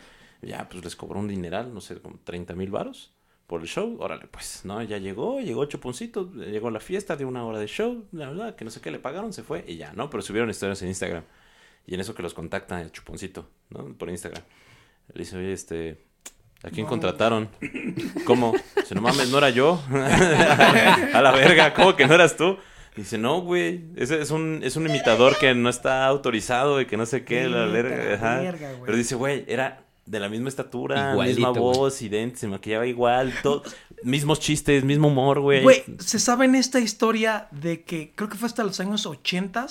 [0.42, 3.14] Ya, pues les cobró un dineral, no sé, como 30 mil varos
[3.48, 3.98] por el show.
[4.00, 4.82] Órale, pues, ¿no?
[4.84, 8.56] Ya llegó, llegó Chuponcito, llegó a la fiesta de una hora de show, la verdad,
[8.56, 10.10] que no sé qué le pagaron, se fue y ya, ¿no?
[10.10, 11.24] Pero subieron historias en Instagram.
[11.88, 13.94] Y en eso que los contacta el Chuponcito, ¿no?
[13.94, 14.44] Por Instagram.
[15.14, 16.06] Le dice, oye, este,
[16.64, 17.50] ¿a quién contrataron?
[18.26, 18.54] ¿Cómo?
[18.76, 19.82] Dice, no mames, no era yo.
[19.92, 22.58] a la verga, ¿cómo que no eras tú?
[22.98, 26.98] Dice, no, güey, ese es un, es un imitador que no está autorizado y que
[26.98, 27.96] no sé qué, la verga.
[27.96, 28.42] la ajá.
[28.42, 28.86] verga, güey.
[28.86, 33.34] Pero dice, güey, era de la misma estatura, Igualito, misma voz, idéntica, se maquillaba igual,
[33.44, 33.64] todo,
[34.04, 35.64] mismos chistes, mismo humor, güey.
[35.64, 39.68] Güey, se sabe en esta historia de que creo que fue hasta los años 80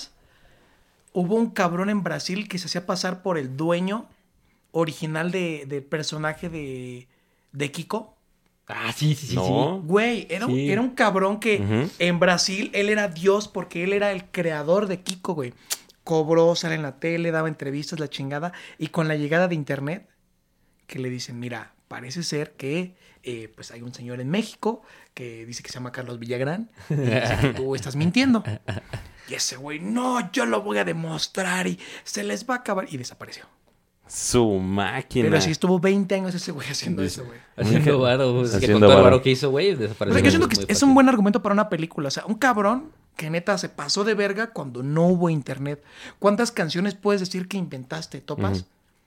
[1.13, 4.07] hubo un cabrón en Brasil que se hacía pasar por el dueño
[4.71, 7.07] original de, del personaje de,
[7.51, 8.16] de Kiko.
[8.67, 9.35] Ah, sí, sí, sí.
[9.35, 9.81] No.
[9.81, 10.69] Güey, era, un- Sí.
[10.69, 15.01] era un cabrón que en Brasil él era Dios porque él era el creador de
[15.01, 15.53] Kiko, güey.
[16.03, 18.53] Cobró, sale en la tele, daba entrevistas, la chingada.
[18.77, 20.07] Y con la llegada de internet,
[20.85, 25.45] que le dicen, mira, parece ser que eh, pues hay un señor en México que
[25.45, 28.41] dice que se llama Carlos Villagrán y dice que tú estás mintiendo.
[29.29, 32.85] Y ese güey, no, yo lo voy a demostrar y se les va a acabar.
[32.89, 33.45] Y desapareció.
[34.07, 35.29] Su máquina.
[35.29, 37.39] Pero sí estuvo 20 años ese güey haciendo eso, güey.
[37.57, 38.33] Haciendo varo.
[38.35, 39.03] pues, que Haciendo con todo el varo.
[39.11, 40.13] varo que hizo, güey, O desapareció.
[40.15, 40.87] sea, yo siento que es fácil.
[40.87, 42.07] un buen argumento para una película.
[42.07, 45.83] O sea, un cabrón que neta se pasó de verga cuando no hubo internet.
[46.19, 48.65] ¿Cuántas canciones puedes decir que inventaste, Topas?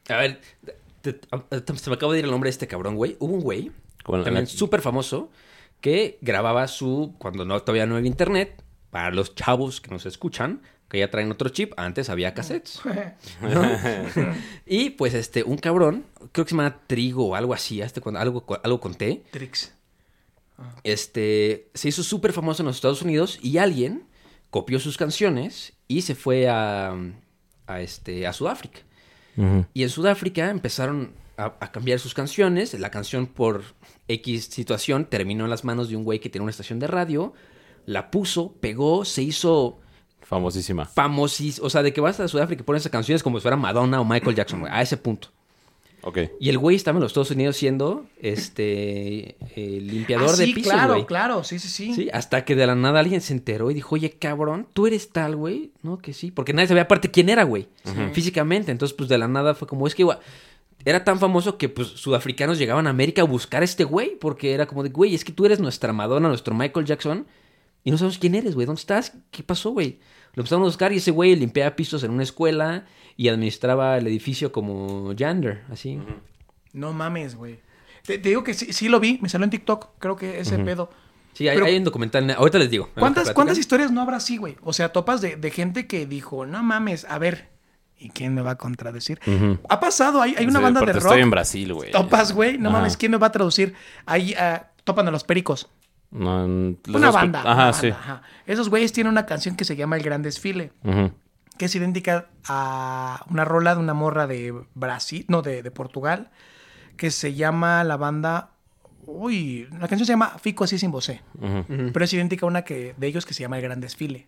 [0.09, 0.41] A ver,
[1.03, 3.17] te- te- se me acaba de ir el nombre de este cabrón, güey.
[3.21, 3.71] Hubo un güey,
[4.05, 5.31] también la- súper famoso,
[5.81, 10.61] que grababa su, cuando no todavía no había internet, para los chavos que nos escuchan,
[10.91, 12.81] que ya traen otro chip, antes había cassettes.
[14.67, 18.19] y pues este, un cabrón, creo que se llama Trigo o algo así, este, cuando,
[18.19, 19.73] algo, algo conté, Trix.
[20.83, 24.03] este, se hizo súper famoso en los Estados Unidos y alguien
[24.51, 26.97] copió sus canciones y se fue a,
[27.69, 28.81] a, este, a Sudáfrica.
[29.73, 32.79] Y en Sudáfrica empezaron a, a cambiar sus canciones.
[32.79, 33.63] La canción por
[34.07, 37.33] X situación terminó en las manos de un güey que tenía una estación de radio.
[37.87, 39.80] La puso, pegó, se hizo
[40.31, 40.87] Famosísima.
[40.87, 41.67] famosísimo.
[41.67, 44.01] O sea, de que vas a Sudáfrica y pones esas canciones como si fuera Madonna
[44.01, 44.73] o Michael Jackson, güey.
[44.73, 45.29] A ese punto.
[46.03, 46.19] Ok.
[46.41, 50.55] Y el güey estaba en los Estados Unidos siendo este eh, limpiador Ah, de sí,
[50.55, 51.05] pisos, claro, güey.
[51.05, 51.93] claro, sí, sí, sí.
[51.95, 55.11] Sí, hasta que de la nada alguien se enteró y dijo, oye, cabrón, tú eres
[55.11, 55.73] tal, güey.
[55.83, 56.31] No, que sí.
[56.31, 57.69] Porque nadie sabía aparte quién era, güey.
[58.15, 58.73] Físicamente.
[58.73, 60.21] Entonces, pues de la nada fue como, es que igual.
[60.87, 64.17] Era tan famoso que, pues, sudafricanos llegaban a América a buscar a este güey.
[64.19, 67.27] Porque era como de, güey, es que tú eres nuestra Madonna, nuestro Michael Jackson.
[67.85, 68.67] Y no sabemos quién eres, güey.
[68.67, 69.13] ¿Dónde estás?
[69.31, 69.99] ¿Qué pasó, güey?
[70.35, 72.85] Lo empezamos a buscar y ese güey limpiaba pisos en una escuela
[73.17, 75.99] y administraba el edificio como Yander, así.
[76.73, 77.61] No mames, güey.
[78.07, 80.59] Te, te digo que sí, sí lo vi, me salió en TikTok, creo que ese
[80.59, 80.91] pedo.
[81.33, 82.29] Sí, hay, Pero- hay un documental.
[82.31, 82.89] Ahorita les digo.
[82.99, 84.57] ¿Cuántas, ¿Cuántas historias no habrá así, güey?
[84.63, 87.49] O sea, topas de, de gente que dijo, no mames, a ver,
[87.99, 89.21] ¿y quién me va a contradecir?
[89.69, 91.05] Ha pasado, hay, hay una Sí, banda de rock.
[91.05, 91.91] Estoy en Brasil, güey.
[91.91, 93.75] Topas, güey, no mames, ¿quién me va a traducir?
[94.07, 95.69] Ahí ah, topan a los pericos.
[96.11, 97.41] No, Una dos- banda.
[97.41, 97.91] Ajá, una sí.
[97.91, 98.23] banda, ajá.
[98.47, 100.73] Esos güeyes tienen una canción que se llama El Gran Desfile,
[101.57, 106.31] que es idéntica a una rola de una morra de Brasil, no, de, de Portugal,
[106.97, 108.51] que se llama la banda.
[109.07, 111.21] Uy, la canción se llama Fico así sin vocé.
[111.69, 114.27] Pero es idéntica a una que, de ellos que se llama El Gran Desfile.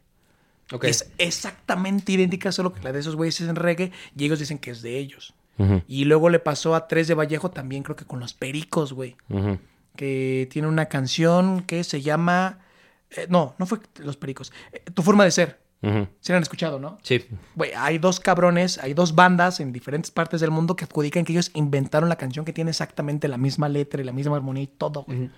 [0.73, 0.85] Ok.
[0.85, 4.59] Es exactamente idéntica, solo que la de esos güeyes es en reggae y ellos dicen
[4.59, 5.35] que es de ellos.
[5.87, 9.17] Y luego le pasó a Tres de Vallejo también, creo que con los Pericos, güey.
[9.97, 12.61] Que tiene una canción que se llama...
[13.11, 14.53] eh, no, no fue Los Pericos.
[14.73, 15.61] eh, tu forma de ser.
[15.83, 16.07] Ujú.
[16.21, 16.99] Se la han escuchado, ¿no?
[17.03, 17.25] Sí.
[17.77, 21.51] Hay dos cabrones, hay dos bandas en diferentes partes del mundo que adjudican que ellos
[21.55, 25.03] inventaron la canción que tiene exactamente la misma letra y la misma armonía y todo,
[25.05, 25.31] güey.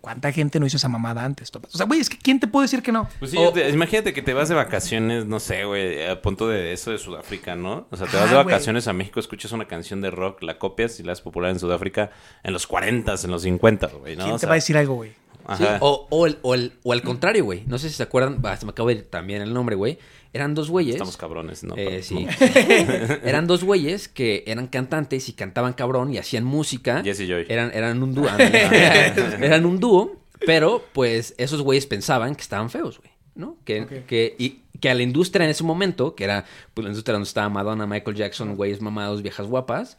[0.00, 1.50] ¿Cuánta gente no hizo esa mamada antes?
[1.54, 3.08] O sea, güey, es que ¿quién te puede decir que no?
[3.18, 6.48] Pues sí, O- te- imagínate que te vas de vacaciones, no sé, güey, a punto
[6.48, 7.86] de eso de Sudáfrica, ¿no?
[7.90, 8.46] O sea, te vas de güey.
[8.46, 11.58] vacaciones a México, escuchas una canción de rock, la copias y la haces popular en
[11.60, 12.10] Sudáfrica
[12.42, 14.24] en los 40, en los 50, güey, ¿no?
[14.24, 15.12] ¿Quién O te sea, va a decir algo, güey?
[15.56, 17.64] Sí, o, o, el- o el- o al contrario, güey.
[17.66, 18.40] No sé si se acuerdan.
[18.40, 19.98] bah, se me acaba de ir también el nombre, güey.
[20.32, 20.94] Eran dos güeyes.
[20.94, 21.74] Estamos cabrones, ¿no?
[21.76, 22.26] Eh, sí.
[23.24, 27.02] eran dos güeyes que eran cantantes y cantaban cabrón y hacían música.
[27.02, 27.46] Jesse Joy.
[27.48, 28.28] Eran, eran un dúo.
[28.38, 30.16] eran un dúo,
[30.46, 33.10] pero pues esos güeyes pensaban que estaban feos, güey.
[33.34, 33.56] ¿No?
[33.64, 37.14] Que, que, y, que a la industria en ese momento, que era pues, la industria
[37.14, 39.98] donde estaba Madonna, Michael Jackson, güeyes mamados, viejas guapas,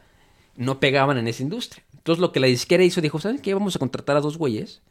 [0.56, 1.84] no pegaban en esa industria.
[1.94, 3.54] Entonces lo que la disquera hizo, dijo, ¿saben qué?
[3.54, 4.82] Vamos a contratar a dos güeyes,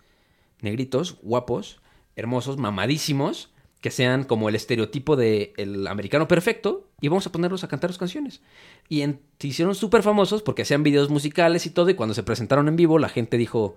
[0.62, 1.82] negritos, guapos,
[2.16, 3.52] hermosos, mamadísimos,
[3.82, 7.90] que sean como el estereotipo de el americano perfecto, y vamos a ponerlos a cantar
[7.90, 8.42] sus canciones.
[8.88, 12.22] Y en- se hicieron súper famosos porque hacían videos musicales y todo, y cuando se
[12.24, 13.76] presentaron en vivo, la gente dijo,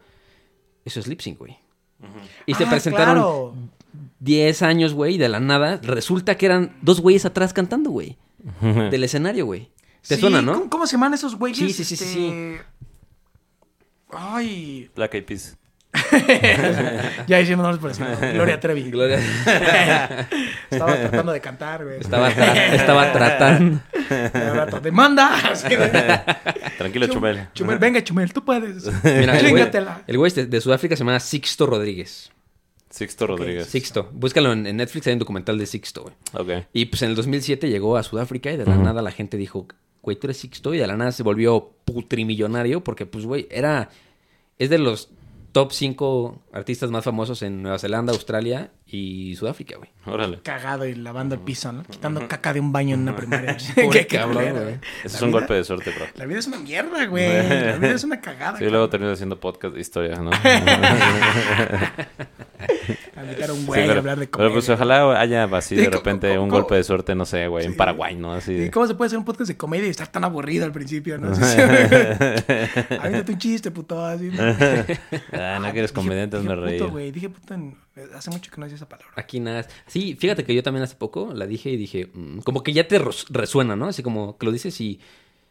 [0.84, 1.56] eso es lip sync, güey.
[2.44, 3.54] Y se Ah, presentaron claro.
[4.20, 8.18] 10 años, güey, y de la nada, resulta que eran dos güeyes atrás cantando, güey.
[8.90, 9.70] Del escenario, güey.
[10.06, 10.52] ¿Te Sí, suena, no?
[10.52, 11.56] ¿Cómo, cómo se llaman esos güeyes?
[11.58, 12.26] Sí, sí, sí, sí, sí.
[12.26, 12.60] Este,
[14.10, 14.90] Ay.
[14.94, 15.56] Black Eyed Peas.
[17.26, 18.14] ya hicimos nombres por encima.
[18.32, 18.90] Gloria Trevi.
[18.90, 19.18] Gloria.
[20.70, 22.00] Estaba tratando de cantar, güey.
[22.00, 23.80] Estaba, tra- estaba tratando.
[24.82, 25.30] ¡Demanda!
[26.78, 27.48] Tranquilo, Chumel.
[27.54, 28.86] Chumel, venga, Chumel, tú puedes.
[29.04, 30.02] Mira, el güey, Chingatela.
[30.06, 32.30] el güey de, de Sudáfrica se llama Sixto Rodríguez.
[32.90, 33.66] Sixto Rodríguez.
[33.66, 34.08] Sixto.
[34.12, 36.14] Búscalo en, en Netflix, hay un documental de Sixto, güey.
[36.60, 36.66] Ok.
[36.72, 39.66] Y pues en el 2007 llegó a Sudáfrica y de la nada la gente dijo,
[40.02, 40.72] güey, tú eres Sixto.
[40.74, 43.90] Y de la nada se volvió putrimillonario porque, pues, güey, era...
[44.56, 45.08] Es de los
[45.54, 49.90] top 5 artistas más famosos en Nueva Zelanda, Australia y Sudáfrica, güey.
[50.06, 50.40] Órale.
[50.42, 51.82] Cagado y lavando el piso, ¿no?
[51.84, 53.56] Quitando caca de un baño en una primaria.
[53.92, 54.74] Qué- cabrón, güey.
[55.02, 56.04] Ese La es un vida- golpe de suerte, bro.
[56.16, 57.26] La vida es una mierda, güey.
[57.26, 58.58] La vida es una cagada.
[58.58, 60.30] Sí, luego termino haciendo podcast de historias, ¿no?
[60.30, 60.40] A
[63.20, 64.74] a un Sí, güey a pero, hablar de pero pues comedia.
[64.74, 66.60] ojalá haya así de Sí, ¿cómo- repente cómo- un cómo?
[66.62, 68.32] golpe de suerte, no sé, güey, en Paraguay, ¿no?
[68.34, 68.70] Así ¿Y de...
[68.70, 71.28] cómo se puede hacer un podcast de comedia y estar tan aburrido al principio, no?
[71.28, 74.04] Avítate un chiste, puto.
[74.04, 74.42] Así, ¿no?
[75.32, 76.78] Ah, no que eres comediante, me reí.
[76.78, 77.10] puto, güey.
[77.12, 77.76] Dije puto en-
[78.14, 79.12] Hace mucho que no decía esa palabra.
[79.16, 79.66] Aquí nada.
[79.86, 82.88] Sí, fíjate que yo también hace poco la dije y dije, mm, como que ya
[82.88, 83.86] te resuena, ¿no?
[83.86, 85.00] Así como que lo dices y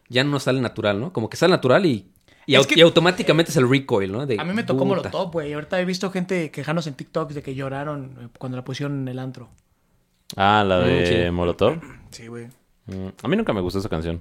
[0.09, 1.13] ya no sale natural, ¿no?
[1.13, 2.11] Como que sale natural y,
[2.45, 4.25] y, Es au- que- y automáticamente es el recoil, ¿no?
[4.25, 4.97] De, A mí me tocó puta.
[4.97, 5.53] Molotov, güey.
[5.53, 9.07] Ahorita he visto gente quejándose en TikTok de que lloraron eh, cuando la pusieron en
[9.07, 9.49] el antro.
[10.35, 11.31] Ah, la de Mm, sí.
[11.31, 11.79] Molotov.
[12.11, 12.47] Sí, güey.
[12.87, 14.19] Mm, A mí nunca me gustó esa canción.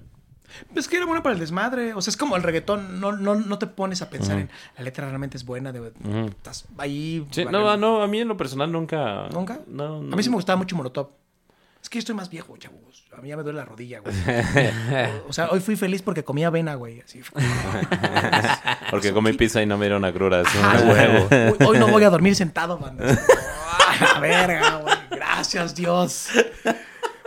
[0.75, 1.95] Es que era buena para el desmadre.
[1.95, 3.01] O sea, es como el reggaetón.
[3.01, 5.73] No, no, no te pones a pensar en la letra realmente es buena.
[5.73, 5.93] De,
[6.27, 7.27] Estás ahí.
[7.31, 9.29] Sí, no, no, a mí en lo personal nunca...
[9.33, 9.61] ¿Nunca?
[9.67, 10.13] No, no.
[10.13, 11.11] A mí sí me gustaba mucho Molotov.
[11.83, 13.05] Es que yo estoy más viejo, chavos.
[13.17, 14.15] A mí ya me duele la rodilla, güey.
[14.15, 17.01] o, o sea, hoy fui feliz porque comía avena, güey.
[17.01, 17.21] Así.
[18.91, 20.47] Porque comí pizza y no me dieron agruras.
[20.85, 21.29] Huevo.
[21.31, 22.97] Hoy, hoy no voy a dormir sentado, man.
[24.21, 24.95] Verga, güey.
[25.11, 26.29] Gracias, Dios.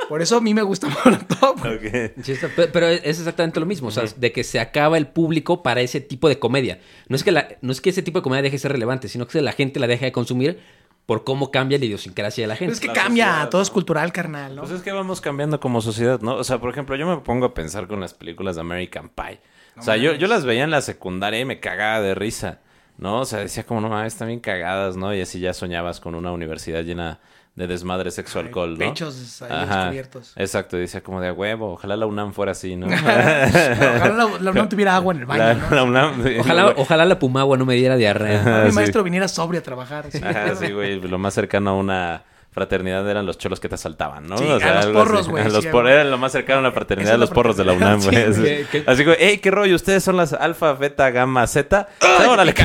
[0.10, 1.60] Por eso a mí me gusta Molotov.
[1.60, 1.76] güey.
[2.06, 2.12] Ok.
[2.24, 5.08] Sí, está- pe- pero es exactamente lo mismo, o sea, de que se acaba el
[5.08, 6.80] público para ese tipo de comedia.
[7.10, 9.08] No es que la, no es que ese tipo de comedia deje de ser relevante,
[9.08, 10.60] sino que la gente la deja de consumir
[11.06, 12.74] por cómo cambia la idiosincrasia de la gente.
[12.74, 13.64] Es que La cambia, sociedad, todo ¿no?
[13.64, 14.62] es cultural, carnal, ¿no?
[14.64, 16.36] Pues es que vamos cambiando como sociedad, ¿no?
[16.36, 19.40] O sea, por ejemplo, yo me pongo a pensar con las películas de American Pie.
[19.78, 22.60] O sea, yo, yo las veía en la secundaria y me cagaba de risa,
[22.98, 23.20] ¿no?
[23.22, 25.14] O sea, decía como, no mames, están bien cagadas, ¿no?
[25.14, 27.20] Y así ya soñabas con una universidad llena
[27.56, 28.80] de desmadre sexo alcohol, ¿no?
[28.80, 30.34] pechos ahí descubiertos.
[30.36, 32.88] Exacto, decía como de a huevo, ojalá la UNAM fuera así, ¿no?
[32.94, 35.70] Ojalá la, la UNAM tuviera agua en el baño, La, ¿no?
[35.76, 36.24] la UNAM.
[36.24, 38.44] sí, Ojalá, ojalá la Pumagua no me diera diarrea.
[38.44, 38.76] Mi Ah, sí.
[38.76, 40.06] maestro viniera sobrio a trabajar.
[40.08, 40.18] así.
[40.22, 41.00] Ajá, sí, güey.
[41.00, 44.38] Lo más cercano a una fraternidad eran los cholos que te asaltaban, ¿no?
[44.38, 45.94] Sí, a los porros, güey, los sí, por- güey.
[45.94, 48.16] Era lo más cercano a la fraternidad de los porros de la UNAM, güey.
[48.18, 48.42] Así- sí.
[48.44, 51.88] ¿Qué- qué- Así que, hey, qué rollo, ustedes son las alfa, beta, gamma, z.
[52.30, 52.64] Órale, ¿qué?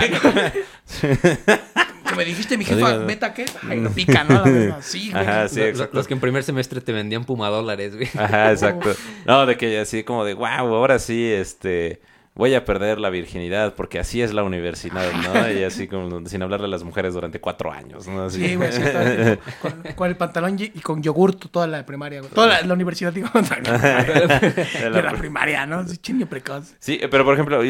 [2.11, 3.47] Que me dijiste, mi jefa, ¿meta qué?
[3.69, 4.35] Ay, pica, ¿no?
[4.35, 4.83] La verga.
[4.83, 5.23] Sí, güey.
[5.23, 5.97] Ajá, sí, Los- exacto.
[5.97, 8.09] los que en primer semestre te vendían pumadólares, güey.
[8.19, 8.93] Ajá, exacto.
[9.27, 12.01] No, de que así como de, wow, ahora sí, este,
[12.35, 15.51] voy a perder la virginidad porque así es la universidad, ¿no?
[15.53, 18.25] Y así como sin hablarle a las mujeres durante cuatro años, ¿no?
[18.25, 18.45] Así.
[18.49, 18.81] Sí, güey, sí,
[19.63, 22.33] con, con el pantalón y con yogurt toda la primaria, güey.
[22.33, 23.29] Toda la, la universidad, digo.
[23.35, 25.87] de la primaria, ¿no?
[25.87, 26.75] Sí, chingue precoz.
[26.79, 27.61] Sí, pero por ejemplo,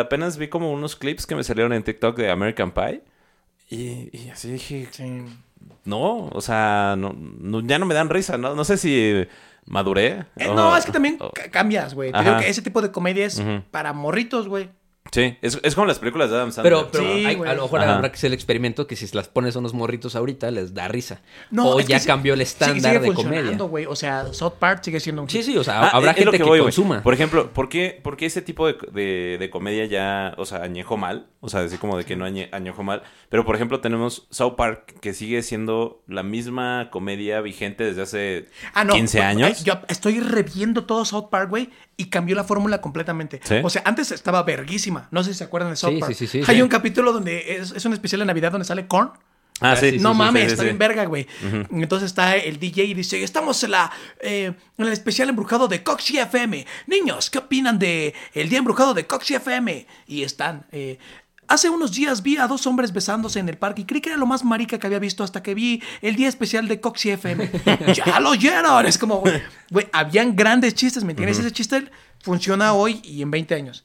[0.00, 3.02] apenas vi como unos clips que me salieron en TikTok de American Pie.
[3.74, 5.24] Y, y así dije, Sí.
[5.84, 8.54] no, o sea, no, no- ya no me dan risa, ¿no?
[8.54, 9.26] No sé si
[9.66, 10.26] maduré.
[10.36, 12.12] Eh, o- no, es que también o- cambias, güey.
[12.12, 14.68] Te digo que ese tipo de comedia es para morritos, güey.
[15.12, 16.72] Sí, es, es como las películas de Adam Sandler.
[16.72, 17.96] Pero, pero Sí, hay- a lo mejor Ajá.
[17.96, 20.72] habrá que hacer el experimento que si se las pones a unos morritos ahorita les
[20.72, 21.20] da risa.
[21.50, 23.88] No, o es que ya cambió el sigue- estándar sigue de comedia.
[23.90, 26.24] O sea, South Park sigue siendo un Sí, sí, o sea, Ah, habrá es- es
[26.24, 27.02] lo gente que, voy, consuma.
[27.02, 30.62] Por ejemplo, ¿por qué, por qué ese tipo de, de- de comedia ya, o sea,
[30.62, 31.26] añejo mal?
[31.40, 33.02] O sea, así como de que no añe- añejo mal.
[33.28, 38.48] Pero, por ejemplo, tenemos South Park, que sigue siendo la misma comedia vigente desde hace
[38.72, 38.94] Ah, no.
[38.94, 39.64] 15 güey, años.
[39.64, 43.40] Yo estoy reviendo todo South Park, güey, y cambió la fórmula completamente.
[43.42, 43.56] ¿Sí?
[43.62, 45.01] O sea, antes estaba verguísima.
[45.10, 46.14] No sé si se acuerdan de South Park.
[46.14, 48.86] sí, sí, sí, Hay un capítulo donde es, es un especial de Navidad donde sale
[48.86, 49.10] Korn.
[49.60, 49.90] Ah, sí.
[49.92, 51.26] sí, no mames, está bien verga, güey.
[51.70, 55.82] Entonces está el DJ y dice, estamos en la eh, en el especial embrujado de
[55.84, 56.66] Coxy FM.
[56.88, 59.86] Niños, ¿qué opinan de el día embrujado de Coxy FM?
[60.08, 60.66] Y están...
[60.72, 60.98] eh,
[61.48, 64.16] Hace unos días vi a dos hombres besándose en el parque y creí que era
[64.16, 67.50] lo más marica que había visto hasta que vi el día especial de Coxy FM.
[67.94, 68.86] ¡Ya lo oyeron!
[68.86, 69.22] Es como,
[69.70, 71.40] güey, habían grandes chistes, ¿me entiendes?
[71.40, 73.84] Ese chiste funciona hoy y en 20 años.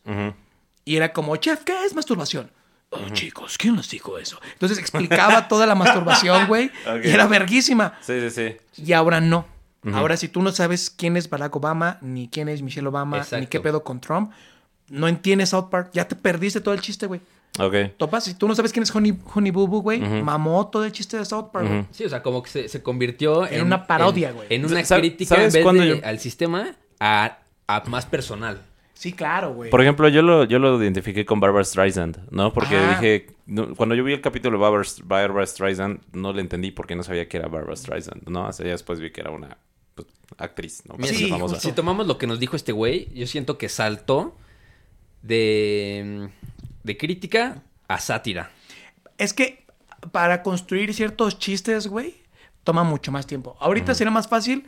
[0.87, 2.49] Y era como, chef, ¿qué es masturbación?
[2.91, 4.39] Oh, chicos, ¿quién les dijo eso?
[4.53, 6.71] Entonces explicaba toda la masturbación, güey.
[7.03, 7.95] Y era verguísima.
[7.99, 8.81] Sí, sí, sí.
[8.81, 9.45] Y ahora no.
[9.93, 13.47] Ahora, si tú no sabes quién es Barack Obama, ni quién es Michelle Obama, ni
[13.47, 14.31] qué pedo con Trump,
[14.87, 17.19] no entiendes South Park, ya te perdiste todo el chiste, güey.
[17.59, 17.97] Ok.
[17.97, 20.93] Topas, si tú no sabes quién es Honey, Honey Boo Boo, güey, mamó todo el
[20.93, 21.85] chiste de South Park, güey.
[21.91, 24.47] Sí, o sea, como que se, se convirtió En una parodia, güey.
[24.49, 28.61] En, una crítica ¿sabes en vez de yo- al sistema a, a más personal.
[28.97, 29.69] Sí, claro, güey.
[29.69, 32.51] Por ejemplo, yo lo, yo lo identifiqué con Barbara Streisand, ¿no?
[32.51, 32.99] Porque Ajá.
[32.99, 36.95] dije, no, cuando yo vi el capítulo de Barbara, Barbara Streisand, no le entendí porque
[36.95, 38.47] no sabía que era Barbara Streisand, ¿no?
[38.47, 39.57] Hasta ya después vi que era una
[39.93, 40.07] pues,
[40.39, 40.95] actriz, ¿no?
[40.97, 41.59] Mira, Sí, famosa.
[41.59, 44.35] Si tomamos lo que nos dijo este güey, yo siento que saltó
[45.21, 46.29] de,
[46.83, 48.49] de crítica a sátira.
[49.19, 49.63] Es que
[50.11, 52.15] para construir ciertos chistes, güey,
[52.63, 53.57] toma mucho más tiempo.
[53.59, 54.65] Ahorita sería más fácil.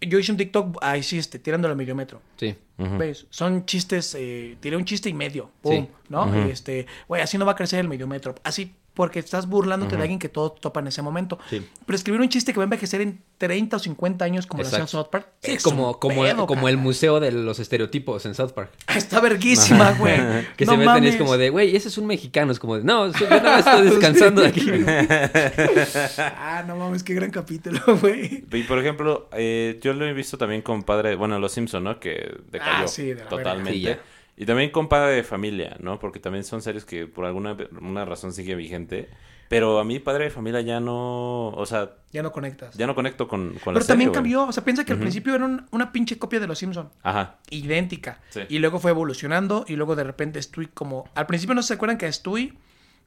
[0.00, 2.20] Yo hice un TikTok, ahí sí, este, tirándolo al medio metro.
[2.36, 2.54] Sí.
[2.78, 3.26] ¿Ves?
[3.30, 5.88] Son chistes, eh, tiré un chiste y medio, pum, Sí.
[6.08, 6.34] ¿no?
[6.46, 8.34] Este, güey, así no va a crecer el medio metro.
[8.44, 11.38] Así, porque estás burlándote de alguien que todo topa en ese momento.
[11.50, 11.66] Sí.
[11.84, 14.68] Pero escribir un chiste que va a envejecer en 30 o 50 años como lo
[14.68, 15.02] hacía Exacto.
[15.02, 15.28] South Park.
[15.42, 18.70] Sí, es como, como, pedo, como el museo de los estereotipos en South Park.
[18.94, 20.14] Está verguísima, güey.
[20.56, 22.52] Que No se meten y es como de, güey, ese es un mexicano.
[22.52, 24.70] Es como de, no, yo nada más estoy descansando de aquí.
[26.36, 28.44] Ah, no mames, qué gran capítulo, güey.
[28.52, 31.98] Y por ejemplo, eh, yo lo he visto también con padre, bueno, Los Simpson, ¿no?
[31.98, 33.98] Que decayó Ah, sí, de la verga.
[34.36, 35.98] Y también con Padre de Familia, ¿no?
[35.98, 39.08] Porque también son series que por alguna una razón sigue vigente.
[39.48, 42.74] Pero a mí Padre de Familia ya no, o sea, Ya no conectas.
[42.76, 44.14] ya no conecto con, con la Pero también serie, güey.
[44.14, 44.44] cambió.
[44.48, 47.36] O sea, piensa que al principio era un- una pinche copia de Los Simpson Ajá.
[47.50, 48.20] idéntica.
[48.30, 48.40] Sí.
[48.48, 51.04] Y luego fue evolucionando y luego de repente Stewie como...
[51.14, 52.54] Al principio no se acuerdan que a Stewie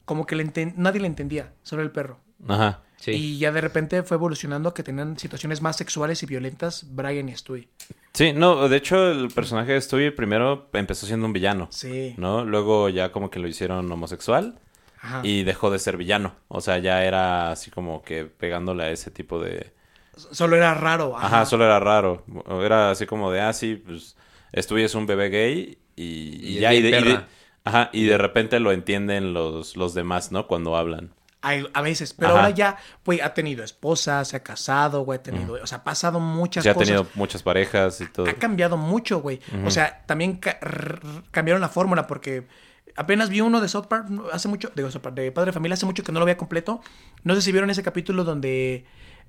[0.04, 2.20] como que le nadie le entendía sobre el perro.
[2.46, 2.82] Ajá.
[3.00, 3.12] Sí.
[3.12, 7.28] Y ya de repente fue evolucionando a que tenían situaciones más sexuales y violentas Brian
[7.28, 7.68] y Stewie.
[8.12, 12.14] Sí, no, de hecho el personaje de Stewie primero empezó siendo un villano, Sí.
[12.16, 12.44] ¿no?
[12.44, 14.58] Luego ya como que lo hicieron homosexual
[15.00, 15.20] Ajá.
[15.22, 16.34] y dejó de ser villano.
[16.48, 19.72] O sea, ya era así como que pegándole a ese tipo de...
[20.16, 21.16] Solo era raro.
[21.16, 22.24] Ajá, solo era raro.
[22.60, 24.16] Era así como de, ah, sí, pues
[24.56, 27.14] Stewie es un bebé gay y, y Y ya, es y de, bien y de-
[27.14, 27.28] perra.
[27.62, 30.48] ajá, y de repente lo entienden los, los demás, ¿no?
[30.48, 31.10] Cuando hablan.
[31.40, 32.14] Hay- a veces.
[32.14, 32.38] Pero Ajá.
[32.40, 35.54] ahora ya, güey, ha tenido esposa, se ha casado, güey, ha tenido...
[35.62, 36.88] O sea, ha pasado muchas Se ha cosas.
[36.88, 38.28] tenido muchas parejas y todo.
[38.28, 39.40] ha cambiado mucho, güey.
[39.64, 40.58] O sea, también ca-
[41.30, 42.46] cambiaron la fórmula porque
[42.96, 45.86] apenas vi uno de South Park hace mucho, South Park, de Padre de Familia, hace
[45.86, 46.80] mucho que no lo veía completo.
[47.22, 48.84] No sé si vieron ese capítulo donde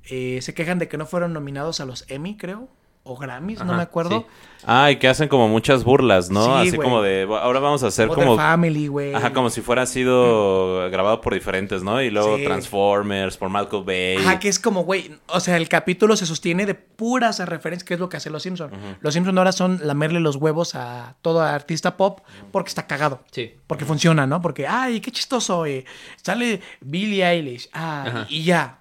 [0.05, 2.69] eh, se quejan de que no fueron nominados a los Emmy, creo,
[3.09, 4.19] o Grammys, no me acuerdo.
[4.19, 4.25] sí.
[4.65, 6.43] Ah, y que hacen como muchas burlas, ¿no?
[6.61, 6.85] Sí, así güey.
[6.89, 8.35] como de, ahora vamos a hacer Modern como...
[8.37, 9.13] Family, güey.
[9.13, 12.01] Ajá, como si fuera sido grabado por diferentes, ¿no?
[12.01, 12.43] Y luego Sí.
[12.43, 14.17] Transformers, por Malcolm Bay.
[14.17, 17.93] Ajá, que es como, güey, o sea, el capítulo se sostiene de puras referencias, que
[17.93, 18.73] es lo que hacen los Simpsons.
[18.99, 22.19] Los Simpsons ahora son lamerle los huevos a todo artista pop
[22.51, 23.21] porque está cagado.
[23.31, 23.53] Sí.
[23.65, 24.41] Porque funciona, ¿no?
[24.41, 25.85] Porque, ay, qué chistoso, eh.
[26.21, 27.69] Sale Billie Eilish.
[27.71, 28.25] Ah, Ajá.
[28.29, 28.78] y ya.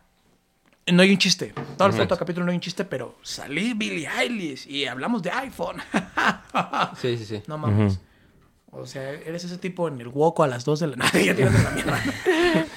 [0.93, 1.53] No hay un chiste.
[1.77, 5.31] Todo el puto capítulo no hay un chiste, pero salí Billie Eilish y hablamos de
[5.31, 5.77] iPhone.
[7.01, 7.43] Sí, sí, sí.
[7.47, 8.01] no mames.
[8.71, 11.25] O sea, eres ese tipo en el Woco a las 2 de la noche.
[11.25, 12.01] ya tirando la mierda.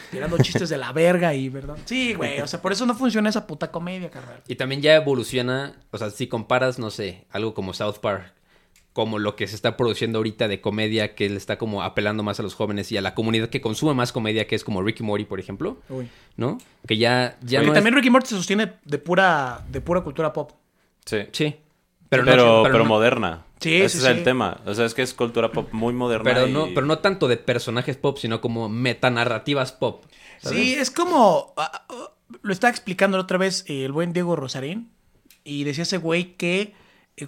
[0.10, 1.78] tirando chistes de la verga y, ¿verdad?
[1.86, 2.40] Sí, güey.
[2.42, 4.42] O sea, por eso no funciona esa puta comedia, carnal.
[4.48, 8.34] Y también ya evoluciona, o sea, si comparas, no sé, algo como South Park,
[8.94, 12.40] como lo que se está produciendo ahorita de comedia, que le está como apelando más
[12.40, 15.02] a los jóvenes y a la comunidad que consume más comedia, que es como Ricky
[15.04, 16.10] Morty, por ejemplo, Uy.
[16.36, 16.58] ¿no?
[16.88, 18.00] Que ya, ya no también es...
[18.00, 20.52] Ricky Morty se sostiene de pura, de pura cultura pop.
[21.06, 21.20] Sí.
[21.32, 21.56] Sí.
[22.10, 23.46] Pero, no- pero, no- moderna.
[23.62, 24.60] Sí, Ese sí, es el tema.
[24.66, 26.24] O sea, es que es cultura pop muy moderna.
[26.24, 30.04] Pero y- no, pero no tanto de personajes pop, sino como metanarrativas pop.
[30.40, 30.58] ¿sabes?
[30.60, 31.54] Sí, es como.
[31.58, 32.12] ah, ah,
[32.42, 34.90] lo estaba explicando la otra vez eh, el buen Diego Rosarín.
[35.44, 36.74] Y decía ese güey que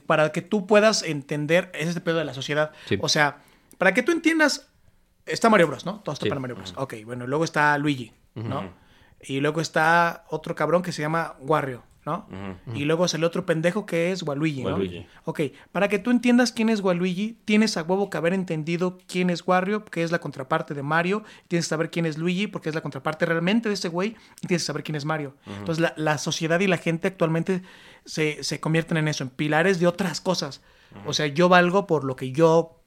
[0.06, 2.72] para que tú puedas entender, ese es el pedo de la sociedad.
[2.86, 2.98] Sí.
[3.02, 3.38] O sea,
[3.78, 4.70] para que tú entiendas,
[5.26, 6.00] está Mario Bros, ¿no?
[6.02, 6.30] Todo está Sí.
[6.30, 6.74] para Mario Bros.
[6.78, 8.72] Ok, bueno, luego está Luigi, ¿no?
[9.22, 12.28] Y luego está otro cabrón que se llama Wario, ¿no?
[12.76, 14.78] Y luego es el otro pendejo que es Waluigi, ¿no?
[15.26, 19.30] Ok, para que tú entiendas quién es Waluigi, tienes a huevo que haber entendido quién
[19.30, 22.70] es Wario, que es la contraparte de Mario, tienes que saber quién es Luigi, porque
[22.70, 25.36] es la contraparte realmente de ese güey, y tienes que saber quién es Mario.
[25.46, 27.62] Entonces la, la sociedad y la gente actualmente
[28.06, 30.62] se, se convierten en eso, en pilares de otras cosas.
[31.06, 32.80] O sea, yo valgo por lo que yo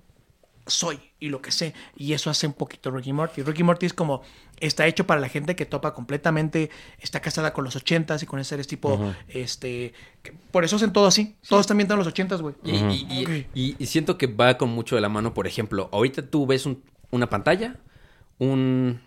[0.66, 1.74] soy y lo que sé.
[1.96, 3.42] Y eso hace un poquito Ricky Morty.
[3.42, 4.22] Ricky Morty es como,
[4.60, 6.70] está hecho para la gente que topa completamente,
[7.00, 9.92] está casada con los ochentas y con seres tipo, este,
[10.22, 11.36] que por eso hacen todo así.
[11.48, 12.54] Todos están viendo los ochentas, güey.
[12.64, 15.88] Y, y- y- y- y siento que va con mucho de la mano, por ejemplo,
[15.92, 17.76] ahorita tú ves un- una pantalla,
[18.38, 19.00] un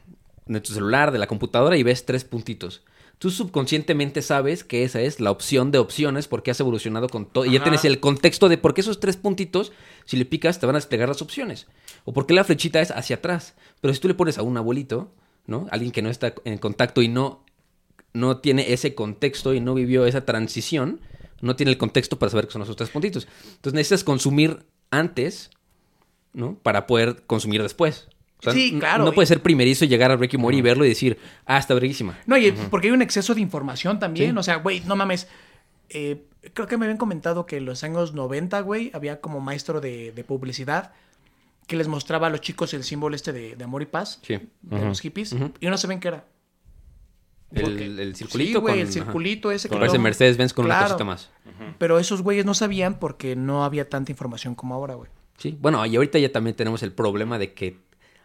[0.45, 2.81] de tu celular, de la computadora y ves tres puntitos.
[3.19, 7.45] Tú subconscientemente sabes que esa es la opción de opciones porque has evolucionado con todo.
[7.45, 9.73] Y ya tienes el contexto de por qué esos tres puntitos,
[10.05, 11.67] si le picas, te van a desplegar las opciones.
[12.05, 13.55] O por qué la flechita es hacia atrás.
[13.81, 15.11] Pero si tú le pones a un abuelito,
[15.49, 15.67] ¿no?
[15.71, 17.43] Alguien que no está en contacto y no,
[18.13, 21.01] no tiene ese contexto y no vivió esa transición,
[21.41, 23.27] no tiene el contexto para saber que son esos tres puntitos.
[23.55, 25.49] Entonces necesitas consumir antes,
[26.34, 26.55] ¿no?
[26.55, 28.07] Para poder consumir después.
[28.39, 29.03] O sea, Sí, claro.
[29.03, 31.73] No puede ser primerizo y llegar a Ricky Mori y verlo y decir, ah, está
[31.73, 32.17] verguísima.
[32.26, 34.38] No, y porque hay un exceso de información también.
[34.38, 35.27] O sea, güey, no mames.
[35.89, 36.23] Eh,
[36.53, 40.11] creo que me habían comentado que en los años 90, güey, había como maestro de,
[40.11, 40.93] de publicidad
[41.70, 44.40] que les mostraba a los chicos el símbolo este de, de amor y paz Sí.
[44.62, 46.26] de los hippies y no saben qué era.
[47.52, 48.80] El, el circulito Sí, güey, con...
[48.82, 48.94] el ajá.
[48.94, 50.94] circulito ese Que que parece todo- Mercedes-Benz con una Claro.
[50.94, 51.30] cosita más.
[51.80, 55.10] Pero esos güeyes no sabían porque no había tanta información como ahora, güey.
[55.38, 57.78] Sí, bueno, y ahorita ya también tenemos el problema de que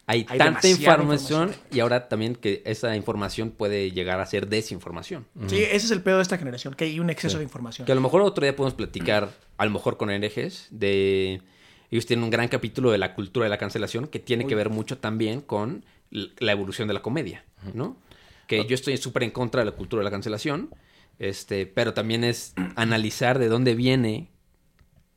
[0.07, 1.53] hay, Hay tanta información.
[1.71, 5.25] y ahora también que esa información puede llegar a ser desinformación.
[5.47, 7.87] Sí, ese es el pedo de esta generación, que hay un exceso de información.
[7.87, 11.41] Que a lo mejor otro día podemos platicar, a lo mejor con herejes, de...
[11.91, 14.71] Ellos tienen un gran capítulo de la cultura de la cancelación que tiene que ver
[14.71, 17.97] mucho también con la evolución de la comedia, ¿no?
[18.47, 20.71] Que yo estoy súper en contra de la cultura de la cancelación,
[21.19, 24.29] este, pero también es analizar de dónde viene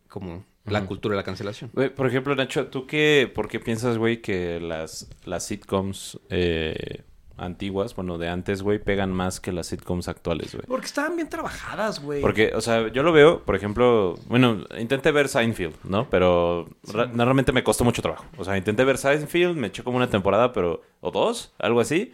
[0.07, 1.71] como la cultura de la cancelación.
[1.71, 7.03] Por ejemplo, Nacho, ¿tú qué, por qué piensas, güey, que las, las sitcoms eh,
[7.37, 10.65] antiguas, bueno, de antes, güey, pegan más que las sitcoms actuales, güey?
[10.67, 12.21] Porque estaban bien trabajadas, güey.
[12.21, 16.09] Porque, o sea, yo lo veo, por ejemplo, bueno, intenté ver Seinfeld, ¿no?
[16.09, 18.25] Pero ra- realmente me costó mucho trabajo.
[18.37, 22.13] O sea, intenté ver Seinfeld, me eché como una temporada, pero, o dos, algo así,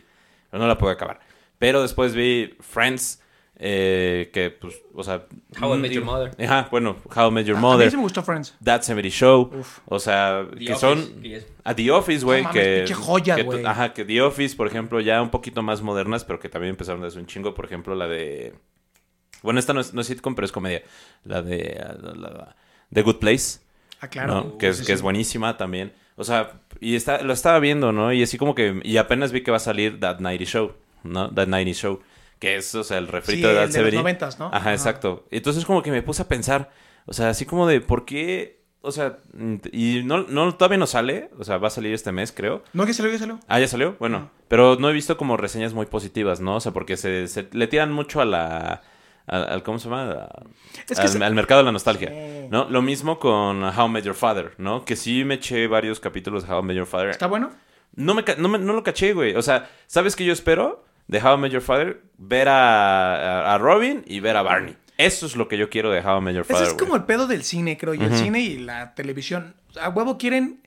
[0.52, 1.22] pero no la pude acabar.
[1.58, 3.22] Pero después vi Friends,
[3.66, 5.26] eh, que, pues, o sea...
[5.62, 6.32] How I Met Your Mother.
[6.44, 7.86] Ajá, bueno, How I Met Your A- A Mother.
[7.88, 8.54] mí sí me gustó Friends.
[8.62, 9.52] That 70 Show.
[9.58, 9.80] Uf.
[9.86, 11.24] O sea, The que Office, son.
[11.64, 12.44] A The Office, güey.
[12.44, 12.78] No que.
[12.80, 13.66] pinche joya, güey.
[13.66, 17.02] Ajá, que The Office, por ejemplo, ya un poquito más modernas, pero que también empezaron
[17.02, 17.54] desde un chingo.
[17.54, 18.54] Por ejemplo, la de.
[19.44, 20.84] Bueno, esta no es, no es sitcom, pero es comedia.
[21.24, 21.82] La de.
[22.02, 22.56] La, la-
[22.92, 23.60] The Good Place.
[24.02, 24.34] Ah, claro.
[24.34, 24.58] ¿no?
[24.58, 25.94] Que, es, Sí, que es buenísima también.
[26.18, 28.12] O sea, y está, lo estaba viendo, ¿no?
[28.12, 28.82] Y así como que.
[28.84, 30.74] Y apenas vi que va a salir That 90 Show,
[31.04, 31.30] ¿no?
[31.34, 32.02] That 90 Show.
[32.44, 34.28] Que es, o sea, el refrito Sí, de That de los 70.
[34.28, 34.46] 90s, ¿no?
[34.48, 34.74] Ajá, Ajá.
[34.74, 35.26] exacto.
[35.32, 36.72] Entonces como que me puse a pensar,
[37.06, 39.20] o sea, así como de por qué, o sea,
[39.72, 42.62] y no, no todavía no sale, o sea, va a salir este mes, creo.
[42.74, 43.40] No, que salió, que salió.
[43.48, 46.58] Ah, ya salió, bueno, pero no he visto como reseñas muy positivas, ¿no?
[46.58, 48.82] O sea, porque se, se le tiran mucho a la,
[49.26, 50.12] al, al- ¿cómo se llama?
[50.12, 50.44] A-
[50.90, 52.48] Es que al, se- al mercado de la nostalgia, Sí.
[52.52, 52.70] ¿no?
[52.70, 54.84] Lo mismo con How I Met Your Father, ¿no?
[54.84, 57.08] Que sí me eché varios capítulos de How I Met Your Father.
[57.12, 57.52] ¿Está bueno?
[57.96, 59.34] No, me, no, me- no lo caché, güey.
[59.38, 62.02] O sea, ¿sabes qué yo espero de How I Met Your Father?
[62.18, 63.16] Ver a,
[63.52, 64.76] a, a Robin y ver a Barney.
[64.98, 66.86] Eso es lo que yo quiero de How I Met Your Ese Father, es güey.
[66.86, 68.06] como el pedo del cine, creo yo.
[68.06, 69.56] El cine y la televisión.
[69.82, 70.62] A huevo quieren.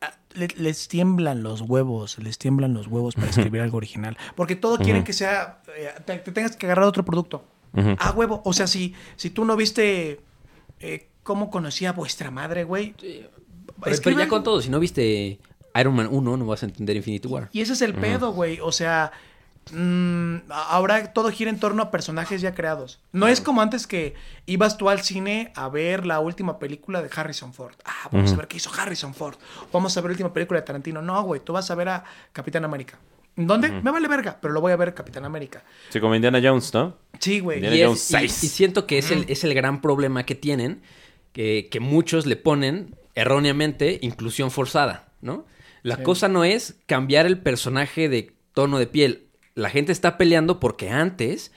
[0.00, 4.16] a- le- les tiemblan los huevos, les tiemblan los huevos para escribir algo original.
[4.34, 5.60] Porque todo quieren que sea.
[5.76, 7.44] eh, te, te tengas que agarrar otro producto.
[7.98, 8.40] A huevo.
[8.44, 10.20] O sea, si, si tú no viste.
[10.80, 12.94] eh, ¿Cómo conocía a vuestra madre, güey?
[13.00, 13.30] Pero,
[13.80, 15.40] pero Escribe ya con todo, si no viste
[15.74, 17.48] Iron Man 1, no vas a entender Infinity War.
[17.50, 18.58] Y ese es el pedo, güey.
[18.60, 19.10] O sea,
[19.72, 23.00] mm, ahora todo gira en torno a personajes ya creados.
[23.12, 24.14] No es como antes que
[24.46, 27.74] ibas tú al cine a ver la última película de Harrison Ford.
[27.84, 29.36] Ah, vamos a ver qué hizo Harrison Ford.
[29.72, 31.02] Vamos a ver la última película de Tarantino.
[31.02, 32.98] No, güey, tú vas a ver a Capitán América.
[33.36, 33.68] ¿Dónde?
[33.70, 35.64] Me vale verga, pero lo voy a ver Capitán América.
[35.88, 36.96] Sí, como Indiana Jones, ¿no?
[37.18, 37.58] Sí, güey.
[37.58, 38.44] Indiana Y, es- Jones y- 6.
[38.44, 40.82] y siento que es el, es el gran problema que tienen,
[41.32, 45.46] que, que muchos le ponen erróneamente inclusión forzada, ¿no?
[45.82, 49.23] La cosa no es cambiar el personaje de tono de piel.
[49.54, 51.52] La gente está peleando porque antes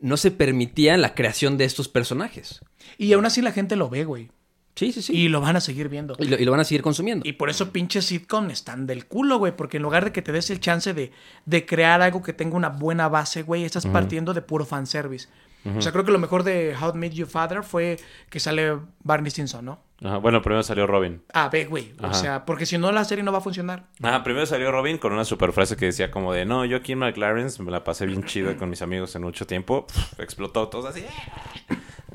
[0.00, 2.60] no se permitía la creación de estos personajes.
[2.98, 4.30] Y aún así la gente lo ve, güey.
[4.74, 5.12] Sí, sí, sí.
[5.14, 6.16] Y lo van a seguir viendo.
[6.18, 7.28] Y lo, y lo van a seguir consumiendo.
[7.28, 9.54] Y por eso pinches sitcom están del culo, güey.
[9.54, 11.12] Porque en lugar de que te des el chance de,
[11.44, 15.28] de crear algo que tenga una buena base, güey, estás partiendo de puro fanservice.
[15.76, 17.98] O sea, creo que lo mejor de How I Met Your Father fue
[18.30, 19.80] que sale Barney Stinson, ¿no?
[20.02, 21.22] Ajá, Bueno, primero salió Robin.
[21.32, 21.94] Ah, ve, güey.
[22.02, 23.84] O sea, porque si no la serie no va a funcionar.
[24.02, 26.92] Ajá, primero salió Robin con una super frase que decía como de, no, yo aquí
[26.92, 29.86] en McLaren me la pasé bien chido con mis amigos en mucho tiempo.
[30.18, 31.04] Explotó todo así.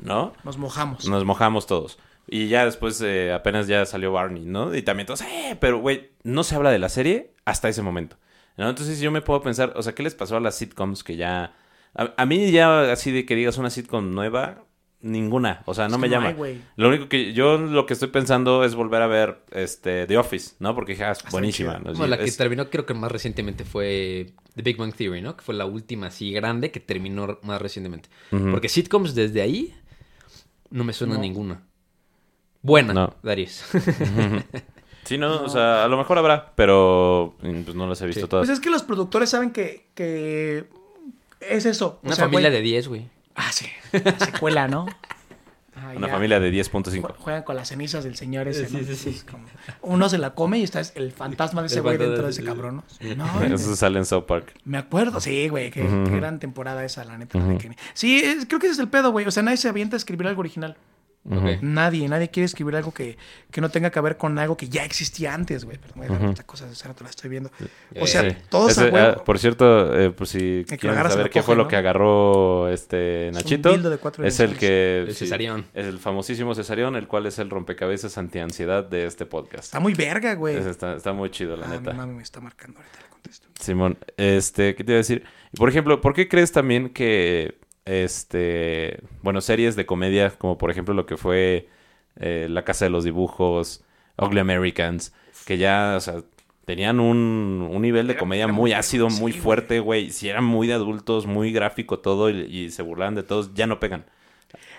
[0.02, 0.32] ¿No?
[0.44, 1.08] Nos mojamos.
[1.08, 1.98] Nos mojamos todos.
[2.28, 4.74] Y ya después eh, apenas ya salió Barney, ¿no?
[4.74, 5.56] Y también todos, ¡eh!
[5.60, 8.16] Pero, güey, no se habla de la serie hasta ese momento.
[8.56, 8.68] ¿no?
[8.68, 11.54] Entonces yo me puedo pensar, o sea, ¿qué les pasó a las sitcoms que ya...
[11.94, 14.64] A, a mí ya así de que digas una sitcom nueva,
[15.00, 15.62] ninguna.
[15.66, 16.28] O sea, no Es me llama.
[16.28, 20.16] hay, lo único que yo lo que estoy pensando es volver a ver este The
[20.18, 20.74] Office, ¿no?
[20.74, 21.72] Porque ja, es buenísima.
[21.78, 21.78] chida.
[21.84, 21.92] ¿no?
[21.96, 25.36] Bueno, la que Es- terminó creo que más recientemente fue The Big Bang Theory, ¿no?
[25.36, 28.08] Que fue la última así grande que terminó más recientemente.
[28.30, 29.74] Porque sitcoms desde ahí
[30.70, 31.62] no me suena ninguna.
[32.62, 33.14] Buena, No.
[33.22, 33.62] Darius.
[35.04, 38.22] Sí, no, o sea, a lo mejor habrá, pero mm, pues no las he visto
[38.22, 38.28] Sí.
[38.28, 38.44] todas.
[38.48, 40.64] Pues es que los productores saben que, que
[41.38, 42.00] es eso.
[42.02, 43.08] O Una sea, familia güey- de 10, güey.
[43.36, 43.66] Ah, sí.
[43.92, 44.86] La secuela, ¿no?
[45.78, 46.12] Ah, Una ya.
[46.14, 47.16] familia de Jue- 10.5.
[47.18, 48.86] Juegan con las cenizas del señor ese, Sí, ¿no?
[48.86, 49.08] sí, sí.
[49.10, 49.44] Es como-
[49.82, 52.76] Uno se la come y está el fantasma de ese güey dentro de ese cabrón,
[52.76, 53.14] ¿no?
[53.16, 54.54] No, Eso sale en South Park.
[54.64, 57.38] Me acuerdo, sí, güey, qué, qué gran temporada esa, la neta.
[57.58, 57.76] Kenny.
[57.92, 59.26] Sí, es- creo que ese es el pedo, güey.
[59.26, 60.76] O sea, nadie se avienta a escribir algo original.
[61.60, 63.16] Nadie, nadie quiere escribir algo que,
[63.50, 65.78] que no tenga que ver con algo que ya existía antes, güey.
[65.78, 67.50] Pero güey, esta cosa de esa rato la estoy viendo.
[68.00, 68.36] O sea, Sí.
[68.48, 69.14] todos Ese, a huevo.
[69.20, 71.68] ah, por cierto, eh, por si que lo quieren saber qué fue lo ¿no?
[71.68, 75.04] que agarró este Nachito, dildo de cuatro es el que...
[75.08, 75.66] El sí, Cesarión.
[75.74, 79.64] es el famosísimo Cesarión, el cual es el rompecabezas antiansiedad de este podcast.
[79.64, 80.56] Está muy verga, güey.
[80.56, 81.90] Está, está muy chido, la Ah, neta.
[81.92, 83.48] mi mami me está marcando ahorita, le contesto.
[83.60, 85.24] Simón, este, ¿qué te iba a decir?
[85.56, 90.94] Por ejemplo, ¿por qué crees también que, este, bueno, series de comedia, como por ejemplo
[90.94, 91.68] lo que fue
[92.16, 93.84] eh, La Casa de los Dibujos,
[94.18, 95.12] Ugly Americans,
[95.46, 96.22] que ya, o sea,
[96.66, 100.10] tenían un, un nivel de Era- comedia era muy muy ácido, muy sí, fuerte, güey.
[100.10, 103.66] Si eran muy de adultos, muy gráfico todo y, y se burlaban de todos, ya
[103.66, 104.04] no pegan.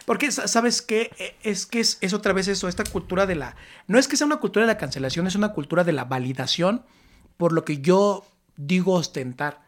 [0.06, 1.12] Porque, sa- ¿sabes qué?
[1.20, 3.56] E- Es que es, es otra vez eso, esta cultura de la...
[3.88, 6.84] No es que sea una cultura de la cancelación, es una cultura de la validación
[7.38, 8.26] por lo que yo
[8.56, 9.62] digo ostentar.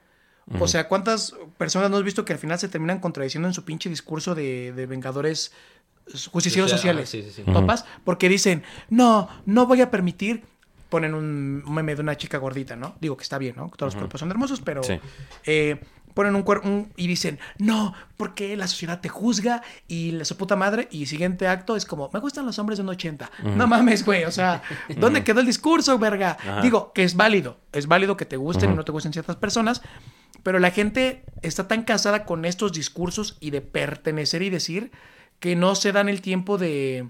[0.59, 3.65] O sea, ¿cuántas personas no has visto que al final se terminan contradiciendo en su
[3.65, 5.51] pinche discurso de, de vengadores
[6.31, 7.09] justicieros sociales?
[7.09, 7.51] ah, sí, sí, sí.
[7.51, 7.85] ¿Topas?
[8.03, 10.43] Porque dicen, no, no voy a permitir...
[10.89, 12.95] Ponen un meme de una chica gordita, ¿no?
[12.99, 13.71] Digo que está bien, ¿no?
[13.77, 14.81] Todos los cuerpos son hermosos, pero...
[14.81, 14.99] Sí.
[15.45, 15.79] eh,
[16.15, 20.55] ponen un cuerpo y dicen, no, porque la sociedad te juzga y la su puta
[20.55, 20.87] madre.
[20.91, 23.31] Y siguiente acto es como, me gustan los hombres de un 80.
[23.55, 24.23] No mames, güey.
[24.25, 24.63] O sea,
[24.97, 26.37] ¿dónde quedó el discurso, verga?
[26.63, 27.57] Digo, que es válido.
[27.71, 29.81] Es válido que te gusten y no te gusten ciertas personas.
[30.43, 34.91] Pero la gente está tan casada con estos discursos y de pertenecer y decir
[35.39, 37.07] que no se dan el tiempo de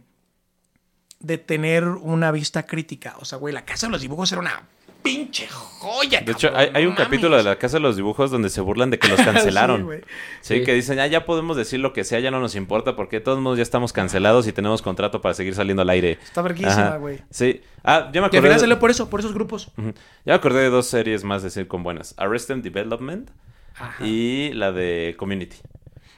[1.19, 3.15] de tener una vista crítica.
[3.19, 4.67] O sea, güey, la casa de los dibujos era una
[5.15, 6.21] pinche joya.
[6.21, 8.99] De hecho, hay, un capítulo de la Casa de los Dibujos donde se burlan de
[8.99, 9.77] que los cancelaron.
[9.77, 9.99] Sí, güey.
[10.41, 10.63] Sí, Sí.
[10.63, 13.21] que dicen, ah, ya podemos decir lo que sea, ya no nos importa, porque de
[13.21, 16.19] todos modos ya estamos cancelados y tenemos contrato para seguir saliendo al aire.
[16.23, 17.19] Está verguísima, güey.
[17.29, 17.61] Sí.
[17.83, 18.41] Ah, ya me al acordé.
[18.41, 19.69] final de- salió por eso, por esos grupos.
[19.77, 19.89] Ujú.
[20.25, 22.13] Ya me acordé de dos series más de sitcom buenas.
[22.17, 23.29] Arrested Development
[23.77, 24.05] Ajá.
[24.05, 25.57] y la de Community.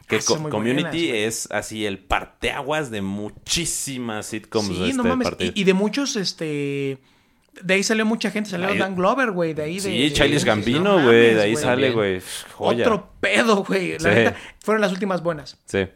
[0.07, 4.97] Que Ah, Co- Community buenas, es así el parteaguas de muchísimas sitcoms Sí, de este
[4.97, 5.29] no mames.
[5.39, 6.97] y de muchos, este.
[7.61, 8.49] De ahí salió mucha gente.
[8.49, 9.53] Salió Ahí- Dan Glover, güey.
[9.53, 10.09] De ahí de.
[10.09, 11.33] Sí, no Gambino, güey.
[11.35, 12.21] De ahí sale, güey.
[12.57, 13.93] Otro pedo, güey.
[13.93, 14.05] La Sí.
[14.15, 15.57] neta, fueron las últimas buenas.
[15.65, 15.87] Sí.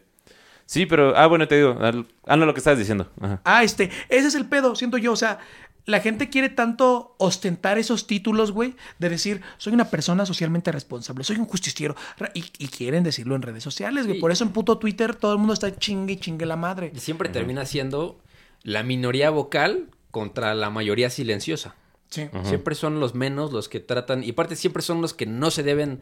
[0.66, 1.16] Sí, pero...
[1.16, 1.78] Ah, bueno, te digo.
[2.26, 3.08] Ah, no, lo que estabas diciendo.
[3.20, 3.40] Ajá.
[3.44, 3.90] Ah, este.
[4.08, 5.12] Ese es el pedo, siento yo.
[5.12, 5.38] O sea,
[5.84, 11.22] la gente quiere tanto ostentar esos títulos, güey, de decir, soy una persona socialmente responsable,
[11.22, 11.94] soy un justiciero.
[12.34, 14.16] Y, y quieren decirlo en redes sociales, güey.
[14.16, 14.20] Sí.
[14.20, 16.90] Por eso en puto Twitter todo el mundo está chingue y chingue la madre.
[16.94, 18.20] Y siempre termina siendo
[18.64, 19.86] la minoría vocal
[20.16, 21.74] contra la mayoría silenciosa.
[22.08, 22.26] Sí.
[22.44, 25.62] Siempre son los menos los que tratan, y aparte siempre son los que no se
[25.62, 26.00] deben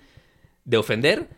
[0.65, 1.29] de ofender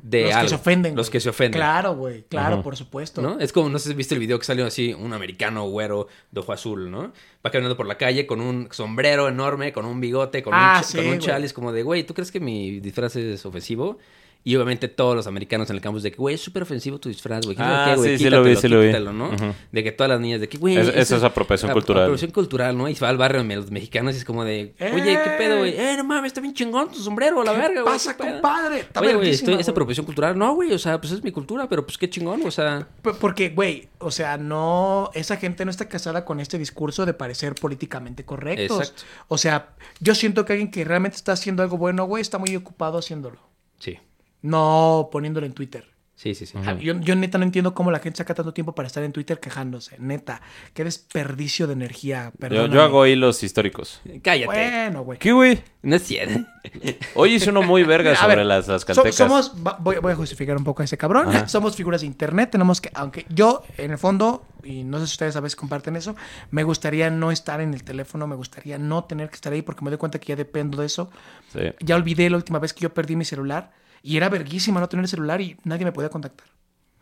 [0.00, 0.94] de Los que se ofenden.
[0.94, 1.12] Los güey.
[1.12, 1.58] que se ofenden.
[1.58, 2.22] Claro, güey.
[2.28, 3.20] Claro, por supuesto.
[3.22, 3.40] ¿no?
[3.40, 6.38] Es como, no sé si viste el video que salió así, un americano güero de
[6.40, 7.12] ojo azul, ¿no?
[7.44, 10.82] Va caminando por la calle con un sombrero enorme, con un bigote, con Ah, un,
[10.82, 11.26] ch- sí, con un güey.
[11.26, 13.98] chalice, como de, güey, ¿tú crees que mi disfraz es ofensivo?
[14.48, 17.08] Y obviamente todos los americanos en el campus de que, güey, es súper ofensivo tu
[17.08, 17.56] disfraz, güey.
[17.56, 18.16] ¿quién sabe Ah, qué, güey?
[18.16, 18.86] sí, sí lo vi, Quítatelo, sí lo vi.
[18.86, 19.54] quítatelo, ¿no?
[19.72, 20.76] De que todas las niñas de que, güey...
[20.76, 22.04] Es- eso es apropiación ap- cultural.
[22.04, 22.88] Apropiación cultural, ¿no?
[22.88, 25.58] Y se va al barrio de los mexicanos y es como de, oye, ¿qué pedo,
[25.58, 25.74] güey?
[25.76, 27.92] Eh, no mames, está bien chingón tu sombrero, la ¿Qué verga, güey.
[27.92, 28.78] pasa, ¿qué pedo?" compadre?
[28.78, 30.38] Está Oye, güey, estoy, es apropiación cultural.
[30.38, 32.86] No, güey, o sea, pues es mi cultura, pero pues qué chingón, o sea...
[33.20, 37.56] Porque, güey, o sea, no, esa gente no está casada con este discurso de parecer
[37.56, 38.78] políticamente correctos.
[38.78, 39.02] Exacto.
[39.26, 42.54] O sea, yo siento que alguien que realmente está haciendo algo bueno, güey, está muy
[42.54, 43.40] ocupado haciéndolo.
[43.80, 43.98] Sí.
[44.42, 45.84] No poniéndolo en Twitter.
[46.14, 46.56] Sí, sí, sí.
[46.64, 49.12] Ah, Yo, yo neta no entiendo cómo la gente saca tanto tiempo para estar en
[49.12, 49.96] Twitter quejándose.
[49.98, 50.40] Neta,
[50.72, 52.32] qué desperdicio de energía.
[52.50, 54.00] Yo, yo hago hilos históricos.
[54.22, 54.46] Cállate.
[54.46, 55.18] Bueno, güey.
[55.18, 55.62] ¿Qué, güey?
[55.82, 56.40] No es cierto.
[57.16, 59.14] Hoy hice uno muy verga A sobre ver, las, las so- caltecas.
[59.14, 61.28] somos, va- voy, voy a justificar un poco a ese cabrón.
[61.28, 61.48] Ajá.
[61.48, 62.48] Somos figuras de internet.
[62.50, 65.96] Tenemos que, aunque yo, en el fondo, y no sé si ustedes a veces comparten
[65.96, 66.16] eso,
[66.50, 69.84] me gustaría no estar en el teléfono, me gustaría no tener que estar ahí porque
[69.84, 71.10] me doy cuenta que ya dependo de eso.
[71.52, 71.60] Sí.
[71.80, 73.70] Ya olvidé la última vez que yo perdí mi celular
[74.06, 76.46] y era verguísima no tener el celular y nadie me podía contactar.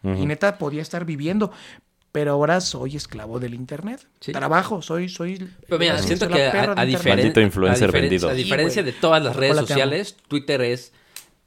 [0.03, 1.51] Y neta podía estar viviendo.
[2.13, 4.07] Pero ahora soy esclavo del internet.
[4.21, 4.31] Sí.
[4.33, 5.51] Trabajo, soy, soy.
[5.67, 8.29] Pero mira, siento que a, a diferen- Maldito influencer a vendido.
[8.29, 10.93] a diferencia de todas las redes sociales, Twitter es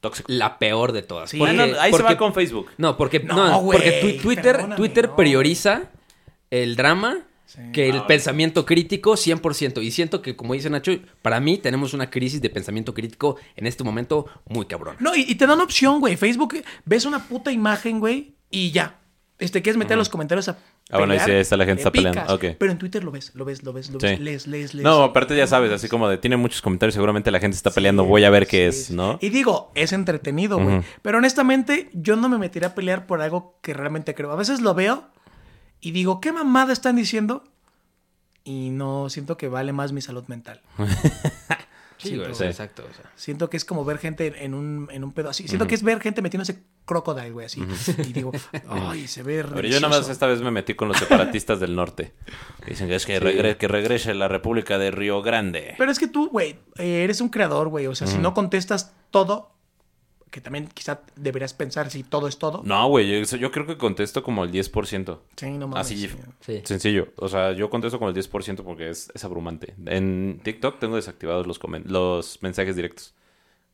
[0.00, 0.26] Tóxico.
[0.30, 1.30] la peor de todas.
[1.30, 1.38] Sí.
[1.38, 2.68] Porque- Ah, no, ahí se porque- va con Facebook.
[2.76, 5.16] No, porque, No, no, güey, porque tu- Twitter, perdóname, Twitter no.
[5.16, 5.82] prioriza
[6.50, 7.60] el drama Sí.
[7.72, 9.82] que el Ah, pensamiento crítico 100%.
[9.82, 10.92] Y siento que, como dice Nacho,
[11.22, 14.96] para mí tenemos una crisis de pensamiento crítico en este momento muy cabrón.
[15.00, 16.16] No, y, y te dan opción, güey.
[16.18, 18.98] Facebook, ves una puta imagen, güey, y ya.
[19.38, 20.58] Este, quieres meter los comentarios a.
[20.90, 22.38] Ah, bueno, ahí sí, ahí está la gente está peleando.
[22.58, 24.06] Pero en Twitter lo ves, lo ves, lo ves, lo Sí.
[24.08, 24.20] ves.
[24.20, 24.82] Lees, lees, lees.
[24.84, 28.04] No, aparte ya sabes, así como de tiene muchos comentarios, seguramente la gente está peleando,
[28.04, 28.90] voy a ver qué Sí, es.
[28.90, 29.16] ¿no?
[29.22, 30.80] Y digo, es entretenido, güey.
[31.02, 34.32] Pero honestamente, yo no me metería a pelear por algo que realmente creo.
[34.32, 35.04] A veces lo veo
[35.80, 37.44] y digo, ¿qué mamada están diciendo?
[38.44, 40.60] Y no siento que vale más mi salud mental.
[42.00, 42.44] Sí, güey, Sí.
[42.44, 42.86] exacto.
[42.88, 43.10] o sea.
[43.16, 45.48] Siento que es como ver gente en un, en un pedo así.
[45.48, 47.60] Siento que es ver gente metiéndose crocodile, güey, así.
[48.06, 48.30] Y digo,
[48.68, 50.12] ay, se ve Pero yo nada más delicioso".
[50.12, 52.14] esta vez me metí con los separatistas del norte.
[52.68, 55.74] Dicen que es que, regre- que regrese la República de Río Grande.
[55.76, 57.88] Pero es que tú, güey, eres un creador, güey.
[57.88, 59.50] O sea, si no contestas todo,
[60.30, 62.62] que también quizá deberías pensar si todo es todo.
[62.64, 65.18] No, güey, yo, yo creo que contesto como el 10%.
[65.36, 65.86] Sí, no mames.
[65.86, 66.10] Así, sí.
[66.40, 66.62] Sí.
[66.64, 67.08] sencillo.
[67.16, 69.74] O sea, yo contesto como el 10% porque es, es abrumante.
[69.86, 73.14] En TikTok tengo desactivados los, comen- los mensajes directos.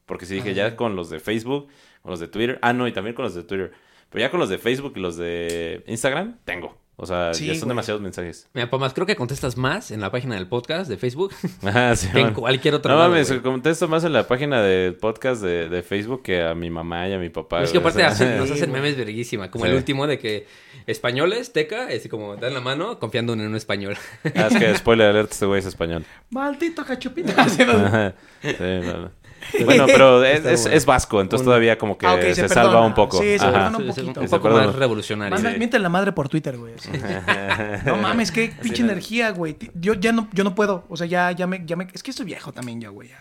[0.07, 1.69] Porque si dije Ah, ya con los de Facebook,
[2.03, 2.59] con los de Twitter.
[2.63, 3.73] Ah, no, y también con los de Twitter.
[4.11, 6.77] Pero ya con los de Facebook y los de Instagram, tengo.
[6.97, 7.69] O sea, Sí, ya son güey.
[7.71, 8.49] demasiados mensajes.
[8.55, 11.33] Mira, Pamas, creo que contestas más en la página del podcast de Facebook
[11.97, 13.41] sí, que en cualquier otro No lado, mames, güey.
[13.43, 17.13] contesto más en la página del podcast de, de Facebook que a mi mamá y
[17.15, 17.63] a mi papá.
[17.65, 19.71] Es que aparte O sea, hacen- nos hacen memes verguísima, como Sí.
[19.73, 20.47] el último de que
[20.87, 23.97] españoles, teca, es como dan la mano confiando en un español.
[24.37, 26.05] Ah, es que spoiler alert, este güey es español.
[26.31, 27.33] Maldito cachupito.
[27.37, 28.15] Ajá.
[28.43, 29.11] Sí, no.
[29.65, 32.95] Bueno, pero es, es- es vasco, entonces todavía como que Ah, se, se salva un
[32.95, 33.19] poco.
[33.21, 34.21] Sí, se perdona un poquito.
[34.21, 35.35] un poco más revolucionario.
[35.35, 35.59] Manda, Sí.
[35.59, 36.75] miente la madre por Twitter, güey.
[37.87, 39.57] No mames, qué pinche energía, güey.
[39.75, 40.85] Yo ya no, yo no puedo.
[40.89, 41.87] O sea, ya, ya me, ya me.
[41.93, 43.09] Es que estoy viejo también ya, güey.
[43.09, 43.19] Ya,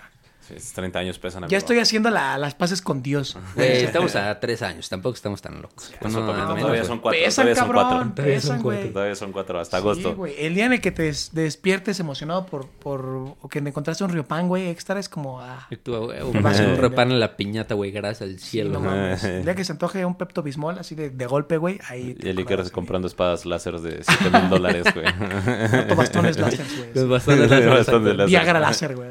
[0.60, 1.42] Sí, 30 años pesan.
[1.42, 1.58] Ya amigo.
[1.58, 3.38] estoy haciendo la- las paces con Dios.
[3.56, 5.92] Güey, estamos a tres años, tampoco estamos tan locos.
[6.02, 7.20] Bueno, papito, al menos, todavía son cuatro.
[7.22, 7.84] Pesan, todavía son cabrón.
[7.90, 8.14] cuatro.
[8.16, 8.78] Todavía son Pesan, güey.
[8.78, 8.94] cuatro.
[8.94, 10.16] Todavía son cuatro, hasta Sí, agosto.
[10.16, 10.34] güey.
[10.38, 13.06] El día en el que te des- despiertes emocionado por, por
[13.42, 16.60] o que te encontraste un riopan, güey, extra es como ah, Y tú, güey, Vas
[16.60, 18.74] a un repán en la piñata, güey, gracias al sí, cielo.
[18.74, 18.92] no güey.
[18.92, 19.24] mames.
[19.24, 22.30] El día que se antoje un Pepto Bismol así de, de golpe, güey, ahí Y
[22.30, 25.06] el Iker comprando espadas láser de 7 mil dólares, güey.
[25.82, 26.88] Autobastones láser, güey.
[26.94, 27.08] Los así.
[27.08, 28.28] bastones láser.
[28.28, 29.10] Viagra láser, güey.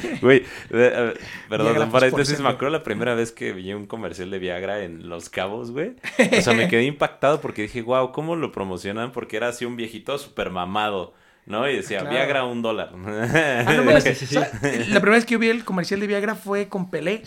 [0.00, 0.08] Sí.
[0.20, 1.14] Güey, eh,
[1.48, 4.82] perdón, Viagra un paréntesis, me acuerdo la primera vez que vi un comercial de Viagra
[4.82, 5.94] en Los Cabos, güey.
[6.36, 9.12] O sea, me quedé impactado porque dije, wow, ¿cómo lo promocionan?
[9.12, 11.14] Porque era así un viejito súper mamado,
[11.46, 11.68] ¿no?
[11.70, 12.14] Y decía, Claro.
[12.16, 12.90] Viagra un dólar.
[12.94, 14.06] Ah, no mames.
[14.22, 17.22] O sea, La primera vez que yo vi el comercial de Viagra fue con Pelé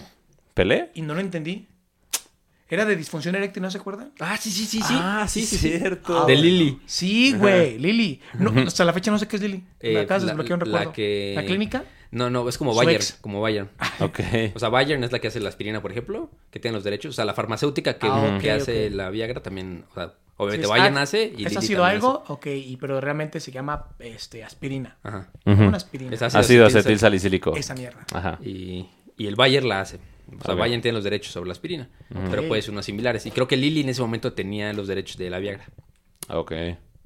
[0.54, 0.90] ¿Pelé?
[0.94, 1.68] y no lo entendí.
[2.72, 4.12] Era de disfunción eréctil, ¿no se acuerdan?
[4.20, 4.94] Ah, sí, sí, sí, sí.
[4.96, 6.26] Ah, sí, cierto.
[6.28, 6.80] De Lili.
[6.86, 8.22] Sí, güey, Lili.
[8.38, 9.64] No, hasta la fecha no sé qué es Lili.
[9.80, 10.94] Eh, la- desbloquear un la recuerdo.
[10.94, 11.84] que- ¿La clínica?
[12.12, 13.18] No, no, es como Su Bayern, ex.
[13.22, 13.70] como Bayern.
[14.00, 14.20] Ok.
[14.56, 17.12] O sea, Bayern es la que hace la aspirina, por ejemplo, que tiene los derechos.
[17.12, 20.70] O sea, la farmacéutica que, Ah, que hace la Viagra también, o sea, obviamente Sí,
[20.72, 22.24] Bayern ah, hace y ¿Eso Lili ha sido algo?
[22.28, 24.98] Ok, y, pero realmente se llama este, aspirina.
[25.04, 25.18] hace.
[25.18, 25.32] Ajá.
[25.46, 26.14] Una aspirina.
[26.16, 27.56] Es ácido Ácido acetil acetil salicílico.
[27.56, 28.06] Esa mierda.
[28.14, 28.40] Ajá.
[28.44, 28.88] Y,
[29.18, 29.98] y el Bayer la hace.
[30.40, 30.60] O sea, Ok.
[30.62, 31.90] Bayern tiene los derechos sobre la aspirina.
[32.32, 33.26] Pero puede ser unos similares.
[33.26, 35.66] Y creo que Lili en ese momento tenía los derechos de la Viagra.
[36.30, 36.54] Ok.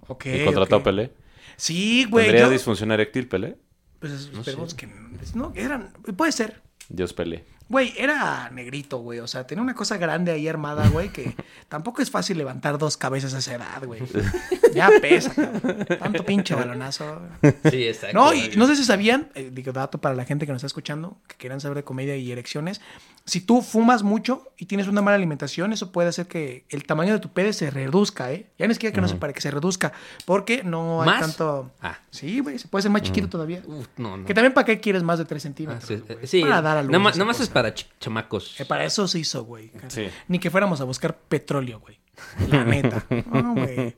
[0.07, 0.25] Ok.
[0.27, 0.81] ¿Y contrató ok.
[0.81, 1.11] a Pelé?
[1.57, 2.25] Sí, güey.
[2.25, 3.55] ¿Tendría yo- disfunción eréctil Pelé?
[4.03, 4.89] Pues esperemos que.
[5.33, 5.93] No, eran.
[6.17, 6.61] Puede ser.
[6.89, 7.45] Dios Pelé.
[7.73, 9.17] Güey, era negrito, güey.
[9.19, 11.35] O sea, tenía una cosa grande ahí armada, güey, que
[11.69, 14.01] tampoco es fácil levantar dos cabezas a esa edad, güey.
[14.73, 15.85] Ya pesa, cabrón.
[15.99, 17.21] Tanto pinche balonazo.
[17.69, 18.17] Sí, exacto.
[18.17, 20.65] No, y no sé si sabían, eh, digo, dato para la gente que nos está
[20.67, 22.81] escuchando, que quieran saber de comedia y erecciones.
[23.25, 27.13] Si tú fumas mucho y tienes una mala alimentación, eso puede hacer que el tamaño
[27.13, 28.47] de tu pene se reduzca, ¿eh?
[28.57, 29.93] Ya no es que, que no se para que se reduzca,
[30.25, 31.21] porque no hay ¿Más?
[31.21, 31.71] tanto.
[31.79, 31.99] Ah.
[32.09, 33.61] Sí, güey, se puede ser más chiquito todavía.
[33.65, 34.25] Uf, no, no.
[34.25, 35.85] Que también para qué quieres más de 3 Ah, centímetros.
[35.87, 36.27] sí, güey?
[36.27, 36.41] sí.
[36.41, 36.91] Para dar a luz.
[36.91, 38.59] Nada más, es para ch- chamacos.
[38.59, 39.71] Eh, para eso se hizo, güey.
[39.87, 40.07] Sí.
[40.27, 41.99] Ni que fuéramos a buscar petróleo, güey.
[42.49, 43.05] La neta.
[43.31, 43.95] No, güey.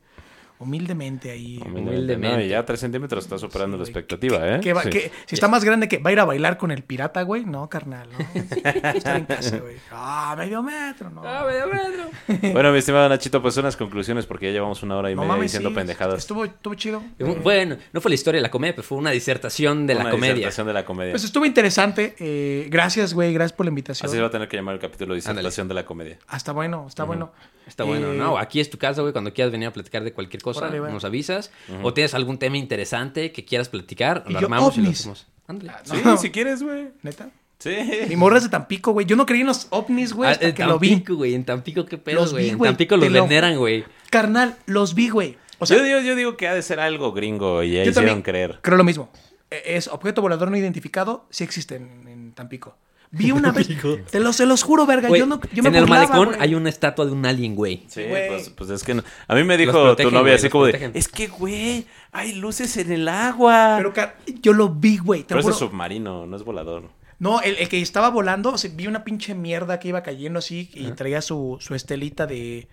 [0.66, 1.62] Humildemente ahí.
[1.66, 2.38] Humildemente.
[2.38, 4.60] No, y ya 3 centímetros está superando Sí, la expectativa, ¿eh?
[4.62, 4.90] Que va- Sí.
[4.90, 7.46] que- si está más grande que va a ir a bailar con el pirata, güey.
[7.46, 8.18] No, carnal, no.
[8.96, 9.76] Está en casa, güey.
[9.92, 11.22] Ah, medio metro, no.
[12.54, 15.34] Bueno, mi estimado Nachito, pues unas conclusiones porque ya llevamos una hora y no media
[15.34, 16.20] mames, diciendo sí, pendejadas.
[16.20, 17.04] Estuvo, estuvo chido.
[17.44, 20.10] Bueno, no fue la historia de la comedia, pero fue una disertación de Una la
[20.12, 20.34] comedia.
[20.36, 21.12] disertación de la comedia.
[21.14, 22.16] Pues estuvo interesante.
[22.20, 23.34] eh, gracias, güey.
[23.34, 24.08] Gracias por la invitación.
[24.08, 26.18] Así se va a tener que llamar el capítulo de disertación de la comedia.
[26.28, 27.32] Ah, está bueno, está bueno.
[27.68, 28.38] Está bueno, Eh, ¿no?
[28.38, 29.12] Aquí es tu casa, güey.
[29.12, 31.52] Cuando quieras venir a platicar de cualquier cosa, Órale, nos avisas.
[31.84, 35.28] O tienes algún tema interesante que quieras platicar, Y lo yo, armamos y lo hacemos.
[35.48, 35.72] Ándale.
[35.84, 36.18] Sí, No.
[36.18, 36.90] si quieres, güey.
[37.04, 37.30] ¿Neta?
[37.60, 37.76] Sí.
[38.10, 39.06] Mi morra es de Tampico, güey.
[39.06, 40.90] Yo no creí en los ovnis, güey, Ah, hasta en que lo vi.
[40.90, 41.34] Tampico, güey.
[41.36, 42.50] En Tampico, qué pedo, güey.
[42.50, 43.86] En Tampico los lo- veneran, güey.
[44.10, 45.38] Carnal, los vi, güey.
[45.60, 47.92] O sea, yo, digo, yo digo que ha de ser algo gringo y ya yo
[47.92, 48.60] hicieron creer.
[48.62, 49.10] creo lo mismo.
[49.52, 52.78] Eh, Es objeto volador no identificado, sí existe en, en Tampico.
[53.18, 53.68] Vi una vez,
[54.12, 55.10] te los, se los juro, verga.
[55.10, 57.86] Yo, no, yo me en el burlaba, malecón hay una estatua de un alien, güey.
[57.88, 58.28] Sí, Güey.
[58.28, 60.72] pues, pues es que no- a mí me dijo protegen, tu novia así como de,
[60.74, 60.92] protegen.
[60.96, 63.76] es que, güey, hay luces en el agua.
[63.78, 65.24] Pero car- yo lo vi, güey.
[65.24, 66.90] Pero lo eso es submarino, no es volador.
[67.18, 70.40] No, el, el que estaba volando, o sea, vi una pinche mierda que iba cayendo
[70.40, 72.68] así y traía su, su estelita de.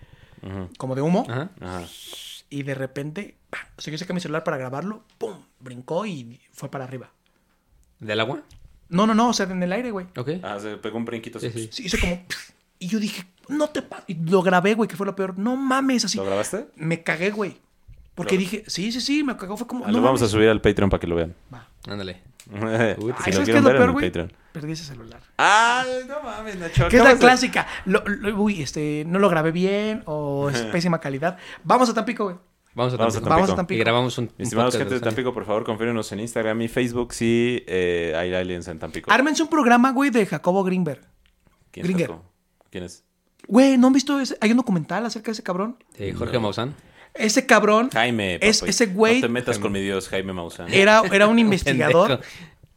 [0.77, 1.25] como de humo.
[1.29, 1.49] Ajá.
[2.49, 3.61] Y de repente, ¡pam!
[3.77, 5.33] o sea, yo saqué mi celular para grabarlo, ¡pum!
[5.59, 7.09] Brincó y fue para arriba.
[7.99, 8.41] ¿Del agua?
[8.93, 10.05] No, no, no, o sea, en el aire, güey.
[10.17, 10.29] Ok.
[10.43, 11.39] Ah, se pegó un brinquito.
[11.39, 11.59] Sí, así.
[11.63, 11.69] sí.
[11.71, 12.23] Sí, hizo como.
[12.79, 14.03] Y yo dije, no te pa-".
[14.07, 15.37] Y lo grabé, güey, que fue lo peor.
[15.37, 16.17] No mames, así.
[16.17, 16.67] ¿Lo grabaste?
[16.75, 17.57] Me cagué, güey.
[18.15, 19.57] Porque Lo- dije, sí, sí, sí, me cagó.
[19.57, 19.85] Fue como.
[19.85, 20.31] Ah, no lo vamos a mames.
[20.31, 21.33] subir al Patreon para que lo vean.
[21.53, 21.67] Va.
[21.87, 22.21] Ándale.
[22.43, 24.05] si Ay, lo ¿Sabes qué quieren es lo ver peor, en güey?
[24.05, 24.33] el Patreon.
[24.51, 25.19] Perdí ese celular.
[25.37, 26.87] Ay, no mames, Nacho.
[26.89, 27.67] ¿Qué es la acabas de- clásica?
[27.85, 31.37] Lo- lo- uy, este, no lo grabé bien o es pésima calidad.
[31.63, 32.35] Vamos a Tampico, güey.
[32.75, 33.29] Vamos a Vamos a Tampico.
[33.29, 33.55] Vamos a Tampico.
[33.55, 33.75] Tampico.
[33.75, 34.25] Y grabamos un.
[34.25, 34.99] un Mis estimados gente de.
[34.99, 39.11] Tampico, por favor, confírenos en Instagram y Facebook si eh, hay aliens en Tampico.
[39.11, 41.01] Ármense un programa, güey, de Jacobo Greenberg.
[41.71, 42.03] ¿Quién Gringer.
[42.03, 42.07] es?
[42.09, 42.31] Jacobo?
[42.71, 43.03] ¿Quién es?
[43.47, 44.37] Güey, ¿no han visto ese?
[44.41, 45.77] Hay un documental acerca de ese cabrón.
[45.97, 46.73] Eh, Jorge Maussan.
[47.13, 48.39] Ese cabrón Jaime.
[48.41, 50.73] Es- ese güey- No te metas con mi Dios, Jaime Maussan.
[50.73, 52.21] era, era un investigador.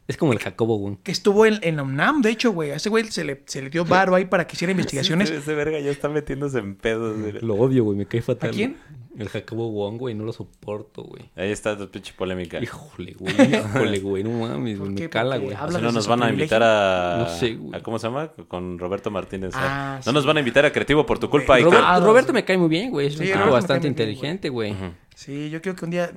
[0.07, 0.97] Es como el Jacobo, güey.
[1.03, 2.71] que estuvo en, en la UNAM, de hecho, güey.
[2.71, 5.29] A ese güey se le, se le dio varo ahí para que hiciera investigaciones.
[5.29, 7.19] Ese, ese verga ya está metiéndose en pedos.
[7.19, 7.33] güey.
[7.41, 7.97] Lo odio, güey.
[7.97, 8.49] Me cae fatal.
[8.49, 8.77] ¿A quién?
[9.19, 10.13] El Jacobo Wong, güey.
[10.15, 11.23] No lo soporto, güey.
[11.35, 12.61] Ahí está tu pinche polémica.
[12.61, 13.33] Híjole, güey.
[13.55, 14.23] Híjole, güey.
[14.23, 14.79] No mames.
[14.79, 15.47] Me cala, güey.
[15.47, 17.77] O sea, no ¿Hablas de nos van a invitar a, No sé, güey.
[17.77, 18.29] a- ¿Cómo se llama?
[18.47, 19.55] Con Roberto Martínez.
[19.55, 19.57] ¿eh?
[19.59, 20.13] Ah, no sí.
[20.15, 21.57] nos van a invitar a Creativo por tu culpa.
[21.59, 23.07] Robert- Ah, Roberto me cae muy bien, güey.
[23.07, 24.73] Es un Sí, tipo bastante inteligente, güey.
[25.15, 26.11] Sí, yo quiero que un día.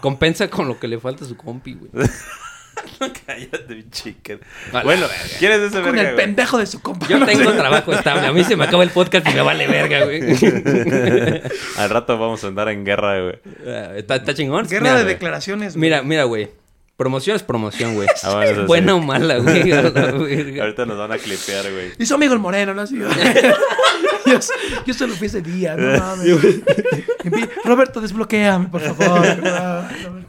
[0.00, 1.90] Compensa con lo que le falta a su compi, güey.
[3.26, 4.34] Cállate, chica.
[4.72, 5.24] Vale, bueno, verga.
[5.38, 6.16] ¿quieres ese Con verga, el güey?
[6.26, 7.06] pendejo de su compa.
[7.08, 7.56] Yo No tengo sé.
[7.56, 8.26] trabajo estable.
[8.26, 10.20] A mí se me acaba el podcast y me vale verga, güey.
[11.78, 13.38] Al rato vamos a andar en guerra, güey.
[13.66, 14.66] Ah, ¿Está, está chingón?
[14.66, 15.14] Guerra Mira, de güey.
[15.14, 15.74] declaraciones.
[15.74, 15.80] güey.
[15.80, 16.50] Mira, mira, güey.
[16.96, 18.08] Promoción es promoción, güey.
[18.24, 18.66] Ah, bueno, sí.
[18.66, 19.72] Buena o mala, güey.
[20.60, 21.92] Ahorita nos van a clipear, güey.
[21.98, 22.82] Y su amigo el Moreno, ¿no?
[22.82, 22.98] Así,
[24.30, 24.38] yo,
[24.86, 26.60] yo solo fui ese día, no mames.
[27.64, 29.26] Roberto, desbloqueame, por favor.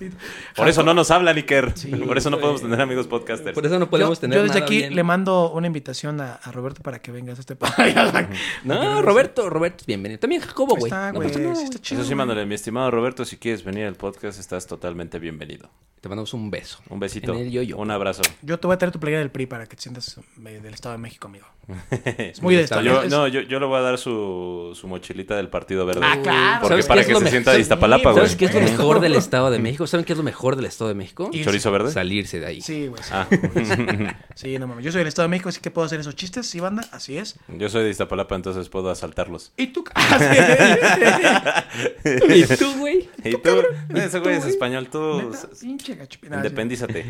[0.55, 1.71] Por eso no nos hablan, Iker.
[1.75, 3.53] Sí, Por eso no podemos tener amigos podcasters.
[3.53, 4.95] Por eso no podemos yo, tener yo desde nada aquí bien.
[4.95, 8.15] le mando una invitación a, a Roberto para que vengas a este podcast.
[8.63, 10.19] No, Roberto, Roberto bienvenido.
[10.19, 10.85] También Jacobo, güey.
[10.91, 11.29] está, güey.
[11.29, 11.39] sí
[11.79, 15.69] chido, Eso sí, mándale, mi estimado Roberto, si quieres venir al podcast, estás totalmente bienvenido.
[16.01, 16.79] Te mandamos un beso.
[16.89, 17.31] Un besito.
[17.33, 17.77] En el yo-yo.
[17.77, 18.23] Un abrazo.
[18.41, 20.73] Yo te voy a traer tu playera del PRI para que te sientas eh, del
[20.73, 21.45] Estado de México, amigo.
[22.17, 22.81] Es muy de Estado.
[22.81, 26.01] Yo, no, yo, yo le voy a dar su, su mochilita del Partido Verde.
[26.03, 26.59] Ah, claro.
[26.61, 28.15] Porque ¿Sabes para que se sienta de ¿sabes- Iztapalapa, güey.
[28.25, 29.87] ¿Sabes qué es lo mejor del Estado de México?
[29.87, 31.29] ¿Saben qué es lo mejor del Estado de México?
[31.33, 31.91] Y- ¿Chorizo verde?
[31.91, 32.61] Salirse de ahí.
[32.61, 33.01] Sí, güey.
[33.03, 33.09] Sí.
[33.13, 33.27] Ah,
[34.35, 34.83] Sí, no mames.
[34.85, 36.83] Yo soy del Estado de México, así que puedo hacer esos chistes, ¿sí, banda?
[36.91, 37.35] Así es.
[37.47, 39.51] yo soy de Iztapalapa, entonces puedo asaltarlos.
[39.57, 39.83] ¿Y tú?
[39.95, 41.63] Ah.
[42.03, 43.09] ¿Y tú, güey?
[43.23, 43.49] ¿Y tú?
[43.95, 46.19] Ese güey es español, tú Pinche gacho.
[46.23, 47.05] Independízate.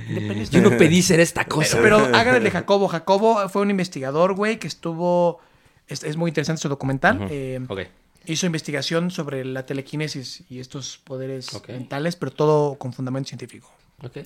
[0.52, 1.80] Yo no pedí ser esta cosa.
[1.82, 2.88] Pero de Jacobo.
[2.88, 5.40] Jacobo fue un investigador, güey, que estuvo.
[5.92, 7.28] Es, es muy interesante su documental.
[7.30, 7.60] Eh.
[8.26, 13.72] Hizo investigación sobre la telequinesis y estos poderes mentales, pero todo con fundamento científico.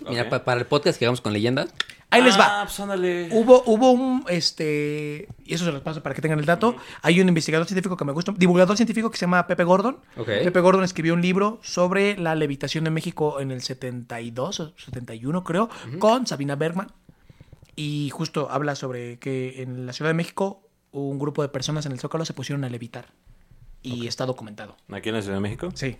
[0.09, 1.67] Mira, pa- para el podcast que hagamos con leyendas,
[2.09, 2.61] Ahí les va.
[2.61, 3.27] Ah, pues ándale.
[3.31, 6.75] Hubo, hubo un, este, y eso se los paso para que tengan el dato.
[7.01, 9.97] Hay un investigador científico que me gusta, divulgador científico que se llama Pepe Gordon.
[10.43, 15.43] Pepe Gordon escribió un libro sobre la levitación en México en el 72 o 71,
[15.43, 15.69] creo,
[15.99, 16.91] con Sabina Bergman.
[17.75, 20.64] Y justo habla sobre que en la Ciudad de México
[21.01, 23.07] un grupo de personas en el Zócalo se pusieron a levitar.
[23.81, 24.75] Y está documentado.
[24.91, 25.69] ¿Aquí en la Ciudad de México?
[25.75, 25.97] Sí.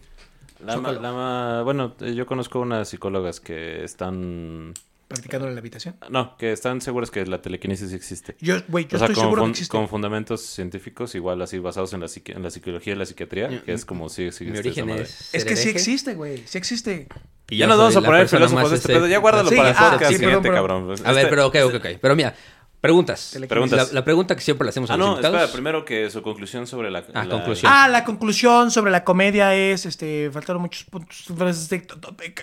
[0.65, 4.73] La ma- la ma- bueno, eh, yo conozco unas psicólogas que están...
[5.07, 5.95] Practicando la levitación.
[6.09, 8.35] No, que están seguras que la telequinesis existe.
[8.41, 9.71] Yo, güey, yo o sea, estoy con, seguro que fun- existe.
[9.77, 13.61] con fundamentos científicos, igual así basados en la, psiqui- en la psicología y la psiquiatría,
[13.63, 15.29] que es como si existe mi esa origen es.
[15.35, 16.41] Es que sí existe, güey.
[16.47, 17.07] Sí existe.
[17.51, 19.05] Y Ya nos vamos a poner filósofos de este pedo.
[19.07, 20.83] Ya guárdalo Sí, para el ah, podcast sí, siguiente, perdón, cabrón.
[21.05, 21.85] A ver, Este- pero ok, ok, ok.
[22.01, 22.33] Pero mira,
[22.85, 23.37] Preguntas.
[23.47, 23.87] Preguntas.
[23.89, 25.37] La, la pregunta que siempre le hacemos a Ah, los no, invitados.
[25.41, 27.03] espera, primero que su conclusión sobre la...
[27.13, 27.71] Ah, la- conclusión.
[27.73, 31.25] Ah, la conclusión sobre la comedia es, este, faltaron muchos puntos.
[31.29, 31.87] este,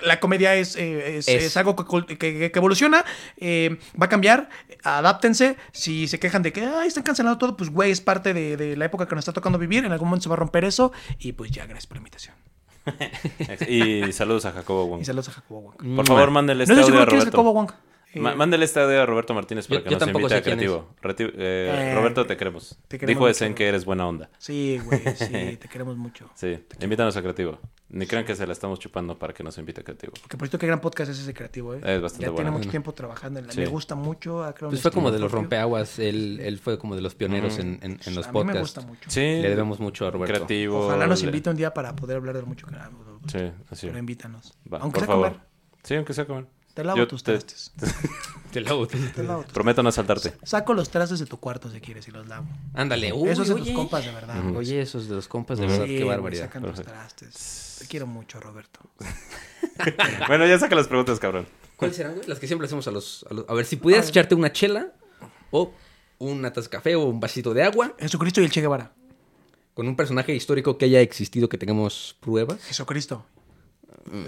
[0.03, 1.45] La comedia es, eh, es, Es.
[1.45, 3.05] es algo que, que- evoluciona,
[3.37, 4.49] eh, va a cambiar,
[4.83, 5.57] adáptense.
[5.73, 8.77] Si se quejan de que Ay, están cancelando todo, pues güey, es parte de, de
[8.77, 9.85] la época que nos está tocando vivir.
[9.85, 10.93] En algún momento se va a romper eso.
[11.19, 12.35] Y pues ya, gracias por la invitación.
[13.69, 15.01] Y saludos a Jacobo Wong.
[15.03, 15.97] Y saludos a Jacobo Wong.
[15.97, 17.31] Por favor, mándele este No sé audio a es Roberto.
[17.31, 17.71] Jacobo Wong.
[18.15, 20.39] Eh, Mándele este audio a Roberto Martínez para Yo- que yo nos tampoco invite sé
[20.41, 20.89] a Creativo.
[21.03, 22.79] Reti- eh, Eh, Roberto, te queremos.
[22.89, 24.29] te queremos Dijo que eres buena onda.
[24.39, 26.29] Sí, güey, sí, te queremos mucho.
[26.35, 27.59] Sí, invítanos a Creativo.
[27.89, 30.13] Ni crean que se la estamos chupando para que nos invite a Creativo.
[30.29, 31.81] Que por cierto, qué gran podcast es ese creativo, ¿eh?
[31.85, 32.37] Es bastante ya bueno.
[32.49, 33.53] tiene mucho tiempo trabajando en la.
[33.53, 33.61] Sí.
[33.61, 34.43] Me gusta mucho.
[34.45, 35.43] ha Pues fue como de los propio.
[35.43, 35.99] rompeaguas.
[35.99, 38.55] Él, él fue como de los pioneros en, en- en los a mí podcasts.
[38.55, 39.11] me gusta mucho.
[39.11, 39.21] Sí.
[39.21, 40.33] Le debemos mucho a Roberto.
[40.35, 40.87] Creativo.
[40.87, 42.75] Ojalá nos invite un día para poder hablar de lo mucho que.
[43.27, 43.87] Sí, así.
[43.89, 44.55] Pero invítanos.
[44.73, 45.29] Va, Aunque por sea favor.
[45.33, 45.41] comer.
[45.83, 46.47] Sí, aunque sea comer.
[46.75, 47.73] Te lavo Yo tus te- trastes.
[48.53, 48.87] Te lavo.
[48.87, 50.35] Te lavo tus- Prometo no saltarte.
[50.43, 52.47] Saco los trastes de tu cuarto si quieres y los lavo.
[52.75, 53.13] Ándale.
[53.13, 53.75] Uy, Esos de tus oye.
[53.75, 54.43] compas, de verdad.
[54.43, 54.57] güey.
[54.57, 56.45] Oye, esos de los compas, de verdad, Sí, qué güey, barbaridad.
[56.47, 57.77] Sacan los trastes.
[57.81, 58.81] Te quiero mucho, Roberto.
[60.29, 61.47] bueno, ya saca las preguntas, cabrón.
[61.77, 62.27] ¿Cuáles serán, güey?
[62.29, 64.93] Las que siempre hacemos a los, a los- A ver, si pudieras echarte una chela
[65.51, 65.73] o
[66.19, 68.93] una taza de café o un vasito de agua Jesucristo y el Che Guevara.
[69.75, 72.63] con un personaje histórico que haya existido, que tengamos pruebas.
[72.65, 73.25] Jesucristo.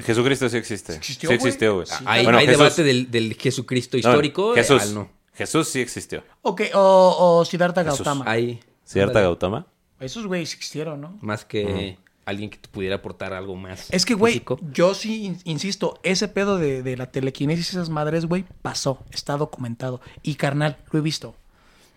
[0.05, 0.95] Jesucristo sí existe.
[0.95, 1.87] ¿Existió, sí existió, güey.
[2.07, 4.55] Hay, Bueno, hay Jesús- debate del, del Jesucristo no, histórico.
[4.55, 4.83] Jesús.
[4.83, 5.11] al no.
[5.35, 6.23] Jesús sí existió.
[6.43, 7.99] Ok, o, o Siddhartha Jesús.
[7.99, 8.25] Gautama.
[8.31, 9.67] Hay ¿Cierta ándale, Gautama?
[10.01, 11.19] Esos güeyes existieron, ¿no?
[11.21, 11.97] más que
[12.27, 13.89] alguien que te pudiera aportar algo más.
[13.91, 14.43] Es que, güey,
[14.73, 19.03] yo sí in- insisto, ese pedo de, de la telequinesis y esas madres, güey, pasó,
[19.13, 20.01] está documentado.
[20.23, 21.35] Y carnal, lo he visto.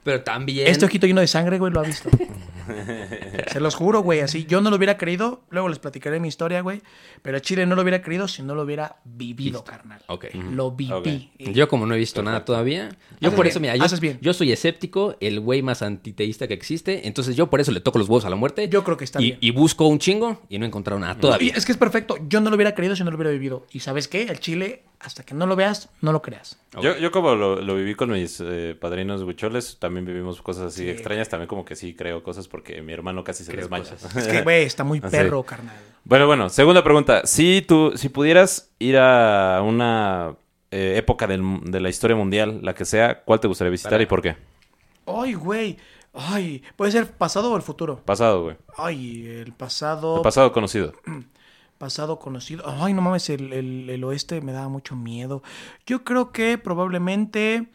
[0.03, 0.67] Pero también.
[0.67, 2.09] Este ojito lleno de sangre, güey, lo ha visto.
[3.51, 4.45] Se los juro, güey, así.
[4.45, 6.81] Yo no lo hubiera creído, luego les platicaré mi historia, güey.
[7.21, 10.01] Pero Chile no lo hubiera creído si no lo hubiera vivido, carnal.
[10.07, 10.25] Ok.
[10.51, 11.31] Lo viví.
[11.39, 12.89] Yo como no he visto nada todavía,
[13.19, 14.17] yo Haces por bien, eso, mira, yo, haces bien.
[14.21, 17.99] yo soy escéptico, el güey más antiteísta que existe, entonces yo por eso le toco
[17.99, 18.69] los huevos a la muerte.
[18.69, 19.37] Yo creo que está y, bien.
[19.41, 21.53] y busco un chingo y no he encontrado nada Y todavía.
[21.55, 22.17] es que es perfecto.
[22.27, 23.65] Yo no lo hubiera creído si no lo hubiera vivido.
[23.71, 24.23] Y ¿sabes qué?
[24.23, 26.57] El Chile, hasta que no lo veas, no lo creas.
[26.81, 30.89] Yo, yo como lo, lo viví con mis eh, padrinos huicholes, también vivimos cosas así
[30.89, 33.89] extrañas, también como que sí creo cosas porque mi hermano casi se Creo desmaya.
[33.91, 34.15] cosas.
[34.15, 35.07] Es que, güey, está muy Sí.
[35.09, 35.75] perro, carnal.
[36.03, 37.21] Bueno, bueno, segunda pregunta.
[37.25, 40.35] Si tú, si pudieras ir a una
[40.71, 44.03] eh, época del- de la historia mundial, la que sea, ¿cuál te gustaría visitar Para-
[44.03, 44.35] y por qué?
[45.05, 45.77] Ay, güey.
[46.13, 48.01] Ay, puede ser pasado o el futuro.
[48.03, 48.55] Pasado, güey.
[48.75, 50.17] Ay, el pasado.
[50.17, 50.93] El pasado conocido.
[51.77, 52.63] pasado conocido.
[52.67, 55.43] Ay, no mames, el, el- el oeste me daba mucho miedo.
[55.85, 57.67] Yo creo que probablemente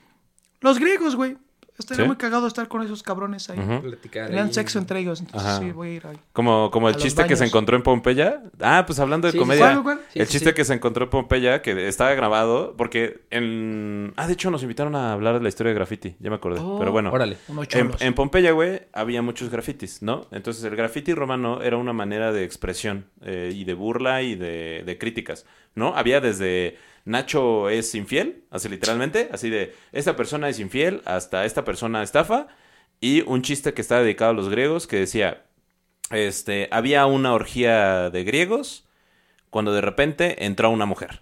[0.61, 1.37] los griegos, güey.
[1.79, 2.07] Estaría ¿Sí?
[2.09, 3.59] muy cagado estar con esos cabrones ahí.
[3.59, 3.81] Ujú.
[3.83, 4.53] Platicar Tenían ahí.
[4.53, 5.59] sexo entre ellos, entonces Ajá.
[5.59, 6.19] sí, voy a ir ahí.
[6.33, 8.43] Como, como el chiste que se encontró en Pompeya.
[8.61, 9.73] Ah, pues hablando de Sí, sí, comedia.
[9.73, 10.01] ¿cuál, cuál?
[10.13, 10.55] Sí, el sí, chiste sí.
[10.55, 14.13] que se encontró en Pompeya, que estaba grabado, porque en...
[14.17, 16.61] Ah, de hecho nos invitaron a hablar de la historia de graffiti, ya me acordé.
[16.61, 17.11] Oh, Pero bueno.
[17.11, 17.39] Órale.
[17.73, 20.27] En, en Pompeya, güey, había muchos grafitis, ¿no?
[20.31, 24.83] Entonces el graffiti romano era una manera de expresión eh, y de burla y de,
[24.85, 25.97] de críticas, ¿no?
[25.97, 31.65] Había desde Nacho es infiel, así literalmente, así de esta persona es infiel hasta esta
[31.65, 32.47] persona estafa
[33.01, 35.43] y un chiste que estaba dedicado a los griegos que decía,
[36.11, 38.85] este, había una orgía de griegos
[39.51, 41.21] cuando de repente entró una mujer.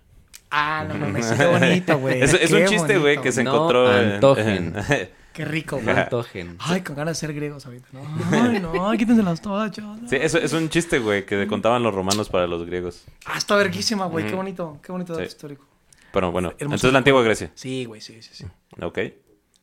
[0.51, 2.21] Ah, no mames, qué bonito, güey.
[2.23, 4.75] Es, es un chiste, güey, que se No encontró en- antojen.
[4.77, 5.97] en- Qué rico, güey.
[5.97, 6.57] antojen.
[6.59, 7.87] Ay, con ganas de ser griegos ahorita.
[7.93, 8.01] No,
[8.33, 9.99] ay, no, quítenselas todas, chavos.
[10.11, 13.05] Sí, eso es un chiste, güey, que contaban los romanos para los griegos.
[13.25, 14.27] Ah, está verguísima, güey.
[14.27, 15.29] Qué bonito, qué bonito dato Sí.
[15.29, 15.65] histórico.
[16.13, 16.65] Pero bueno, Hermoso.
[16.65, 17.51] entonces la antigua Grecia.
[17.55, 18.45] Sí, güey, sí, sí, sí.
[18.83, 18.99] Ok.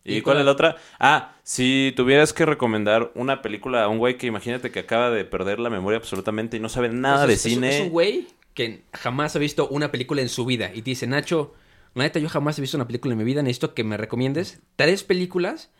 [0.04, 0.76] ¿Y, ¿Y cuál cuál- es la otra?
[1.00, 5.26] Ah, si tuvieras que recomendar una película a un güey que imagínate que acaba de
[5.26, 7.76] perder la memoria absolutamente y no sabe nada Es- de es- cine.
[7.78, 11.06] Es un güey que jamás ha visto una película en su vida y te dice,
[11.08, 11.54] Nacho,
[11.94, 14.62] la neta, yo jamás he visto una película en mi vida, necesito que me recomiendes
[14.78, 15.72] tres películas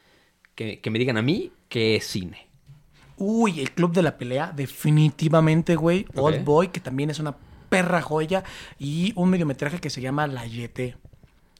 [0.56, 2.48] que, que me digan a mí que es cine.
[3.20, 6.06] Uy, el Club de la Pelea, definitivamente, güey.
[6.16, 7.36] Old Boy, que también es una
[7.70, 8.44] perra joya.
[8.78, 10.98] Y un mediometraje que se llama La Yete,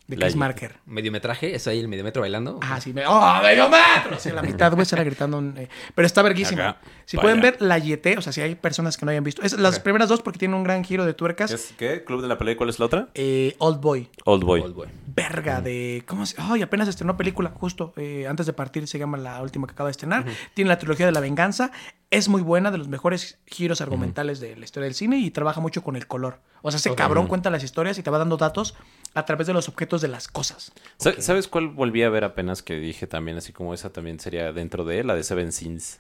[0.08, 0.40] de La Chris Yete.
[0.40, 0.76] Marker.
[0.86, 2.60] Mediometraje, es ahí el mediometro bailando.
[2.62, 3.06] Ah, sí, me...
[3.06, 4.18] ¡Oh, medio metro!
[4.20, 5.38] Sí, a la mitad, güey, sale gritando.
[5.38, 6.62] un, eh, Pero está verguísimo.
[6.62, 7.52] Acá, Si pueden allá.
[7.52, 9.42] ver La Yete, o sea, si hay personas que no hayan visto.
[9.42, 11.52] Es las primeras dos porque tienen un gran giro de tuercas.
[11.52, 12.04] ¿Es qué?
[12.06, 12.56] ¿Club de la pelea?
[12.56, 13.10] ¿Cuál es la otra?
[13.16, 14.10] Eh, Old Boy.
[14.26, 14.62] Old Boy.
[14.62, 14.88] Old Boy.
[15.08, 16.04] Verga de.
[16.08, 16.36] ¿Cómo se.?
[16.40, 17.94] Ay, apenas estrenó película, justo.
[17.98, 20.26] eh, antes de partir se llama la última que acaba de estrenar.
[20.54, 21.72] Tiene la trilogía de la venganza.
[22.10, 25.60] Es muy buena, de los mejores giros argumentales de la historia del cine y trabaja
[25.60, 26.40] mucho con el color.
[26.62, 28.76] O sea, ese cabrón cuenta las historias y te va dando datos
[29.14, 30.72] a través de los objetos de las cosas.
[30.98, 34.52] Sa- ¿Sabes cuál volví a ver apenas que dije también, así como esa también sería
[34.54, 36.00] dentro de la de Seven Sins?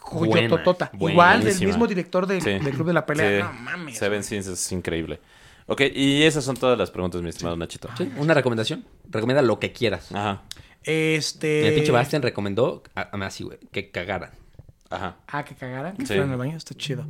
[0.00, 0.90] Joyototota.
[0.98, 2.50] Igual del mismo director del, Sí.
[2.50, 3.46] del Club de la Pelea.
[3.46, 3.52] Sí.
[3.54, 3.98] No mames.
[3.98, 5.20] Seven Sins es increíble.
[5.66, 7.88] Ok, y esas son todas las preguntas, mi estimado Nachito.
[7.96, 8.84] Sí, Una recomendación.
[9.08, 10.12] Recomienda lo que quieras.
[10.12, 10.42] Ajá.
[10.82, 11.68] Este.
[11.68, 14.30] El pinche Bastian recomendó, a, a- así, güey, que cagaran.
[14.88, 15.18] Ajá.
[15.28, 16.14] Ah, que cagaran, que Sí.
[16.14, 17.06] fueran al baño, está chido.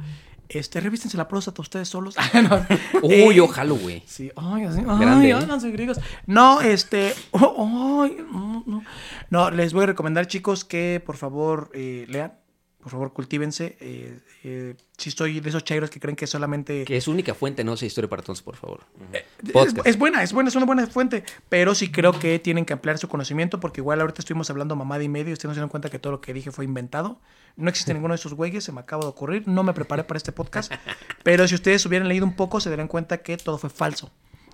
[0.53, 2.17] Este, revístense la próstata ustedes solos.
[2.43, 2.67] No.
[3.03, 4.03] Uy, Eh, ojalá, güey.
[4.07, 5.33] Sí, ay, así, ay, ¿eh?
[5.33, 5.99] háganse griegos.
[6.27, 8.83] No, este, oh, ay, no, no.
[9.31, 12.33] No, les voy a recomendar, chicos, que por favor eh, lean,
[12.81, 13.77] por favor cultívense.
[13.81, 16.85] Eh, eh, si estoy de esos chairos que creen que solamente...
[16.85, 18.81] Que es única fuente, no sé, historia para todos, por favor.
[19.13, 19.87] Es, Podcast.
[19.87, 22.99] es buena, es buena, es una buena fuente, pero sí creo que tienen que ampliar
[22.99, 25.69] su conocimiento porque igual ahorita estuvimos hablando mamada y medio y ustedes no se dieron
[25.69, 27.21] cuenta que todo lo que dije fue inventado.
[27.57, 30.17] No existe ninguno de esos güeyes, se me acaba de ocurrir, no me preparé para
[30.17, 30.73] este podcast,
[31.23, 34.11] pero si ustedes hubieran leído un poco se darían cuenta que todo fue falso.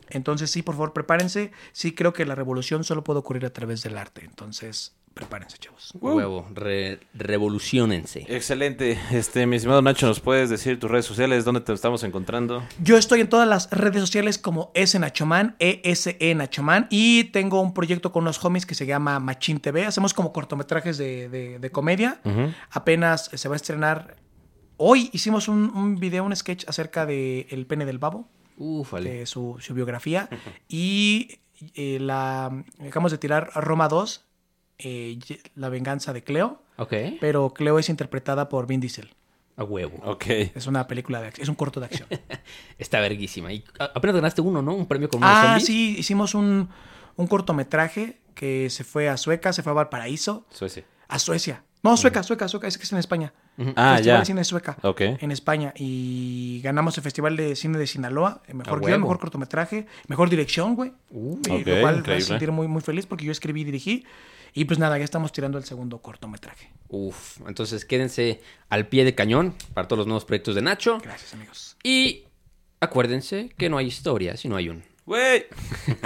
[0.08, 1.52] Entonces sí, por favor, prepárense.
[1.72, 4.24] Sí creo que la revolución solo puede ocurrir a través del arte.
[4.24, 5.92] Entonces, prepárense, chavos.
[5.98, 8.26] Huevo, re- revolucionense.
[8.28, 8.98] Excelente.
[9.10, 11.46] Este, mi estimado Nacho, ¿nos puedes decir tus redes sociales?
[11.46, 12.62] ¿Dónde te estamos encontrando?
[12.82, 17.72] Yo estoy en todas las redes sociales como S Nachoman, ESE Nachoman, y tengo un
[17.72, 19.86] proyecto con unos homies que se llama Machín TV.
[19.86, 22.20] Hacemos como cortometrajes de, de- de comedia.
[22.70, 24.16] Apenas se va a estrenar.
[24.76, 28.28] Hoy hicimos un, un video, un sketch acerca de El pene del babo,
[28.58, 29.10] Ufale.
[29.20, 30.28] de su, su biografía.
[30.68, 31.38] Y
[31.74, 32.52] eh, la
[32.86, 34.25] acabamos de tirar Roma 2,
[34.78, 35.18] eh,
[35.54, 36.92] La venganza de Cleo, Ok.
[37.20, 39.10] pero Cleo es interpretada por Vin Diesel.
[39.56, 39.98] A huevo.
[40.04, 40.24] Ok.
[40.54, 42.08] Es una película de acción, es un corto de acción.
[42.78, 43.52] Está verguísima.
[43.52, 44.74] Y a- apenas ganaste uno, ¿no?
[44.74, 45.64] Un premio con unos Ah, zombies.
[45.66, 46.68] sí, hicimos un,
[47.16, 50.84] un cortometraje que se fue a Sueca, se fue a Valparaíso, Suecia.
[51.08, 51.62] a Suecia.
[51.82, 53.32] No, Sueca, Sueca, Sueca, es que es en España.
[53.76, 54.18] Ah, Festival ya.
[54.18, 54.76] de Cine de Sueca.
[54.82, 55.00] Ok.
[55.00, 55.72] En España.
[55.76, 58.42] Y ganamos el Festival de Cine de Sinaloa.
[58.52, 60.92] Mejor guion, mejor cortometraje, mejor dirección, güey.
[61.12, 62.20] Y ok, lo cual me hace increíble.
[62.26, 64.04] sentir muy, muy feliz porque yo escribí y dirigí.
[64.56, 66.72] Y pues nada, ya estamos tirando el segundo cortometraje.
[66.88, 67.42] Uf.
[67.46, 70.98] Entonces quédense al pie de cañón para todos los nuevos proyectos de Nacho.
[71.02, 71.76] Gracias, amigos.
[71.82, 72.24] Y
[72.80, 74.82] acuérdense que no hay historia si no hay un.
[75.06, 75.46] Güey.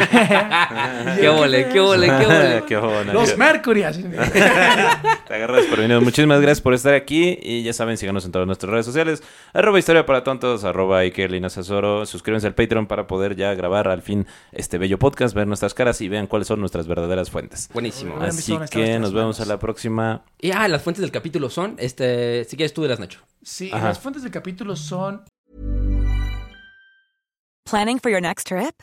[1.18, 2.64] ¡Qué ole, qué ole, qué ole!
[2.68, 3.14] Qué bueno.
[3.14, 3.80] Los Mercury.
[5.26, 6.02] Te agarras prevenido.
[6.02, 7.38] Muchísimas gracias por estar aquí.
[7.40, 9.22] Y ya saben, síganos en todas nuestras redes sociales.
[9.54, 12.04] Arroba Historia para Tontos, arroba Iker Lina Sasoro.
[12.04, 15.98] Suscríbanse al Patreon para poder ya grabar al fin este bello podcast, ver nuestras caras
[16.02, 17.70] y vean cuáles son nuestras verdaderas fuentes.
[17.72, 18.20] Buenísimo.
[18.20, 20.24] Así que nos vemos a la próxima.
[20.38, 23.20] Y ah, las fuentes del capítulo son, este, si quieres tú de las Nacho.
[23.42, 23.88] Sí, Ajá.
[23.88, 25.24] las fuentes del capítulo son
[27.64, 28.82] Planning for your next trip?